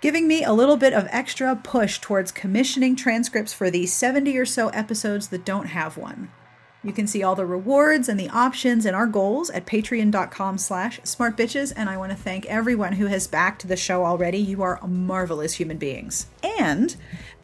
giving 0.02 0.28
me 0.28 0.44
a 0.44 0.52
little 0.52 0.76
bit 0.76 0.92
of 0.92 1.08
extra 1.10 1.56
push 1.56 1.98
towards 2.00 2.34
commissioning 2.34 2.94
transcripts 2.94 3.54
for 3.54 3.72
the 3.72 3.86
70 3.86 4.38
or 4.38 4.46
so 4.46 4.68
episodes 4.72 5.30
that 5.30 5.46
don't 5.46 5.68
have 5.68 5.96
one. 5.96 6.30
You 6.88 6.94
can 6.94 7.06
see 7.06 7.22
all 7.22 7.36
the 7.36 7.46
rewards 7.46 8.08
and 8.08 8.18
the 8.18 8.30
options 8.30 8.86
and 8.86 8.96
our 8.96 9.08
goals 9.08 9.50
at 9.50 9.66
patreon.com 9.66 10.58
slash 10.58 11.02
smartbitches. 11.02 11.74
And 11.76 11.90
I 11.90 11.98
want 11.98 12.14
to 12.14 12.18
thank 12.18 12.46
everyone 12.46 12.94
who 12.94 13.08
has 13.08 13.28
backed 13.28 13.68
the 13.68 13.76
show 13.76 14.06
already. 14.06 14.38
You 14.38 14.62
are 14.62 14.80
marvelous 14.88 15.56
human 15.56 15.78
beings. 15.78 16.28
And 16.62 16.96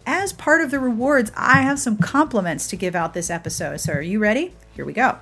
as 0.06 0.32
part 0.32 0.62
of 0.62 0.72
the 0.72 0.80
rewards, 0.80 1.30
I 1.36 1.62
have 1.62 1.78
some 1.78 1.98
compliments 1.98 2.68
to 2.68 2.78
give 2.78 2.96
out 2.96 3.14
this 3.14 3.30
episode. 3.30 3.82
So 3.82 3.92
are 3.92 4.02
you 4.02 4.20
ready? 4.20 4.56
Here 4.78 4.86
we 4.86 4.94
go. 4.94 5.18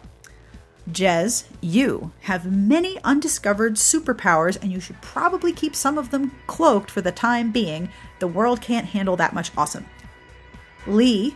Jez, 0.91 1.45
you 1.59 2.11
have 2.21 2.51
many 2.51 2.99
undiscovered 3.03 3.75
superpowers, 3.75 4.61
and 4.61 4.71
you 4.71 4.79
should 4.79 5.01
probably 5.01 5.51
keep 5.51 5.75
some 5.75 5.97
of 5.97 6.11
them 6.11 6.31
cloaked 6.45 6.91
for 6.91 7.01
the 7.01 7.11
time 7.11 7.51
being. 7.51 7.89
The 8.19 8.27
world 8.27 8.61
can't 8.61 8.85
handle 8.85 9.15
that 9.15 9.33
much 9.33 9.51
awesome. 9.57 9.87
Lee, 10.85 11.35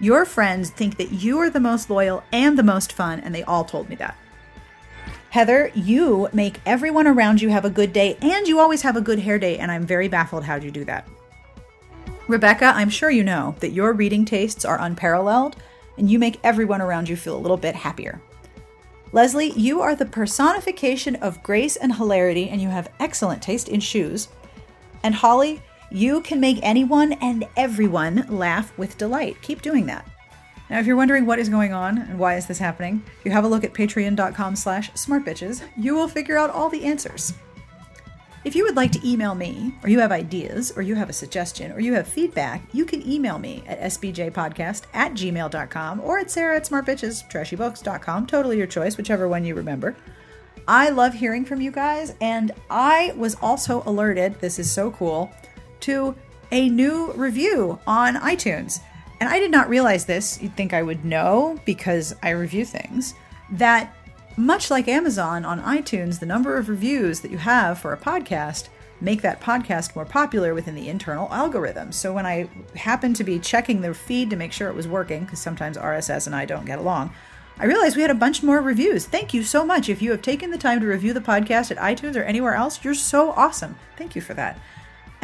your 0.00 0.24
friends 0.24 0.70
think 0.70 0.96
that 0.96 1.12
you 1.12 1.38
are 1.38 1.50
the 1.50 1.60
most 1.60 1.90
loyal 1.90 2.22
and 2.32 2.58
the 2.58 2.62
most 2.62 2.92
fun, 2.92 3.20
and 3.20 3.34
they 3.34 3.42
all 3.44 3.64
told 3.64 3.88
me 3.88 3.96
that. 3.96 4.16
Heather, 5.30 5.72
you 5.74 6.28
make 6.32 6.60
everyone 6.64 7.06
around 7.06 7.42
you 7.42 7.48
have 7.48 7.64
a 7.64 7.70
good 7.70 7.92
day, 7.92 8.16
and 8.20 8.46
you 8.46 8.60
always 8.60 8.82
have 8.82 8.96
a 8.96 9.00
good 9.00 9.18
hair 9.18 9.38
day, 9.38 9.58
and 9.58 9.70
I'm 9.70 9.86
very 9.86 10.08
baffled 10.08 10.44
how 10.44 10.56
you 10.56 10.70
do 10.70 10.84
that. 10.84 11.08
Rebecca, 12.28 12.66
I'm 12.66 12.88
sure 12.88 13.10
you 13.10 13.24
know 13.24 13.54
that 13.60 13.72
your 13.72 13.92
reading 13.92 14.24
tastes 14.24 14.64
are 14.64 14.80
unparalleled, 14.80 15.56
and 15.98 16.10
you 16.10 16.18
make 16.18 16.40
everyone 16.42 16.80
around 16.80 17.08
you 17.08 17.16
feel 17.16 17.36
a 17.36 17.40
little 17.40 17.56
bit 17.56 17.74
happier. 17.74 18.20
Leslie, 19.12 19.52
you 19.52 19.80
are 19.80 19.94
the 19.94 20.06
personification 20.06 21.16
of 21.16 21.42
grace 21.42 21.76
and 21.76 21.94
hilarity, 21.94 22.48
and 22.48 22.60
you 22.60 22.68
have 22.68 22.92
excellent 22.98 23.42
taste 23.42 23.68
in 23.68 23.80
shoes. 23.80 24.28
And 25.02 25.14
Holly, 25.14 25.62
you 25.94 26.20
can 26.22 26.40
make 26.40 26.58
anyone 26.60 27.12
and 27.14 27.46
everyone 27.56 28.26
laugh 28.28 28.76
with 28.76 28.98
delight. 28.98 29.40
Keep 29.42 29.62
doing 29.62 29.86
that. 29.86 30.04
Now, 30.68 30.80
if 30.80 30.86
you're 30.86 30.96
wondering 30.96 31.24
what 31.24 31.38
is 31.38 31.48
going 31.48 31.72
on 31.72 31.98
and 31.98 32.18
why 32.18 32.34
is 32.34 32.46
this 32.46 32.58
happening, 32.58 33.04
you 33.24 33.30
have 33.30 33.44
a 33.44 33.48
look 33.48 33.62
at 33.62 33.72
patreon.com 33.72 34.56
slash 34.56 34.90
smartbitches, 34.92 35.62
you 35.76 35.94
will 35.94 36.08
figure 36.08 36.36
out 36.36 36.50
all 36.50 36.68
the 36.68 36.84
answers. 36.84 37.32
If 38.42 38.56
you 38.56 38.64
would 38.64 38.74
like 38.74 38.90
to 38.92 39.08
email 39.08 39.36
me, 39.36 39.72
or 39.84 39.88
you 39.88 40.00
have 40.00 40.10
ideas, 40.10 40.72
or 40.74 40.82
you 40.82 40.96
have 40.96 41.08
a 41.08 41.14
suggestion, 41.14 41.70
or 41.70 41.78
you 41.78 41.94
have 41.94 42.08
feedback, 42.08 42.62
you 42.72 42.84
can 42.84 43.08
email 43.08 43.38
me 43.38 43.62
at 43.68 43.80
sbjpodcast 43.92 44.82
at 44.94 45.12
gmail.com 45.12 46.00
or 46.00 46.18
at 46.18 46.30
sarah 46.30 46.56
at. 46.56 48.26
Totally 48.26 48.58
your 48.58 48.66
choice, 48.66 48.96
whichever 48.96 49.28
one 49.28 49.44
you 49.44 49.54
remember. 49.54 49.94
I 50.66 50.88
love 50.88 51.14
hearing 51.14 51.44
from 51.44 51.60
you 51.60 51.70
guys, 51.70 52.14
and 52.20 52.50
I 52.68 53.14
was 53.16 53.36
also 53.36 53.84
alerted, 53.86 54.40
this 54.40 54.58
is 54.58 54.70
so 54.70 54.90
cool, 54.90 55.30
to 55.80 56.14
a 56.50 56.68
new 56.68 57.12
review 57.12 57.78
on 57.86 58.16
iTunes. 58.16 58.80
And 59.20 59.28
I 59.28 59.38
did 59.38 59.50
not 59.50 59.68
realize 59.68 60.04
this, 60.04 60.40
you'd 60.42 60.56
think 60.56 60.72
I 60.72 60.82
would 60.82 61.04
know 61.04 61.58
because 61.64 62.14
I 62.22 62.30
review 62.30 62.64
things, 62.64 63.14
that 63.52 63.94
much 64.36 64.70
like 64.70 64.88
Amazon 64.88 65.44
on 65.44 65.62
iTunes, 65.62 66.18
the 66.18 66.26
number 66.26 66.56
of 66.56 66.68
reviews 66.68 67.20
that 67.20 67.30
you 67.30 67.38
have 67.38 67.78
for 67.78 67.92
a 67.92 67.96
podcast 67.96 68.68
make 69.00 69.22
that 69.22 69.40
podcast 69.40 69.94
more 69.94 70.04
popular 70.04 70.54
within 70.54 70.74
the 70.74 70.88
internal 70.88 71.28
algorithm. 71.32 71.92
So 71.92 72.12
when 72.12 72.26
I 72.26 72.48
happened 72.74 73.16
to 73.16 73.24
be 73.24 73.38
checking 73.38 73.80
the 73.80 73.94
feed 73.94 74.30
to 74.30 74.36
make 74.36 74.52
sure 74.52 74.68
it 74.68 74.74
was 74.74 74.88
working, 74.88 75.24
because 75.24 75.40
sometimes 75.40 75.76
RSS 75.76 76.26
and 76.26 76.34
I 76.34 76.44
don't 76.44 76.64
get 76.64 76.78
along, 76.78 77.12
I 77.58 77.66
realized 77.66 77.96
we 77.96 78.02
had 78.02 78.10
a 78.10 78.14
bunch 78.14 78.42
more 78.42 78.60
reviews. 78.60 79.06
Thank 79.06 79.32
you 79.32 79.44
so 79.44 79.64
much. 79.64 79.88
If 79.88 80.02
you 80.02 80.10
have 80.10 80.22
taken 80.22 80.50
the 80.50 80.58
time 80.58 80.80
to 80.80 80.86
review 80.86 81.12
the 81.12 81.20
podcast 81.20 81.70
at 81.70 81.76
iTunes 81.76 82.16
or 82.16 82.22
anywhere 82.22 82.54
else, 82.54 82.84
you're 82.84 82.94
so 82.94 83.30
awesome. 83.32 83.76
Thank 83.96 84.16
you 84.16 84.22
for 84.22 84.34
that. 84.34 84.58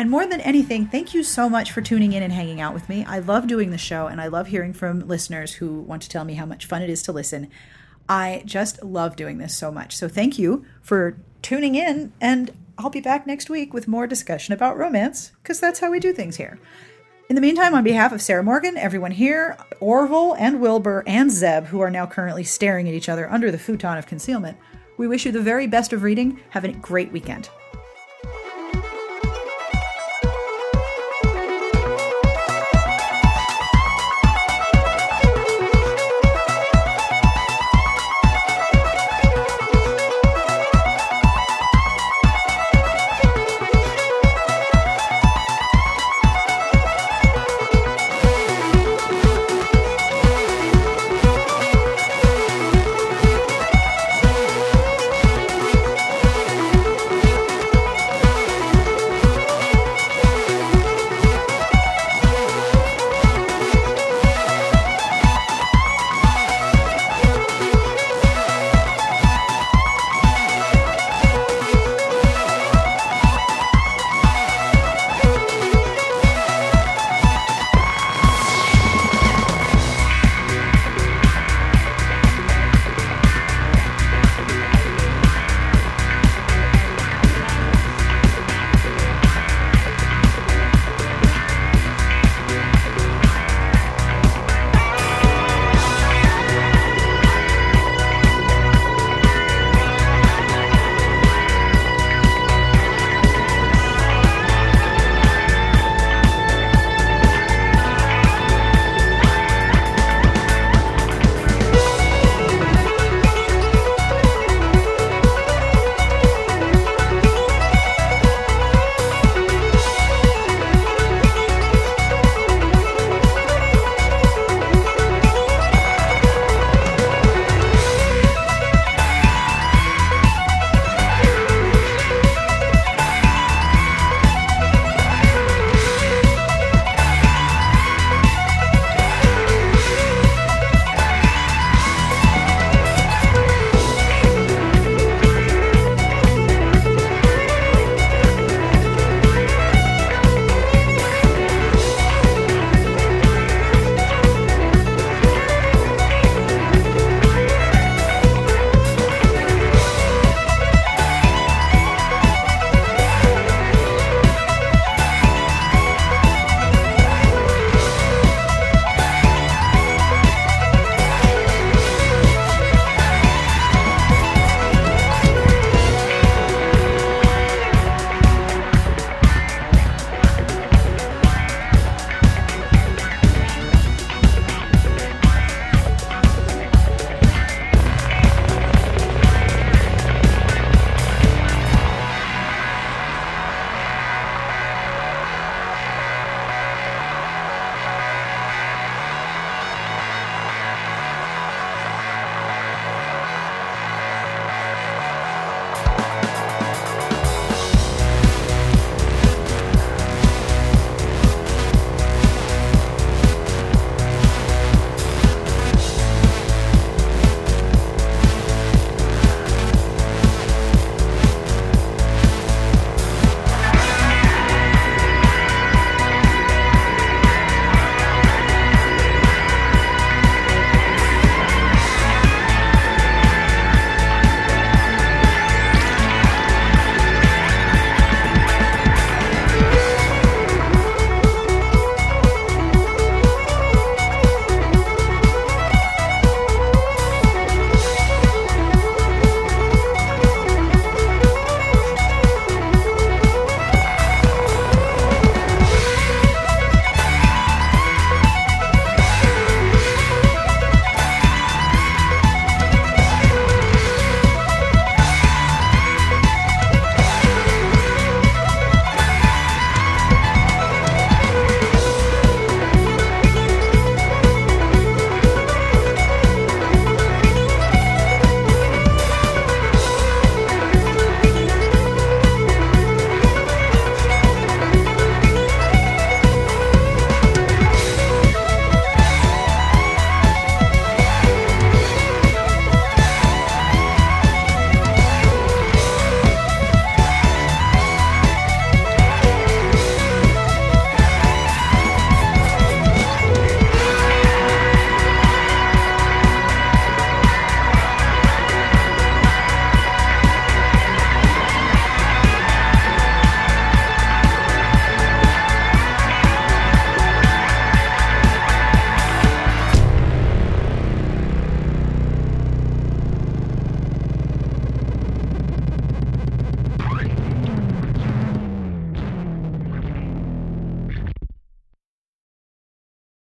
And 0.00 0.08
more 0.08 0.24
than 0.24 0.40
anything, 0.40 0.86
thank 0.86 1.12
you 1.12 1.22
so 1.22 1.46
much 1.50 1.72
for 1.72 1.82
tuning 1.82 2.14
in 2.14 2.22
and 2.22 2.32
hanging 2.32 2.58
out 2.58 2.72
with 2.72 2.88
me. 2.88 3.04
I 3.04 3.18
love 3.18 3.46
doing 3.46 3.70
the 3.70 3.76
show 3.76 4.06
and 4.06 4.18
I 4.18 4.28
love 4.28 4.46
hearing 4.46 4.72
from 4.72 5.06
listeners 5.06 5.52
who 5.52 5.82
want 5.82 6.00
to 6.00 6.08
tell 6.08 6.24
me 6.24 6.36
how 6.36 6.46
much 6.46 6.64
fun 6.64 6.80
it 6.80 6.88
is 6.88 7.02
to 7.02 7.12
listen. 7.12 7.50
I 8.08 8.42
just 8.46 8.82
love 8.82 9.14
doing 9.14 9.36
this 9.36 9.54
so 9.54 9.70
much. 9.70 9.94
So 9.94 10.08
thank 10.08 10.38
you 10.38 10.64
for 10.80 11.18
tuning 11.42 11.74
in, 11.74 12.14
and 12.18 12.50
I'll 12.78 12.88
be 12.88 13.02
back 13.02 13.26
next 13.26 13.50
week 13.50 13.74
with 13.74 13.88
more 13.88 14.06
discussion 14.06 14.54
about 14.54 14.78
romance, 14.78 15.32
because 15.42 15.60
that's 15.60 15.80
how 15.80 15.90
we 15.90 16.00
do 16.00 16.14
things 16.14 16.36
here. 16.36 16.58
In 17.28 17.36
the 17.36 17.42
meantime, 17.42 17.74
on 17.74 17.84
behalf 17.84 18.10
of 18.10 18.22
Sarah 18.22 18.42
Morgan, 18.42 18.78
everyone 18.78 19.12
here, 19.12 19.58
Orville 19.80 20.32
and 20.32 20.62
Wilbur 20.62 21.04
and 21.06 21.30
Zeb, 21.30 21.66
who 21.66 21.80
are 21.80 21.90
now 21.90 22.06
currently 22.06 22.44
staring 22.44 22.88
at 22.88 22.94
each 22.94 23.10
other 23.10 23.30
under 23.30 23.50
the 23.50 23.58
futon 23.58 23.98
of 23.98 24.06
concealment, 24.06 24.56
we 24.96 25.06
wish 25.06 25.26
you 25.26 25.32
the 25.32 25.42
very 25.42 25.66
best 25.66 25.92
of 25.92 26.02
reading. 26.02 26.40
Have 26.48 26.64
a 26.64 26.72
great 26.72 27.12
weekend. 27.12 27.50